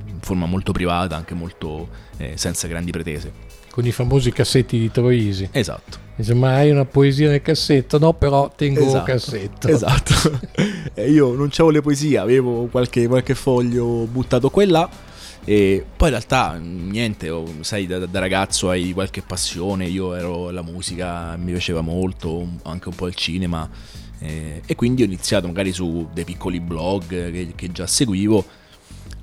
in 0.06 0.20
forma 0.22 0.46
molto 0.46 0.72
privata, 0.72 1.16
anche 1.16 1.34
molto 1.34 1.90
eh, 2.18 2.38
senza 2.38 2.68
grandi 2.68 2.92
pretese. 2.92 3.34
Con 3.72 3.86
i 3.86 3.92
famosi 3.92 4.32
cassetti 4.32 4.78
di 4.78 4.92
Troisi. 4.92 5.50
Esatto. 5.52 6.09
Dice, 6.20 6.34
ma 6.34 6.56
hai 6.56 6.70
una 6.70 6.84
poesia 6.84 7.30
nel 7.30 7.42
cassetto? 7.42 7.98
No, 7.98 8.12
però 8.12 8.52
tengo 8.54 8.82
esatto, 8.82 8.98
un 8.98 9.04
cassetto. 9.06 9.68
Esatto. 9.70 10.14
e 10.94 11.10
io 11.10 11.34
non 11.34 11.48
avevo 11.50 11.70
le 11.70 11.80
poesie, 11.80 12.18
avevo 12.18 12.66
qualche, 12.66 13.08
qualche 13.08 13.36
foglio 13.36 14.06
buttato 14.06 14.50
qua 14.50 14.64
e 14.64 14.66
là. 14.66 14.90
E 15.46 15.86
poi 15.96 16.10
in 16.10 16.14
realtà 16.14 16.60
niente, 16.62 17.30
oh, 17.30 17.46
sai, 17.62 17.88
da, 17.88 18.06
da, 18.06 18.20
ragazzo 18.20 18.70
hai 18.70 18.92
qualche 18.92 19.22
passione, 19.22 19.86
io 19.86 20.14
ero 20.14 20.50
la 20.50 20.62
musica, 20.62 21.38
mi 21.38 21.52
piaceva 21.52 21.80
molto, 21.80 22.46
anche 22.64 22.90
un 22.90 22.96
po' 22.96 23.08
il 23.08 23.16
cinema. 23.16 23.70
Eh, 24.20 24.62
e 24.66 24.76
quindi 24.76 25.04
ho 25.04 25.06
iniziato 25.06 25.48
magari 25.48 25.72
su 25.72 26.06
dei 26.14 26.26
piccoli 26.26 26.60
blog 26.60 27.08
che, 27.08 27.54
che 27.56 27.72
già 27.72 27.88
seguivo 27.88 28.44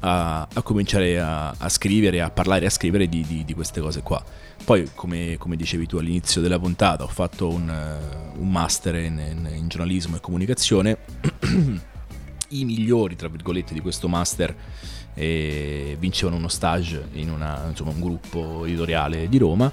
a, 0.01 0.47
a 0.53 0.63
cominciare 0.63 1.19
a, 1.19 1.51
a, 1.51 1.69
scrivere, 1.69 2.21
a 2.21 2.31
parlare 2.31 2.65
e 2.65 2.67
a 2.67 2.71
scrivere 2.71 3.09
di, 3.09 3.25
di, 3.27 3.45
di 3.45 3.55
queste 3.55 3.81
cose 3.81 4.03
qua. 4.03 4.23
Poi, 4.65 4.91
come, 4.95 5.37
come, 5.39 5.57
dicevi 5.57 5.87
tu 5.87 5.97
all'inizio 5.97 6.41
della 6.41 6.59
puntata, 6.59 7.05
ho 7.05 7.09
fatto 7.09 7.49
un, 7.49 7.69
uh, 7.69 8.41
un 8.41 8.51
master 8.51 8.97
in, 8.97 9.19
in, 9.19 9.49
in, 9.55 9.69
giornalismo 9.69 10.17
e 10.17 10.21
comunicazione. 10.21 10.99
I 12.49 12.65
migliori, 12.65 13.17
tra 13.17 13.29
virgolette, 13.29 13.75
di 13.75 13.81
questo 13.81 14.09
master 14.09 14.55
eh, 15.15 15.97
vincevano 15.99 16.37
uno 16.37 16.49
stage 16.49 17.09
in 17.13 17.31
una, 17.31 17.65
insomma, 17.69 17.91
un 17.91 18.01
gruppo 18.01 18.65
editoriale 18.65 19.29
di 19.29 19.39
Roma. 19.39 19.73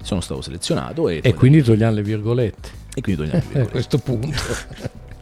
Sono 0.00 0.20
stato 0.20 0.40
selezionato 0.40 1.08
e, 1.08 1.20
e 1.22 1.34
quindi 1.34 1.62
togliamo 1.62 1.94
le 1.94 2.02
virgolette. 2.02 2.70
E 2.94 3.00
quindi 3.00 3.22
togliamo 3.22 3.44
le 3.52 3.62
virgolette. 3.64 3.68
A 3.68 3.70
questo 3.70 3.98
punto. 3.98 4.38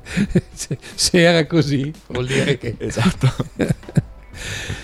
se, 0.52 0.78
se 0.94 1.18
era 1.18 1.46
così, 1.46 1.92
vuol 2.08 2.26
dire 2.26 2.58
che... 2.58 2.76
esatto. 2.78 3.32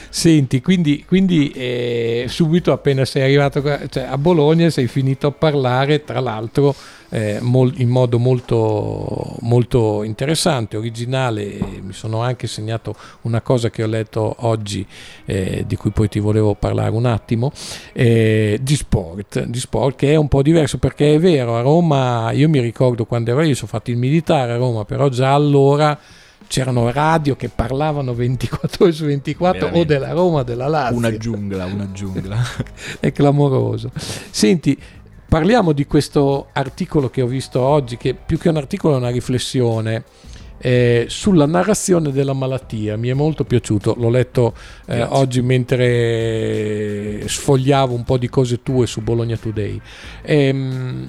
Senti, 0.09 0.61
quindi, 0.61 1.05
quindi 1.07 1.51
eh, 1.53 2.27
subito 2.29 2.73
appena 2.73 3.05
sei 3.05 3.23
arrivato 3.23 3.63
cioè, 3.89 4.05
a 4.05 4.19
Bologna 4.19 4.69
sei 4.71 4.87
finito 4.87 5.27
a 5.27 5.31
parlare, 5.31 6.05
tra 6.05 6.21
l'altro 6.21 6.75
eh, 7.09 7.39
mol, 7.41 7.73
in 7.77 7.89
modo 7.89 8.19
molto, 8.19 9.37
molto 9.41 10.03
interessante, 10.03 10.77
originale. 10.77 11.59
Mi 11.81 11.93
sono 11.93 12.23
anche 12.23 12.47
segnato 12.47 12.95
una 13.23 13.41
cosa 13.41 13.71
che 13.71 13.83
ho 13.83 13.87
letto 13.87 14.35
oggi, 14.41 14.87
eh, 15.25 15.65
di 15.67 15.77
cui 15.77 15.91
poi 15.91 16.09
ti 16.09 16.19
volevo 16.19 16.55
parlare 16.55 16.91
un 16.91 17.07
attimo, 17.07 17.53
eh, 17.93 18.59
di 18.61 18.77
sport, 18.77 19.45
di 19.45 19.59
sport 19.59 19.97
che 19.97 20.13
è 20.13 20.17
un 20.17 20.29
po' 20.29 20.43
diverso 20.43 20.79
perché 20.79 21.15
è 21.15 21.19
vero, 21.19 21.57
a 21.57 21.61
Roma, 21.61 22.33
io 22.33 22.49
mi 22.49 22.61
ricordo 22.61 23.05
quando 23.05 23.31
ero 23.31 23.43
io, 23.43 23.55
sono 23.55 23.69
fatto 23.69 23.91
il 23.91 23.99
militare 23.99 24.53
a 24.53 24.57
Roma, 24.57 24.85
però 24.85 25.09
già 25.09 25.35
allora 25.35 25.99
c'erano 26.53 26.91
radio 26.91 27.35
che 27.35 27.49
parlavano 27.49 28.13
24 28.13 28.85
ore 28.85 28.93
su 28.93 29.07
24 29.07 29.59
Veramente. 29.59 29.81
o 29.81 29.99
della 29.99 30.13
Roma 30.13 30.41
o 30.41 30.43
della 30.43 30.69
Lazio. 30.69 30.97
Una 30.99 31.17
giungla, 31.17 31.65
una 31.65 31.91
giungla. 31.93 32.37
è 33.01 33.11
clamoroso. 33.11 33.91
Senti, 33.95 34.79
parliamo 35.27 35.73
di 35.73 35.87
questo 35.87 36.49
articolo 36.53 37.09
che 37.09 37.23
ho 37.23 37.27
visto 37.27 37.59
oggi, 37.59 37.97
che 37.97 38.13
più 38.15 38.37
che 38.37 38.51
un 38.51 38.59
articolo 38.59 38.97
è 38.97 38.99
una 38.99 39.09
riflessione. 39.09 40.05
Eh, 40.59 41.07
sulla 41.09 41.47
narrazione 41.47 42.13
della 42.13 42.35
malattia 42.35 42.97
mi 42.97 43.09
è 43.09 43.15
molto 43.15 43.43
piaciuto 43.43 43.97
l'ho 43.99 44.11
letto 44.11 44.55
eh, 44.87 45.03
oggi 45.03 45.43
mentre 45.43 47.27
sfogliavo 47.27 47.93
un 47.93 48.05
po' 48.05 48.17
di 48.17 48.29
cose 48.29 48.63
tue 48.63 48.87
su 48.87 49.01
Bologna 49.01 49.37
Today 49.37 49.81
ehm, 50.23 51.09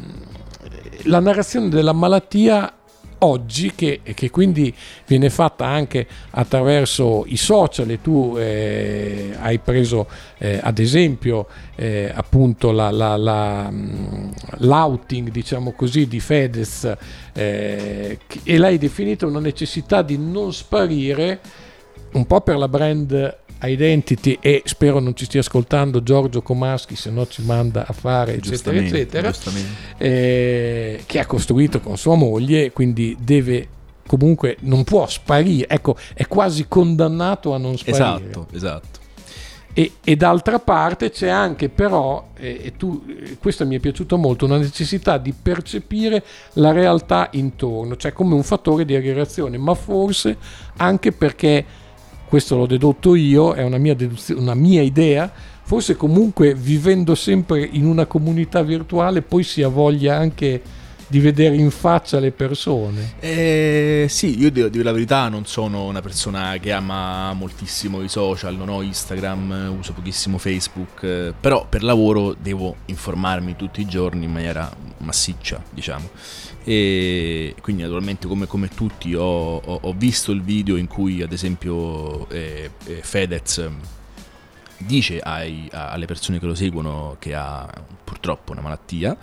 la 1.04 1.20
narrazione 1.20 1.70
della 1.70 1.94
malattia 1.94 2.83
oggi 3.24 3.74
che, 3.74 4.02
che, 4.04 4.30
quindi 4.30 4.74
viene 5.08 5.30
fatta 5.30 5.66
anche 5.66 6.06
attraverso 6.32 7.24
i 7.28 7.38
social 7.38 7.90
e 7.90 8.02
tu 8.02 8.36
eh, 8.38 9.36
hai 9.40 9.60
preso 9.60 10.08
eh, 10.38 10.60
ad 10.62 10.80
esempio 10.80 11.48
eh, 11.76 12.12
appunto 12.14 12.72
la, 12.72 12.92
la, 12.92 13.16
la, 13.16 13.70
mm, 13.72 14.32
l'outing 14.60 15.30
diciamo 15.30 15.72
così 15.72 16.08
di 16.08 16.20
Fedez 16.20 16.96
eh, 17.34 18.20
e 18.44 18.58
l'hai 18.58 18.78
definito 18.78 19.28
una 19.28 19.40
necessità 19.40 20.02
di 20.02 20.18
non 20.18 20.54
sparire 20.54 21.40
un 22.14 22.26
po' 22.26 22.42
per 22.42 22.58
la 22.58 22.68
brand 22.68 23.42
Identity 23.68 24.38
e 24.42 24.62
spero 24.66 25.00
non 25.00 25.16
ci 25.16 25.26
stia 25.26 25.40
ascoltando 25.40 26.04
Giorgio 26.04 26.42
Comaschi 26.42 26.96
se 26.96 27.10
no 27.10 27.28
ci 27.28 27.44
manda 27.44 27.86
a 27.88 27.94
fare 27.94 28.36
eccetera 28.36 28.78
eccetera. 28.78 29.34
eh, 29.98 31.04
che 31.06 31.20
ha 31.20 31.26
costruito 31.26 31.80
con 31.80 31.98
sua 31.98 32.16
moglie 32.16 32.72
quindi 32.72 33.16
deve 33.20 33.68
comunque 34.06 34.58
non 34.62 34.84
può 34.84 35.08
sparire. 35.08 35.68
Ecco 35.68 35.96
è 36.14 36.28
quasi 36.28 36.68
condannato 36.68 37.54
a 37.54 37.58
non 37.58 37.78
sparire. 37.78 38.30
Esatto 38.30 38.48
esatto. 38.52 39.02
E, 39.76 39.94
e, 40.04 40.16
d'altra 40.16 40.60
parte 40.60 41.10
c'è 41.10 41.30
anche 41.30 41.68
però, 41.68 42.30
eh, 42.38 42.62
e 42.66 42.78
tu, 42.78 43.04
questo 43.40 43.66
mi 43.66 43.76
è 43.76 43.80
piaciuto 43.80 44.18
molto, 44.18 44.46
una 44.46 44.58
necessità 44.58 45.18
di 45.18 45.34
percepire 45.34 46.24
la 46.54 46.72
realtà 46.72 47.30
intorno, 47.32 47.98
cioè 47.98 48.14
come 48.14 48.36
un 48.36 48.44
fattore 48.44 48.86
di 48.86 48.96
aggregazione, 48.96 49.58
ma 49.58 49.74
forse 49.74 50.38
anche 50.78 51.12
perché 51.12 51.66
questo 52.34 52.56
l'ho 52.56 52.66
dedotto 52.66 53.14
io, 53.14 53.54
è 53.54 53.62
una 53.62 53.78
mia, 53.78 53.96
una 54.30 54.56
mia 54.56 54.82
idea, 54.82 55.32
forse 55.62 55.96
comunque 55.96 56.56
vivendo 56.56 57.14
sempre 57.14 57.64
in 57.64 57.86
una 57.86 58.08
comunità 58.08 58.64
virtuale 58.64 59.22
poi 59.22 59.44
si 59.44 59.62
ha 59.62 59.68
voglia 59.68 60.18
anche 60.18 60.60
di 61.06 61.20
vedere 61.20 61.56
in 61.56 61.70
faccia 61.70 62.18
le 62.18 62.32
persone. 62.32 63.14
Eh, 63.20 64.08
sì, 64.10 64.40
io 64.40 64.50
devo 64.50 64.70
dire 64.70 64.84
la 64.84 64.92
verità, 64.92 65.30
non 65.30 65.46
sono 65.46 65.86
una 65.86 66.02
persona 66.02 66.58
che 66.60 66.72
ama 66.72 67.34
moltissimo 67.34 68.02
i 68.02 68.10
social, 68.10 68.56
non 68.56 68.70
ho 68.70 68.82
Instagram, 68.82 69.76
uso 69.78 69.94
pochissimo 69.94 70.40
Facebook, 70.40 71.36
però 71.40 71.68
per 71.70 71.84
lavoro 71.84 72.34
devo 72.34 72.78
informarmi 72.86 73.56
tutti 73.56 73.80
i 73.80 73.86
giorni 73.86 74.26
in 74.26 74.32
maniera 74.32 74.76
massiccia, 74.98 75.62
diciamo 75.70 76.10
e 76.64 77.56
quindi 77.62 77.82
naturalmente 77.82 78.28
come, 78.28 78.48
come 78.48 78.70
tutti 78.70 79.14
ho, 79.16 79.58
ho, 79.58 79.80
ho, 79.82 79.94
visto 79.94 80.32
il 80.32 80.42
video 80.42 80.78
in 80.78 80.88
cui 80.88 81.22
ad 81.22 81.34
esempio 81.34 82.30
eh, 82.30 82.72
eh, 82.86 83.02
Fedez 83.02 83.70
dice 84.78 85.20
ai, 85.20 85.68
alle 85.72 86.06
persone 86.06 86.40
che 86.40 86.46
lo 86.46 86.56
seguono 86.56 87.18
che 87.20 87.36
ha 87.36 87.70
purtroppo 88.04 88.54
una 88.54 88.62
malattia 88.62 89.16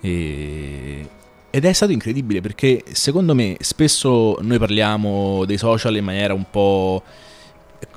e, 0.00 1.08
ed 1.48 1.64
è 1.64 1.72
stato 1.72 1.92
incredibile 1.92 2.40
perché 2.40 2.82
secondo 2.90 3.34
me 3.34 3.56
spesso 3.60 4.38
noi 4.40 4.58
parliamo 4.58 5.44
dei 5.44 5.58
social 5.58 5.96
in 5.96 6.04
maniera 6.04 6.34
un 6.34 6.46
po' 6.50 7.02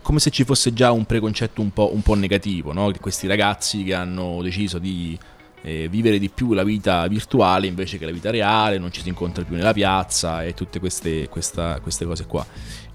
come 0.02 0.20
se 0.20 0.30
ci 0.30 0.44
fosse 0.44 0.74
già 0.74 0.92
un 0.92 1.06
preconcetto 1.06 1.62
un 1.62 1.72
po', 1.72 1.94
un 1.94 2.02
po 2.02 2.14
negativo, 2.14 2.74
no? 2.74 2.92
questi 3.00 3.26
ragazzi 3.26 3.84
che 3.84 3.94
hanno 3.94 4.42
deciso 4.42 4.78
di 4.78 5.18
eh, 5.64 5.88
vivere 5.90 6.20
di 6.20 6.30
più 6.30 6.54
la 6.54 6.64
vita 6.64 7.08
virtuale 7.08 7.68
invece 7.68 7.98
che 7.98 8.06
la 8.06 8.12
vita 8.12 8.30
reale, 8.30 8.78
non 8.78 8.92
ci 8.92 9.02
si 9.02 9.08
incontra 9.08 9.44
più 9.44 9.56
nella 9.56 9.74
piazza 9.74 10.44
e 10.44 10.54
tutte 10.54 10.80
queste, 10.80 11.30
questa, 11.30 11.80
queste 11.80 12.06
cose 12.06 12.26
qua. 12.26 12.46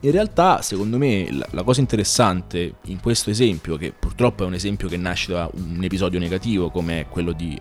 In 0.00 0.10
realtà, 0.10 0.62
secondo 0.62 0.98
me, 0.98 1.32
la, 1.32 1.48
la, 1.50 1.62
cosa 1.62 1.80
interessante 1.80 2.74
in 2.84 3.00
questo 3.00 3.30
esempio, 3.30 3.76
che 3.76 3.92
purtroppo 3.98 4.44
è 4.44 4.46
un 4.46 4.54
esempio 4.54 4.86
che 4.86 4.96
nasce 4.96 5.32
da 5.32 5.50
un 5.54 5.82
episodio 5.82 6.18
negativo 6.18 6.70
come 6.70 7.06
quello 7.08 7.32
di 7.32 7.58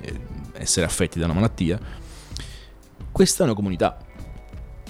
eh, 0.00 0.20
essere 0.54 0.86
affetti 0.86 1.18
da 1.18 1.26
una 1.26 1.34
malattia, 1.34 1.78
questa 3.12 3.42
è 3.42 3.46
una 3.46 3.54
comunità. 3.54 3.98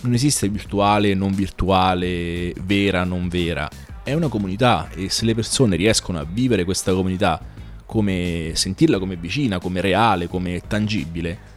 Non 0.00 0.14
esiste 0.14 0.48
virtuale, 0.48 1.14
non 1.14 1.32
virtuale, 1.32 2.52
vera, 2.62 3.02
non 3.02 3.26
vera. 3.26 3.68
È 4.04 4.14
una 4.14 4.28
comunità 4.28 4.88
e 4.90 5.10
se 5.10 5.24
le 5.24 5.34
persone 5.34 5.74
riescono 5.74 6.20
a 6.20 6.24
vivere 6.24 6.64
questa 6.64 6.92
comunità 6.92 7.56
come 7.88 8.52
sentirla 8.54 8.98
come 8.98 9.16
vicina, 9.16 9.58
come 9.58 9.80
reale, 9.80 10.28
come 10.28 10.60
tangibile. 10.68 11.56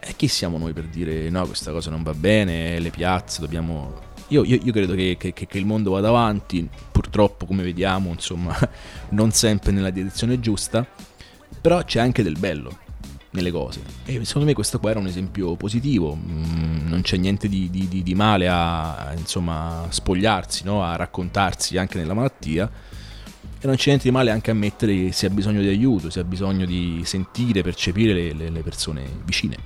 E 0.00 0.16
chi 0.16 0.26
siamo 0.26 0.58
noi 0.58 0.72
per 0.72 0.86
dire 0.86 1.30
no, 1.30 1.46
questa 1.46 1.70
cosa 1.70 1.88
non 1.88 2.02
va 2.02 2.14
bene, 2.14 2.80
le 2.80 2.90
piazze, 2.90 3.40
dobbiamo... 3.40 4.10
Io, 4.28 4.42
io, 4.42 4.58
io 4.60 4.72
credo 4.72 4.94
che, 4.94 5.16
che, 5.16 5.32
che, 5.32 5.58
il 5.58 5.64
mondo 5.64 5.92
vada 5.92 6.08
avanti, 6.08 6.68
purtroppo 6.90 7.46
come 7.46 7.62
vediamo, 7.62 8.10
insomma, 8.10 8.58
non 9.10 9.30
sempre 9.30 9.70
nella 9.70 9.90
direzione 9.90 10.40
giusta, 10.40 10.84
però 11.60 11.84
c'è 11.84 12.00
anche 12.00 12.24
del 12.24 12.38
bello 12.40 12.78
nelle 13.30 13.52
cose. 13.52 13.82
E 14.04 14.24
secondo 14.24 14.48
me 14.48 14.54
questo 14.54 14.80
qua 14.80 14.90
era 14.90 14.98
un 14.98 15.06
esempio 15.06 15.54
positivo, 15.54 16.16
mm, 16.16 16.88
non 16.88 17.02
c'è 17.02 17.16
niente 17.16 17.48
di, 17.48 17.70
di, 17.70 18.02
di 18.02 18.14
male 18.16 18.48
a, 18.48 19.14
insomma, 19.16 19.86
spogliarsi, 19.90 20.64
no? 20.64 20.82
a 20.82 20.96
raccontarsi 20.96 21.78
anche 21.78 21.98
nella 21.98 22.14
malattia 22.14 22.68
e 23.62 23.66
non 23.68 23.76
c'è 23.76 23.86
niente 23.86 24.08
di 24.08 24.10
male 24.10 24.32
anche 24.32 24.50
ammettere 24.50 24.92
che 24.92 25.12
si 25.12 25.24
ha 25.24 25.30
bisogno 25.30 25.60
di 25.60 25.68
aiuto, 25.68 26.10
si 26.10 26.18
ha 26.18 26.24
bisogno 26.24 26.66
di 26.66 27.02
sentire, 27.04 27.62
percepire 27.62 28.12
le, 28.12 28.32
le, 28.32 28.50
le 28.50 28.60
persone 28.60 29.04
vicine. 29.24 29.56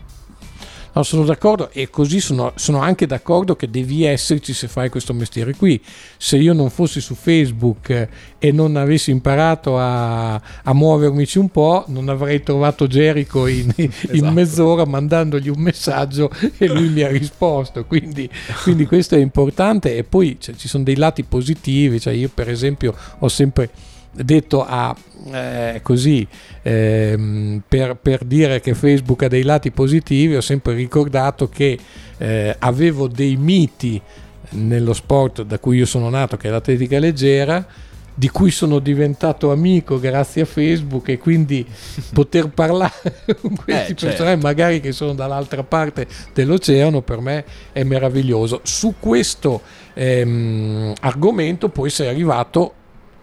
No, 0.97 1.03
sono 1.03 1.25
d'accordo 1.25 1.69
e 1.73 1.91
così 1.91 2.21
sono, 2.21 2.53
sono, 2.55 2.81
anche 2.81 3.07
d'accordo 3.07 3.55
che 3.55 3.69
devi 3.69 4.05
esserci 4.05 4.55
se 4.55 4.67
fai 4.67 4.89
questo 4.89 5.13
mestiere 5.13 5.55
qui. 5.55 5.79
Se 6.17 6.39
io 6.39 6.55
non 6.55 6.71
fossi 6.71 7.03
su 7.03 7.15
Facebook 7.15 8.09
e 8.39 8.51
non 8.51 8.77
avessi 8.77 9.11
imparato 9.11 9.79
a, 9.79 10.37
a 10.37 10.73
muovermici 10.73 11.37
un 11.37 11.51
po', 11.51 11.85
non 11.89 12.09
avrei 12.09 12.43
trovato 12.43 12.87
Jericho 12.87 13.45
in, 13.47 13.75
esatto. 13.77 14.17
in, 14.17 14.27
mezz'ora 14.29 14.87
mandandogli 14.87 15.51
un 15.51 15.61
messaggio 15.61 16.31
e 16.57 16.67
lui 16.67 16.89
mi 16.89 17.03
ha 17.03 17.09
risposto. 17.09 17.85
Quindi, 17.85 18.27
quindi 18.63 18.87
questo 18.87 19.17
è 19.17 19.19
importante 19.19 19.95
e 19.99 20.03
poi 20.03 20.39
cioè, 20.41 20.55
ci 20.55 20.67
sono 20.67 20.83
dei 20.83 20.97
lati 20.97 21.25
positivi. 21.25 22.01
Cioè, 22.01 22.15
io 22.15 22.31
per 22.33 22.49
esempio 22.49 22.95
ho 23.19 23.29
sempre 23.29 23.69
detto 24.23 24.65
a 24.65 24.95
eh, 25.33 25.81
così 25.83 26.27
ehm, 26.63 27.63
per, 27.67 27.97
per, 27.97 28.25
dire 28.25 28.61
che 28.61 28.75
Facebook 28.75 29.25
ha 29.25 29.29
dei 29.29 29.43
lati 29.43 29.71
positivi 29.71 30.37
ho 30.37 30.41
sempre 30.41 30.75
ricordato 30.75 31.49
che 31.49 31.79
eh, 32.19 32.57
avevo 32.59 33.09
dei 33.09 33.37
miti 33.37 34.01
nello 34.51 34.93
sport 34.93 35.43
da 35.43 35.59
cui 35.59 35.79
io 35.79 35.87
sono 35.87 36.09
nato 36.09 36.37
che 36.37 36.49
è 36.49 36.51
l'atletica 36.51 36.99
leggera 36.99 37.67
di 38.19 38.31
cui 38.31 38.51
sono 38.51 38.79
diventato 38.79 39.53
amico 39.53 40.01
grazie 40.01 40.43
a 40.43 40.47
Facebook 40.47 41.09
e 41.09 41.19
quindi 41.19 41.67
poter 42.15 42.49
parlare 42.49 43.25
con 43.41 43.55
questi 43.55 43.93
eh, 43.93 43.95
certo. 43.95 44.07
personaggi 44.07 44.43
magari 44.43 44.81
che 44.81 44.93
sono 44.93 45.13
dall'altra 45.13 45.63
parte 45.63 46.07
dell'oceano 46.33 47.03
per 47.03 47.21
me 47.21 47.45
è 47.73 47.83
meraviglioso 47.83 48.61
su 48.63 48.95
questo 48.99 49.61
ehm, 49.93 50.95
argomento 51.01 51.69
poi 51.69 51.91
sei 51.91 52.09
arrivato 52.09 52.73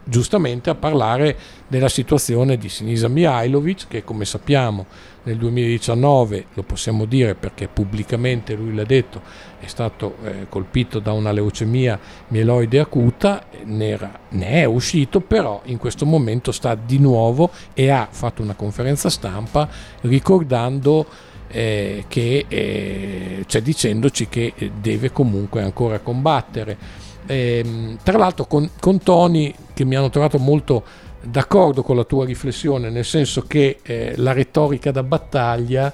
giustamente 0.04 0.70
a 0.70 0.76
parlare 0.76 1.38
della 1.68 1.90
situazione 1.90 2.58
di 2.58 2.70
Sinisa 2.70 3.08
Mihailovic 3.08 3.88
che 3.88 4.04
come 4.04 4.26
sappiamo 4.26 4.86
nel 5.24 5.38
2019, 5.38 6.46
lo 6.54 6.64
possiamo 6.64 7.06
dire 7.06 7.36
perché 7.36 7.68
pubblicamente 7.68 8.56
lui 8.56 8.74
l'ha 8.76 8.84
detto, 8.84 9.22
è 9.60 9.68
stato 9.68 10.18
eh, 10.24 10.48
colpito 10.50 11.00
da 11.00 11.14
una 11.14 11.32
leucemia 11.32 11.98
mieloide 12.28 12.80
acuta, 12.80 13.46
ne, 13.64 13.88
era, 13.88 14.20
ne 14.30 14.48
è 14.48 14.66
uscito 14.66 15.22
però 15.22 15.62
in 15.66 15.78
questo 15.78 16.06
momento 16.06 16.52
sta 16.52 16.76
di 16.76 17.00
nuovo 17.00 17.50
e 17.74 17.90
ha 17.90 18.08
fatto 18.12 18.42
una 18.42 18.56
conferenza 18.56 19.10
stampa 19.10 19.70
ricordando 20.02 21.06
eh, 21.48 22.06
che, 22.08 22.46
eh, 22.48 23.44
cioè 23.46 23.62
dicendoci 23.62 24.28
che 24.28 24.54
deve 24.82 25.12
comunque 25.12 25.62
ancora 25.62 26.00
combattere 26.00 26.78
eh, 27.26 27.98
tra 28.04 28.18
l'altro 28.18 28.46
con, 28.46 28.70
con 28.80 29.00
Tony, 29.00 29.54
che 29.74 29.86
mi 29.86 29.96
hanno 29.96 30.10
trovato 30.10 30.38
molto 30.38 30.84
d'accordo 31.24 31.84
con 31.84 31.96
la 31.96 32.04
tua 32.04 32.26
riflessione, 32.26 32.90
nel 32.90 33.06
senso 33.06 33.44
che 33.44 33.80
eh, 33.82 34.14
la 34.18 34.34
retorica 34.34 34.92
da 34.92 35.04
battaglia 35.04 35.94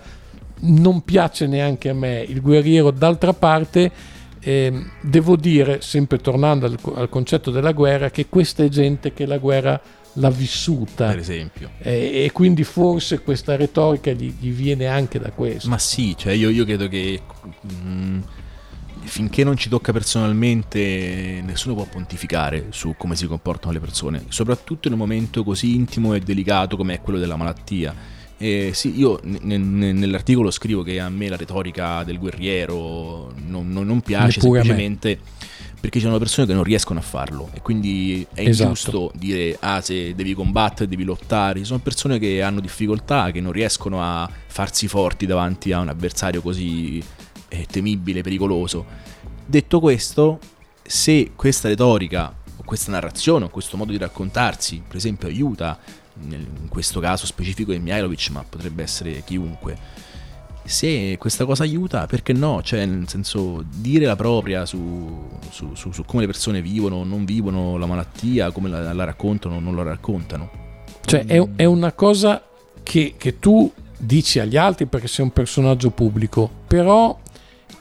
non 0.61 1.01
piace 1.03 1.47
neanche 1.47 1.89
a 1.89 1.93
me. 1.93 2.25
Il 2.27 2.41
guerriero, 2.41 2.91
d'altra 2.91 3.33
parte, 3.33 3.91
eh, 4.39 4.85
devo 5.01 5.35
dire, 5.35 5.81
sempre 5.81 6.17
tornando 6.17 6.65
al, 6.65 6.77
al, 6.95 7.09
concetto 7.09 7.51
della 7.51 7.71
guerra, 7.71 8.09
che 8.09 8.27
questa 8.27 8.63
è 8.63 8.69
gente 8.69 9.13
che 9.13 9.25
la 9.25 9.37
guerra 9.37 9.79
l'ha 10.13 10.29
vissuta. 10.29 11.07
Per 11.07 11.19
esempio. 11.19 11.69
Eh, 11.79 12.23
e 12.25 12.31
quindi 12.31 12.63
forse 12.63 13.21
questa 13.21 13.55
retorica 13.55 14.11
gli, 14.11 14.33
gli, 14.39 14.51
viene 14.51 14.87
anche 14.87 15.19
da 15.19 15.31
questo. 15.31 15.69
Ma 15.69 15.77
sì, 15.77 16.15
cioè 16.17 16.33
io, 16.33 16.49
io 16.49 16.65
credo 16.65 16.87
che... 16.87 17.21
Mm, 17.71 18.19
finché 19.03 19.43
non 19.43 19.57
ci 19.57 19.69
tocca 19.69 19.91
personalmente 19.91 21.41
nessuno 21.45 21.75
può 21.75 21.85
pontificare 21.85 22.67
su 22.69 22.95
come 22.97 23.15
si 23.15 23.27
comportano 23.27 23.73
le 23.73 23.79
persone, 23.79 24.25
soprattutto 24.29 24.87
in 24.87 24.93
un 24.93 24.99
momento 24.99 25.43
così 25.43 25.75
intimo 25.75 26.13
e 26.13 26.19
delicato 26.19 26.77
come 26.77 26.95
è 26.95 27.01
quello 27.01 27.19
della 27.19 27.35
malattia. 27.35 28.17
Eh, 28.37 28.71
sì, 28.73 28.97
io 28.97 29.19
n- 29.23 29.39
n- 29.43 29.97
nell'articolo 29.99 30.49
scrivo 30.49 30.81
che 30.81 30.99
a 30.99 31.09
me 31.09 31.27
la 31.27 31.35
retorica 31.35 32.03
del 32.05 32.17
guerriero 32.17 33.33
non, 33.47 33.69
non, 33.69 33.85
non 33.85 33.99
piace 33.99 34.39
Neppure 34.39 34.63
semplicemente 34.63 35.19
perché 35.79 35.99
ci 35.99 36.05
sono 36.05 36.17
persone 36.17 36.45
che 36.45 36.53
non 36.53 36.63
riescono 36.63 36.99
a 36.99 37.01
farlo 37.01 37.49
e 37.53 37.61
quindi 37.61 38.25
è 38.33 38.47
esatto. 38.47 38.69
ingiusto 38.69 39.11
dire 39.15 39.57
ah 39.59 39.81
se 39.81 40.13
devi 40.13 40.33
combattere 40.33 40.89
devi 40.89 41.03
lottare 41.03 41.59
ci 41.59 41.65
sono 41.65 41.79
persone 41.79 42.19
che 42.19 42.41
hanno 42.41 42.59
difficoltà 42.59 43.31
che 43.31 43.39
non 43.39 43.53
riescono 43.53 44.03
a 44.03 44.29
farsi 44.47 44.87
forti 44.87 45.25
davanti 45.25 45.71
a 45.71 45.79
un 45.79 45.87
avversario 45.87 46.41
così 46.41 47.01
eh, 47.49 47.65
temibile, 47.69 48.21
pericoloso. 48.21 48.85
Detto 49.45 49.79
questo, 49.79 50.39
se 50.81 51.31
questa 51.35 51.67
retorica 51.67 52.33
o 52.55 52.63
questa 52.63 52.91
narrazione 52.91 53.45
o 53.45 53.49
questo 53.49 53.77
modo 53.77 53.91
di 53.91 53.97
raccontarsi, 53.97 54.81
per 54.85 54.95
esempio, 54.95 55.27
aiuta, 55.27 55.77
in 56.21 56.67
questo 56.69 56.99
caso 56.99 57.25
specifico 57.25 57.71
di 57.71 57.79
Mihailovic, 57.79 58.29
ma 58.31 58.45
potrebbe 58.47 58.83
essere 58.83 59.23
chiunque, 59.23 59.77
se 60.63 61.17
questa 61.17 61.45
cosa 61.45 61.63
aiuta, 61.63 62.05
perché 62.05 62.31
no? 62.31 62.61
Cioè, 62.61 62.85
nel 62.85 63.07
senso, 63.07 63.63
dire 63.67 64.05
la 64.05 64.15
propria 64.15 64.65
su, 64.65 65.27
su, 65.49 65.73
su, 65.73 65.91
su 65.91 66.05
come 66.05 66.21
le 66.21 66.27
persone 66.27 66.61
vivono 66.61 66.97
o 66.97 67.03
non 67.03 67.25
vivono 67.25 67.77
la 67.77 67.87
malattia, 67.87 68.51
come 68.51 68.69
la, 68.69 68.93
la 68.93 69.03
raccontano 69.03 69.55
o 69.55 69.59
non 69.59 69.75
la 69.75 69.83
raccontano. 69.83 70.49
Cioè, 71.03 71.25
è, 71.25 71.43
è 71.55 71.65
una 71.65 71.91
cosa 71.93 72.43
che, 72.83 73.15
che 73.17 73.39
tu 73.39 73.71
dici 73.97 74.39
agli 74.39 74.57
altri 74.57 74.85
perché 74.85 75.07
sei 75.07 75.25
un 75.25 75.31
personaggio 75.31 75.89
pubblico, 75.89 76.49
però 76.67 77.17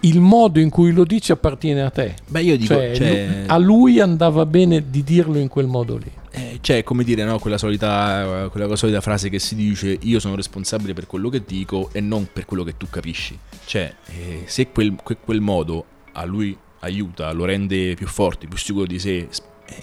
il 0.01 0.21
modo 0.21 0.61
in 0.61 0.71
cui 0.71 0.93
lo 0.93 1.05
dici 1.05 1.33
appartiene 1.33 1.83
a 1.83 1.91
te. 1.91 2.15
Beh, 2.27 2.43
io 2.43 2.57
dico, 2.57 2.75
cioè, 2.75 2.93
cioè... 2.95 3.45
a 3.47 3.59
lui 3.59 4.01
andava 4.01 4.47
bene 4.47 4.91
di 4.91 5.03
dirlo 5.03 5.39
in 5.39 5.49
quel 5.49 5.67
modo 5.67 5.97
lì. 5.97 6.11
Eh, 6.31 6.59
cioè, 6.61 6.85
come 6.85 7.05
dire, 7.05 7.25
no? 7.25 7.39
quella, 7.39 7.59
solita, 7.59 8.49
quella 8.51 8.77
solita 8.77 9.01
frase 9.01 9.29
che 9.29 9.39
si 9.39 9.55
dice: 9.55 9.99
Io 10.03 10.21
sono 10.21 10.37
responsabile 10.37 10.93
per 10.93 11.07
quello 11.07 11.29
che 11.29 11.43
dico 11.45 11.91
e 11.93 12.01
non 12.01 12.29
per 12.33 12.45
quello 12.45 12.65
che 12.65 12.77
tu 12.77 12.87
capisci. 12.89 13.39
Cioè, 13.65 13.95
eh, 14.07 14.43
se 14.47 14.69
quel, 14.69 14.95
quel 15.25 15.41
modo 15.41 15.85
a 16.13 16.25
lui 16.25 16.57
aiuta, 16.81 17.33
lo 17.33 17.45
rende 17.45 17.95
più 17.95 18.07
forte, 18.07 18.47
più 18.47 18.57
sicuro 18.57 18.87
di 18.87 18.99
sé, 18.99 19.29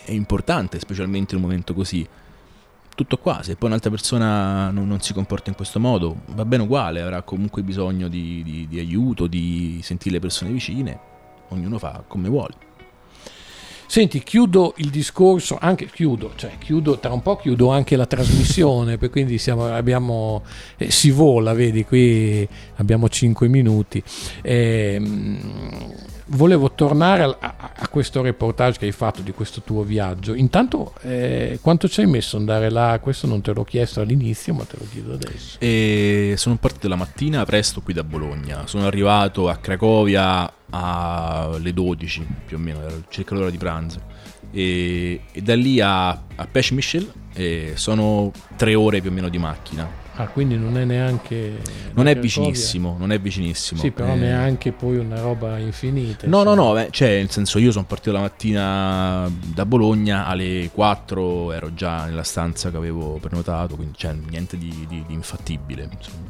è 0.05 0.11
importante, 0.11 0.79
specialmente 0.79 1.35
in 1.35 1.41
un 1.41 1.47
momento 1.47 1.73
così 1.73 2.07
tutto 2.95 3.17
qua, 3.17 3.43
se 3.43 3.55
poi 3.55 3.69
un'altra 3.69 3.89
persona 3.89 4.71
non, 4.71 4.87
non, 4.87 5.01
si 5.01 5.13
comporta 5.13 5.49
in 5.49 5.55
questo 5.55 5.79
modo, 5.79 6.21
va 6.27 6.45
bene 6.45 6.63
uguale, 6.63 7.01
avrà 7.01 7.21
comunque 7.21 7.61
bisogno 7.61 8.07
di, 8.07 8.41
di, 8.43 8.67
di 8.69 8.79
aiuto, 8.79 9.27
di 9.27 9.79
sentire 9.83 10.15
le 10.15 10.21
persone 10.21 10.51
vicine, 10.51 10.99
ognuno 11.49 11.77
fa 11.77 12.03
come 12.07 12.29
vuole. 12.29 12.53
Senti, 13.87 14.23
chiudo 14.23 14.73
il 14.77 14.89
discorso, 14.89 15.57
anche 15.59 15.85
chiudo, 15.85 16.31
cioè 16.35 16.57
chiudo, 16.57 16.97
tra 16.97 17.13
un 17.13 17.21
po' 17.21 17.35
chiudo 17.35 17.69
anche 17.69 17.95
la 17.95 18.07
trasmissione, 18.07 18.97
quindi 19.09 19.37
siamo, 19.37 19.67
abbiamo, 19.67 20.43
eh, 20.77 20.89
si 20.89 21.11
vola, 21.11 21.53
vedi, 21.53 21.85
qui 21.85 22.47
abbiamo 22.77 23.07
5 23.07 23.47
minuti. 23.47 24.01
Eh, 24.41 24.99
volevo 26.27 26.71
tornare 26.71 27.23
a, 27.23 27.37
a, 27.39 27.87
questo 27.87 28.21
reportage 28.21 28.79
che 28.79 28.85
hai 28.85 28.91
fatto 28.91 29.21
di 29.21 29.31
questo 29.31 29.61
tuo 29.61 29.83
viaggio. 29.83 30.33
Intanto, 30.33 30.93
eh, 31.01 31.59
quanto 31.61 31.87
ci 31.87 32.01
hai 32.01 32.07
messo 32.07 32.37
andare 32.37 32.69
là? 32.69 32.99
Questo 33.01 33.27
non 33.27 33.41
te 33.41 33.53
l'ho 33.53 33.63
chiesto 33.63 34.01
all'inizio, 34.01 34.53
ma 34.53 34.63
te 34.63 34.77
lo 34.77 34.85
chiedo 34.89 35.13
adesso. 35.13 35.57
E 35.59 36.33
sono 36.37 36.57
partito 36.57 36.87
la 36.87 36.95
mattina 36.95 37.45
presto 37.45 37.81
qui 37.81 37.93
da 37.93 38.03
Bologna. 38.03 38.65
Sono 38.65 38.85
arrivato 38.85 39.49
a 39.49 39.57
Cracovia 39.57 40.51
alle 40.69 41.73
12 41.73 42.27
più 42.45 42.57
o 42.57 42.59
meno, 42.59 42.81
circa 43.09 43.35
l'ora 43.35 43.49
di 43.49 43.57
pranzo. 43.57 44.01
E, 44.51 45.21
e 45.31 45.41
da 45.41 45.55
lì 45.55 45.79
a, 45.81 46.09
a 46.09 46.47
Pech 46.49 46.71
Michel 46.71 47.11
sono 47.73 48.31
tre 48.55 48.75
ore 48.75 49.01
più 49.01 49.09
o 49.09 49.13
meno 49.13 49.27
di 49.27 49.37
macchina 49.37 50.03
Ah, 50.17 50.27
quindi 50.27 50.57
non 50.57 50.77
è 50.77 50.85
neanche. 50.85 51.59
Non 51.93 52.07
è 52.07 52.17
vicinissimo, 52.17 52.95
non 52.97 53.11
è 53.11 53.19
vicinissimo. 53.19 53.81
Sì, 53.81 53.91
però 53.91 54.13
eh... 54.13 54.15
neanche 54.15 54.71
poi 54.71 54.97
una 54.97 55.19
roba 55.19 55.57
infinita. 55.57 56.25
No, 56.27 56.39
insomma. 56.39 56.55
no, 56.55 56.63
no, 56.67 56.73
beh, 56.73 56.87
cioè, 56.91 57.17
nel 57.17 57.29
senso, 57.29 57.59
io 57.59 57.71
sono 57.71 57.83
partito 57.85 58.13
la 58.13 58.21
mattina 58.21 59.29
da 59.29 59.65
Bologna, 59.65 60.25
alle 60.25 60.69
4 60.73 61.51
ero 61.51 61.73
già 61.73 62.05
nella 62.05 62.23
stanza 62.23 62.71
che 62.71 62.77
avevo 62.77 63.17
prenotato, 63.19 63.75
quindi 63.75 63.97
cioè, 63.97 64.13
niente 64.13 64.57
di, 64.57 64.85
di, 64.87 65.03
di 65.05 65.13
infattibile. 65.13 65.89
Insomma. 65.91 66.29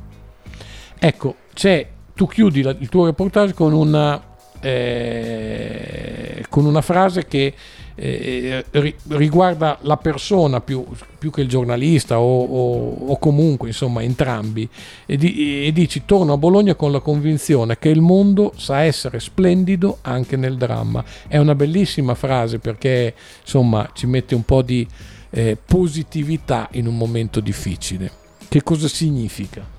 Ecco, 0.97 1.35
c'è, 1.53 1.87
tu 2.15 2.25
chiudi 2.27 2.63
la, 2.63 2.75
il 2.79 2.89
tuo 2.89 3.05
reportage 3.05 3.53
con 3.53 3.71
una. 3.71 4.33
Eh, 4.61 6.43
con 6.49 6.65
una 6.65 6.81
frase 6.81 7.27
che 7.27 7.53
eh, 7.95 8.65
riguarda 9.07 9.77
la 9.81 9.95
persona 9.97 10.59
più, 10.59 10.85
più, 11.17 11.31
che 11.31 11.41
il 11.41 11.47
giornalista 11.47 12.19
o, 12.19 12.43
o, 12.43 13.07
o 13.07 13.17
comunque 13.17 13.69
insomma 13.69 14.03
entrambi 14.03 14.67
e, 15.05 15.15
di, 15.15 15.65
e, 15.65 15.71
dici 15.71 16.03
torno 16.05 16.33
a 16.33 16.37
Bologna 16.37 16.75
con 16.75 16.91
la 16.91 16.99
convinzione 16.99 17.79
che 17.79 17.89
il 17.89 18.01
mondo 18.01 18.51
sa 18.57 18.81
essere 18.81 19.19
splendido 19.19 19.99
anche 20.01 20.35
nel 20.35 20.57
dramma 20.57 21.03
è 21.27 21.37
una 21.37 21.55
bellissima 21.55 22.15
frase 22.15 22.59
perché 22.59 23.13
insomma 23.41 23.89
ci 23.93 24.07
mette 24.07 24.35
un 24.35 24.43
po' 24.43 24.61
di 24.61 24.85
eh, 25.29 25.57
positività 25.63 26.67
in 26.73 26.87
un 26.87 26.97
momento 26.97 27.39
difficile 27.39 28.23
che 28.49 28.61
cosa 28.63 28.87
significa? 28.87 29.74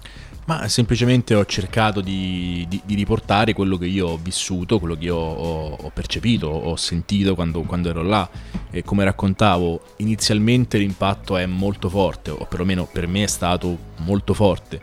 Ma 0.47 0.69
semplicemente 0.69 1.35
ho 1.35 1.45
cercato 1.45 2.01
di, 2.01 2.65
di, 2.69 2.81
di, 2.85 2.95
riportare 2.95 3.53
quello 3.53 3.77
che 3.77 3.87
io 3.87 4.11
ho 4.11 4.17
vissuto, 4.17 4.79
quello 4.79 4.95
che 4.95 5.07
io 5.07 5.17
ho, 5.17 5.75
ho 5.75 5.91
percepito, 5.93 6.47
ho 6.47 6.77
sentito 6.77 7.35
quando, 7.35 7.63
quando, 7.63 7.89
ero 7.89 8.05
là. 8.05 8.31
E 8.71 8.85
come 8.85 9.03
raccontavo, 9.03 9.95
inizialmente 9.97 10.79
l'impatto 10.79 11.37
è 11.37 11.47
molto 11.47 11.89
forte, 11.89 12.31
o 12.31 12.47
perlomeno 12.49 12.87
per 12.91 13.09
me 13.09 13.25
è 13.25 13.27
stato 13.27 13.77
molto 13.99 14.35
forte. 14.35 14.81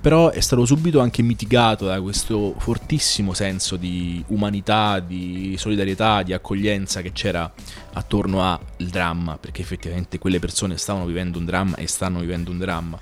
però 0.00 0.30
è 0.30 0.40
stato 0.40 0.64
subito 0.64 1.00
anche 1.00 1.20
mitigato 1.20 1.84
da 1.84 2.00
questo 2.00 2.54
fortissimo 2.56 3.34
senso 3.34 3.76
di 3.76 4.24
umanità, 4.28 5.00
di 5.00 5.54
solidarietà, 5.58 6.22
di 6.22 6.32
accoglienza 6.32 7.02
che 7.02 7.12
c'era 7.12 7.52
attorno 7.92 8.42
al 8.42 8.58
dramma, 8.78 9.36
perché 9.36 9.60
effettivamente 9.60 10.18
quelle 10.18 10.38
persone 10.38 10.78
stavano 10.78 11.04
vivendo 11.04 11.38
un 11.38 11.44
dramma 11.44 11.76
e 11.76 11.86
stanno 11.86 12.20
vivendo 12.20 12.50
un 12.50 12.58
dramma. 12.58 12.98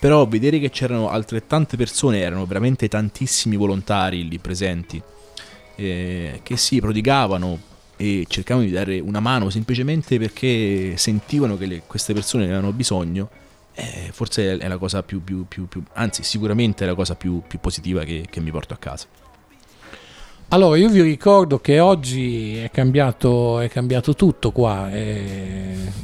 Però 0.00 0.26
vedere 0.26 0.58
che 0.58 0.70
c'erano 0.70 1.10
altrettante 1.10 1.76
persone, 1.76 2.20
erano 2.20 2.46
veramente 2.46 2.88
tantissimi 2.88 3.56
volontari 3.56 4.26
lì 4.26 4.38
presenti, 4.38 5.00
eh, 5.76 6.40
che 6.42 6.56
si 6.56 6.80
prodigavano 6.80 7.68
e 7.96 8.24
cercavano 8.26 8.66
di 8.66 8.72
dare 8.72 8.98
una 8.98 9.20
mano 9.20 9.50
semplicemente 9.50 10.18
perché 10.18 10.96
sentivano 10.96 11.56
che 11.58 11.66
le, 11.66 11.82
queste 11.86 12.14
persone 12.14 12.44
ne 12.46 12.52
avevano 12.52 12.72
bisogno 12.72 13.28
eh, 13.74 14.10
forse 14.12 14.58
è 14.58 14.68
la 14.68 14.78
cosa 14.78 15.02
più, 15.02 15.22
più, 15.22 15.46
più, 15.46 15.66
più, 15.66 15.82
anzi 15.94 16.22
sicuramente 16.22 16.84
è 16.84 16.86
la 16.86 16.94
cosa 16.94 17.14
più, 17.14 17.42
positiva 17.60 18.04
che, 18.04 18.26
che 18.28 18.40
mi 18.40 18.50
porto 18.50 18.74
a 18.74 18.76
casa. 18.76 19.06
Allora, 20.52 20.76
io 20.76 20.88
vi 20.88 21.00
ricordo 21.00 21.60
che 21.60 21.78
oggi 21.78 22.56
è 22.56 22.72
cambiato, 22.72 23.60
è 23.60 23.68
cambiato 23.68 24.16
tutto 24.16 24.50
qua, 24.50 24.90
è, 24.90 25.22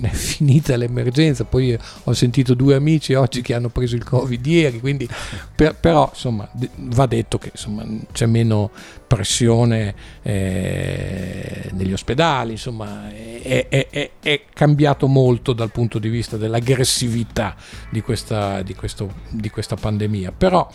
è, 0.03 0.07
finita 0.15 0.77
l'emergenza, 0.77 1.43
poi 1.43 1.77
ho 2.05 2.13
sentito 2.13 2.55
due 2.55 2.77
amici 2.77 3.15
oggi 3.15 3.43
che 3.43 3.55
hanno 3.55 3.71
preso 3.71 3.97
il 3.97 4.05
Covid 4.05 4.47
ieri, 4.47 4.79
quindi 4.79 5.09
per, 5.53 5.75
però 5.75 6.09
insomma 6.13 6.49
va 6.77 7.07
detto 7.07 7.39
che 7.39 7.51
insomma, 7.55 7.85
c'è 8.13 8.27
meno 8.27 8.71
pressione 9.05 9.95
eh, 10.23 11.69
negli 11.73 11.93
ospedali, 11.93 12.53
insomma 12.53 13.11
è, 13.11 13.67
è, 13.69 14.11
è, 14.21 14.43
cambiato 14.55 15.09
molto 15.09 15.55
dal 15.55 15.73
punto 15.73 15.99
di 15.99 16.09
vista 16.09 16.37
dell'aggressività 16.37 17.57
di 17.91 18.01
questa, 18.01 18.63
di 18.63 18.77
questo, 18.77 19.13
di 19.29 19.51
questa 19.51 19.75
pandemia, 19.75 20.31
però 20.31 20.71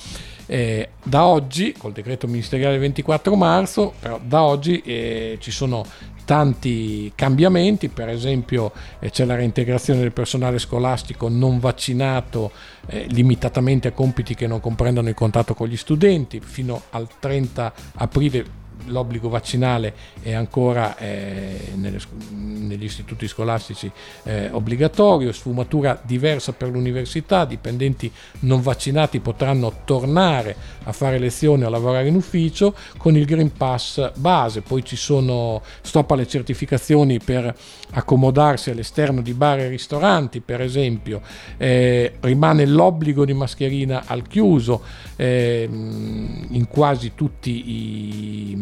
eh, 0.52 0.89
da 1.02 1.24
oggi, 1.24 1.74
col 1.78 1.93
decreto 1.93 2.28
ministeriale 2.28 2.78
24 2.78 3.38
marzo, 3.38 3.93
però 3.97 4.20
da 4.22 4.43
oggi 4.43 4.82
eh, 4.82 5.38
ci 5.39 5.49
sono 5.49 5.86
tanti 6.26 7.10
cambiamenti, 7.16 7.88
per 7.88 8.10
esempio 8.10 8.74
eh, 8.99 9.10
c'è 9.10 9.24
la 9.24 9.36
reintegrazione 9.36 10.02
del 10.02 10.12
personale 10.12 10.60
scolastico 10.60 11.30
non 11.30 11.60
vaccinato 11.60 12.52
eh, 12.88 13.06
limitatamente 13.12 13.88
a 13.88 13.91
compiti 13.91 14.36
che 14.36 14.45
non 14.45 14.60
comprendono 14.60 15.08
il 15.08 15.16
contatto 15.16 15.54
con 15.54 15.70
gli 15.70 15.78
studenti, 15.78 16.41
fino 16.41 16.82
al 16.89 17.08
30 17.18 17.74
aprile 17.95 18.60
l'obbligo 18.86 19.29
vaccinale 19.29 19.93
è 20.21 20.34
ancora 20.34 20.97
eh, 20.97 21.71
nelle, 21.75 21.99
negli 22.32 22.84
istituti 22.84 23.27
scolastici 23.27 23.91
eh, 24.23 24.49
obbligatorio, 24.51 25.32
sfumatura 25.32 25.99
diversa 26.03 26.53
per 26.53 26.69
l'università, 26.69 27.45
dipendenti 27.45 28.11
non 28.41 28.61
vaccinati 28.61 29.19
potranno 29.19 29.82
tornare 29.86 30.55
a 30.84 30.91
fare 30.91 31.19
lezioni 31.19 31.63
o 31.63 31.67
a 31.67 31.69
lavorare 31.69 32.07
in 32.07 32.15
ufficio 32.15 32.75
con 32.97 33.15
il 33.15 33.25
Green 33.25 33.51
Pass 33.53 34.11
base, 34.15 34.61
poi 34.61 34.84
ci 34.84 34.95
sono 34.95 35.61
stop 35.82 36.11
alle 36.11 36.27
certificazioni 36.27 37.19
per 37.19 37.53
accomodarsi 37.91 38.69
all'esterno 38.69 39.21
di 39.21 39.34
bar 39.34 39.59
e 39.59 39.67
ristoranti 39.67 40.39
per 40.39 40.61
esempio, 40.61 41.21
eh, 41.57 42.13
rimane 42.21 42.65
l'obbligo 42.65 43.25
di 43.25 43.34
mascherina 43.34 44.03
al 44.05 44.27
chiuso 44.27 44.82
eh, 45.15 45.67
in 45.69 46.67
quasi 46.69 47.13
tutti 47.15 47.69
i 47.69 48.55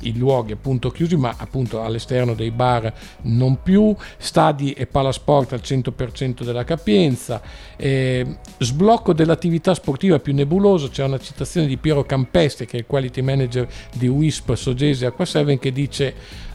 i 0.00 0.16
luoghi 0.16 0.52
appunto 0.52 0.90
chiusi, 0.90 1.16
ma 1.16 1.34
appunto 1.36 1.82
all'esterno 1.82 2.34
dei 2.34 2.50
bar 2.50 2.92
non 3.22 3.62
più, 3.62 3.94
stadi 4.16 4.72
e 4.72 4.86
palasport 4.86 5.52
al 5.52 5.60
100% 5.62 6.42
della 6.42 6.64
capienza, 6.64 7.40
eh, 7.76 8.36
sblocco 8.58 9.12
dell'attività 9.12 9.74
sportiva 9.74 10.18
più 10.18 10.34
nebuloso, 10.34 10.88
c'è 10.88 11.04
una 11.04 11.18
citazione 11.18 11.66
di 11.66 11.76
Piero 11.76 12.04
Campeste 12.04 12.66
che 12.66 12.76
è 12.76 12.80
il 12.80 12.86
quality 12.86 13.20
manager 13.20 13.68
di 13.94 14.08
Wisp 14.08 14.54
Sogesi 14.54 15.04
Acqua 15.04 15.24
7 15.24 15.58
che 15.58 15.72
dice 15.72 16.14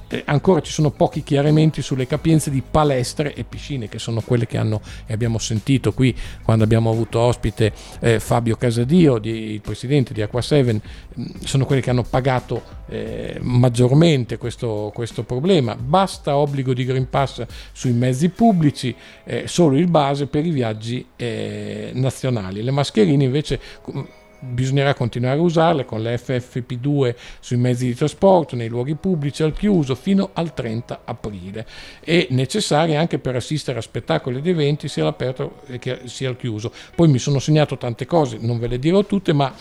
eh, 0.10 0.24
ancora 0.26 0.62
ci 0.62 0.72
sono 0.72 0.92
pochi 0.92 1.24
chiarimenti 1.24 1.82
sulle 1.82 2.08
capienze 2.08 2.50
di 2.50 2.62
palestre 2.62 3.34
e 3.34 3.44
piscine, 3.44 3.90
che 3.90 4.00
sono 4.00 4.22
quelle 4.22 4.48
che 4.48 4.58
hanno, 4.58 4.82
abbiamo 5.10 5.38
sentito 5.38 5.94
qui 5.94 6.16
quando 6.44 6.64
abbiamo 6.64 6.90
avuto 6.90 7.20
ospite 7.20 7.74
eh, 8.00 8.20
Fabio 8.20 8.56
Casadio, 8.56 9.18
di, 9.18 9.52
il 9.52 9.62
presidente 9.62 10.14
di 10.14 10.22
Acqua 10.22 10.42
7, 10.42 10.74
mm, 10.74 11.26
sono 11.44 11.66
quelle 11.66 11.82
che 11.82 11.90
hanno 11.90 12.04
pagato 12.04 12.76
eh, 12.88 13.38
maggiormente 13.42 14.38
questo, 14.38 14.92
questo, 14.94 15.24
problema. 15.24 15.76
Basta 15.76 16.38
obbligo 16.38 16.74
di 16.74 16.86
Green 16.86 17.10
Pass 17.10 17.46
sui 17.72 17.92
mezzi 17.92 18.30
pubblici, 18.30 18.96
eh, 19.26 19.44
solo 19.48 19.78
il 19.78 19.88
base 19.88 20.28
per 20.28 20.46
i 20.46 20.52
viaggi 20.52 21.06
eh, 21.16 21.92
nazionali. 21.94 22.64
Le 22.64 22.72
mascherine 22.72 23.24
invece 23.24 23.60
bisognerà 24.40 24.94
continuare 24.94 25.40
a 25.40 25.42
usarle 25.42 25.86
con 25.86 26.02
le 26.02 26.16
FFP2 26.16 27.16
sui 27.40 27.58
mezzi 27.58 27.86
di 27.86 27.96
trasporto, 27.96 28.56
nei 28.56 28.68
luoghi 28.68 28.96
pubblici 28.96 29.44
al 29.44 29.54
chiuso 29.54 29.96
fino 29.96 30.30
al 30.34 30.54
30 30.54 31.02
aprile 31.06 31.66
e 32.02 32.28
necessarie 32.32 32.96
anche 32.96 33.20
per 33.20 33.36
assistere 33.36 33.80
a 33.80 33.82
spettacoli 33.82 34.38
ed 34.38 34.48
eventi 34.48 34.88
sia 34.88 35.04
all'aperto 35.04 35.62
che 35.80 36.02
sia 36.06 36.30
al 36.30 36.38
chiuso. 36.38 36.72
Poi 36.96 37.08
mi 37.08 37.20
sono 37.20 37.40
segnato 37.40 37.78
tante 37.78 38.06
cose, 38.06 38.38
non 38.40 38.60
ve 38.60 38.68
le 38.68 38.80
dirò 38.80 39.04
tutte, 39.04 39.34
ma 39.34 39.54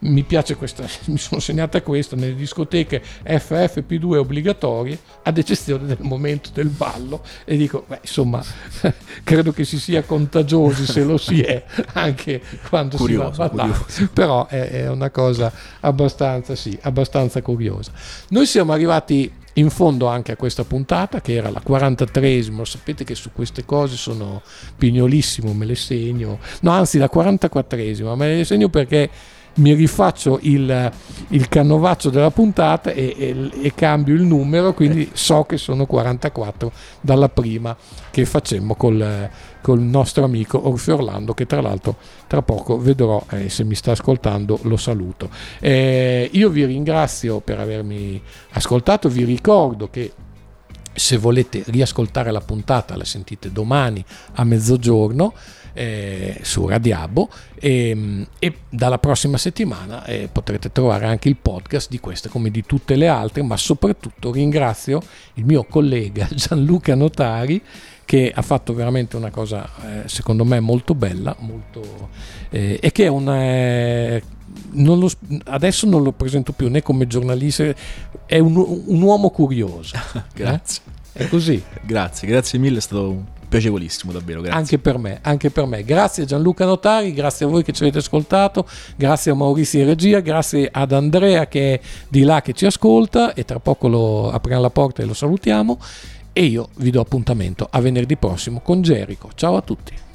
mi 0.00 0.22
piace 0.22 0.54
questa, 0.54 0.84
mi 1.06 1.18
sono 1.18 1.40
segnata 1.40 1.82
questa 1.82 2.14
nelle 2.14 2.34
discoteche 2.34 3.02
FFP2 3.24 4.16
obbligatorie 4.16 4.98
ad 5.22 5.38
eccezione 5.38 5.86
del 5.86 5.98
momento 6.00 6.50
del 6.52 6.68
ballo 6.68 7.22
e 7.44 7.56
dico 7.56 7.84
beh 7.88 8.00
insomma 8.02 8.42
credo 9.24 9.52
che 9.52 9.64
si 9.64 9.78
sia 9.78 10.02
contagiosi 10.02 10.86
se 10.86 11.02
lo 11.02 11.16
si 11.16 11.40
è 11.40 11.64
anche 11.94 12.40
quando 12.68 12.96
curioso, 12.96 13.32
si 13.32 13.38
va 13.38 13.44
a 13.44 13.48
ballare. 13.48 14.08
però 14.12 14.46
è, 14.46 14.70
è, 14.70 14.88
una 14.88 15.10
cosa 15.10 15.52
abbastanza 15.80 16.54
sì 16.54 16.78
abbastanza 16.82 17.42
curiosa. 17.42 17.92
Noi 18.28 18.46
siamo 18.46 18.72
arrivati 18.72 19.30
in 19.54 19.70
fondo 19.70 20.06
anche 20.06 20.32
a 20.32 20.36
questa 20.36 20.64
puntata 20.64 21.20
che 21.20 21.34
era 21.34 21.50
la 21.50 21.62
43esima, 21.66 22.64
sapete 22.64 23.02
che 23.02 23.16
su 23.16 23.30
queste 23.32 23.64
cose 23.64 23.96
sono 23.96 24.42
pignolissimo, 24.76 25.52
me 25.52 25.64
le 25.64 25.74
segno, 25.74 26.38
no 26.60 26.70
anzi 26.70 26.98
la 26.98 27.10
44esima, 27.12 28.14
me 28.14 28.36
le 28.36 28.44
segno 28.44 28.68
perché 28.68 29.10
mi 29.58 29.74
rifaccio 29.74 30.38
il, 30.42 30.90
il 31.28 31.48
canovaccio 31.48 32.10
della 32.10 32.30
puntata 32.30 32.90
e, 32.90 33.14
e, 33.16 33.50
e, 33.62 33.74
cambio 33.74 34.14
il 34.14 34.22
numero, 34.22 34.72
quindi 34.72 35.10
so 35.12 35.44
che 35.44 35.56
sono 35.56 35.86
44 35.86 36.72
dalla 37.00 37.28
prima 37.28 37.76
che 38.10 38.24
facemmo 38.24 38.74
col, 38.74 39.28
col 39.60 39.80
nostro 39.80 40.24
amico 40.24 40.68
Orfeo 40.68 40.96
Orlando, 40.96 41.34
che 41.34 41.46
tra 41.46 41.60
l'altro 41.60 41.96
tra 42.26 42.42
poco 42.42 42.78
vedrò, 42.78 43.22
eh, 43.30 43.48
se 43.48 43.64
mi 43.64 43.74
sta 43.74 43.92
ascoltando 43.92 44.58
lo 44.62 44.76
saluto. 44.76 45.28
Eh, 45.60 46.28
io 46.32 46.48
vi 46.50 46.64
ringrazio 46.64 47.40
per 47.40 47.58
avermi 47.58 48.20
ascoltato, 48.50 49.08
vi 49.08 49.24
ricordo 49.24 49.88
che 49.90 50.12
se 50.94 51.16
volete 51.16 51.62
riascoltare 51.66 52.32
la 52.32 52.40
puntata 52.40 52.96
la 52.96 53.04
sentite 53.04 53.52
domani 53.52 54.04
a 54.34 54.44
mezzogiorno 54.44 55.32
eh, 55.78 56.40
su 56.42 56.66
Radiabo 56.66 57.28
e, 57.54 57.90
ehm, 57.90 58.26
e, 58.40 58.54
dalla 58.68 58.98
prossima 58.98 59.38
settimana 59.38 60.04
eh, 60.04 60.28
potrete 60.30 60.72
trovare 60.72 61.06
anche 61.06 61.28
il 61.28 61.36
podcast 61.36 61.88
di 61.88 62.00
questa 62.00 62.28
come 62.28 62.50
di 62.50 62.64
tutte 62.66 62.96
le 62.96 63.06
altre, 63.06 63.42
ma 63.42 63.56
soprattutto 63.56 64.32
ringrazio 64.32 65.00
il 65.34 65.44
mio 65.44 65.62
collega 65.64 66.26
Gianluca 66.34 66.96
Notari 66.96 67.62
che 68.04 68.32
ha 68.34 68.42
fatto 68.42 68.74
veramente 68.74 69.16
una 69.16 69.30
cosa 69.30 69.68
eh, 69.84 70.08
secondo 70.08 70.44
me 70.44 70.58
molto 70.58 70.94
bella 70.94 71.36
molto, 71.40 72.08
eh, 72.50 72.78
e 72.82 72.90
che 72.90 73.04
è 73.04 73.08
una 73.08 73.40
eh, 73.42 74.22
non 74.70 74.98
lo, 74.98 75.10
adesso 75.44 75.86
non 75.86 76.02
lo 76.02 76.10
presento 76.10 76.52
più 76.52 76.68
né 76.68 76.82
come 76.82 77.06
giornalista, 77.06 77.72
è 78.26 78.38
un, 78.38 78.56
un 78.56 79.02
uomo 79.02 79.30
curioso. 79.30 79.96
grazie. 80.34 80.82
Eh? 81.12 81.24
È 81.24 81.28
così. 81.28 81.62
Grazie, 81.82 82.26
grazie 82.26 82.58
mille, 82.58 82.78
è 82.78 82.80
stato 82.80 83.36
piacevolissimo 83.48 84.12
davvero 84.12 84.40
grazie. 84.40 84.58
anche 84.58 84.78
per 84.78 84.98
me 84.98 85.18
anche 85.22 85.50
per 85.50 85.66
me. 85.66 85.84
Grazie 85.84 86.24
Gianluca 86.24 86.64
Notari 86.64 87.12
grazie 87.12 87.46
a 87.46 87.48
voi 87.48 87.62
che 87.62 87.72
ci 87.72 87.82
avete 87.82 87.98
ascoltato 87.98 88.66
grazie 88.96 89.30
a 89.30 89.34
Maurizio 89.34 89.80
in 89.80 89.86
regia 89.86 90.20
grazie 90.20 90.68
ad 90.70 90.92
Andrea 90.92 91.46
che 91.46 91.74
è 91.74 91.80
di 92.08 92.22
là 92.22 92.42
che 92.42 92.52
ci 92.52 92.66
ascolta 92.66 93.32
e 93.34 93.44
tra 93.44 93.58
poco 93.58 93.88
lo 93.88 94.30
apriamo 94.30 94.62
la 94.62 94.70
porta 94.70 95.02
e 95.02 95.06
lo 95.06 95.14
salutiamo. 95.14 95.78
E 96.32 96.44
io 96.44 96.68
vi 96.76 96.90
do 96.90 97.00
appuntamento 97.00 97.66
a 97.68 97.80
venerdì 97.80 98.16
prossimo 98.16 98.60
con 98.60 98.80
Gerico. 98.82 99.30
Ciao 99.34 99.56
a 99.56 99.62
tutti 99.62 100.06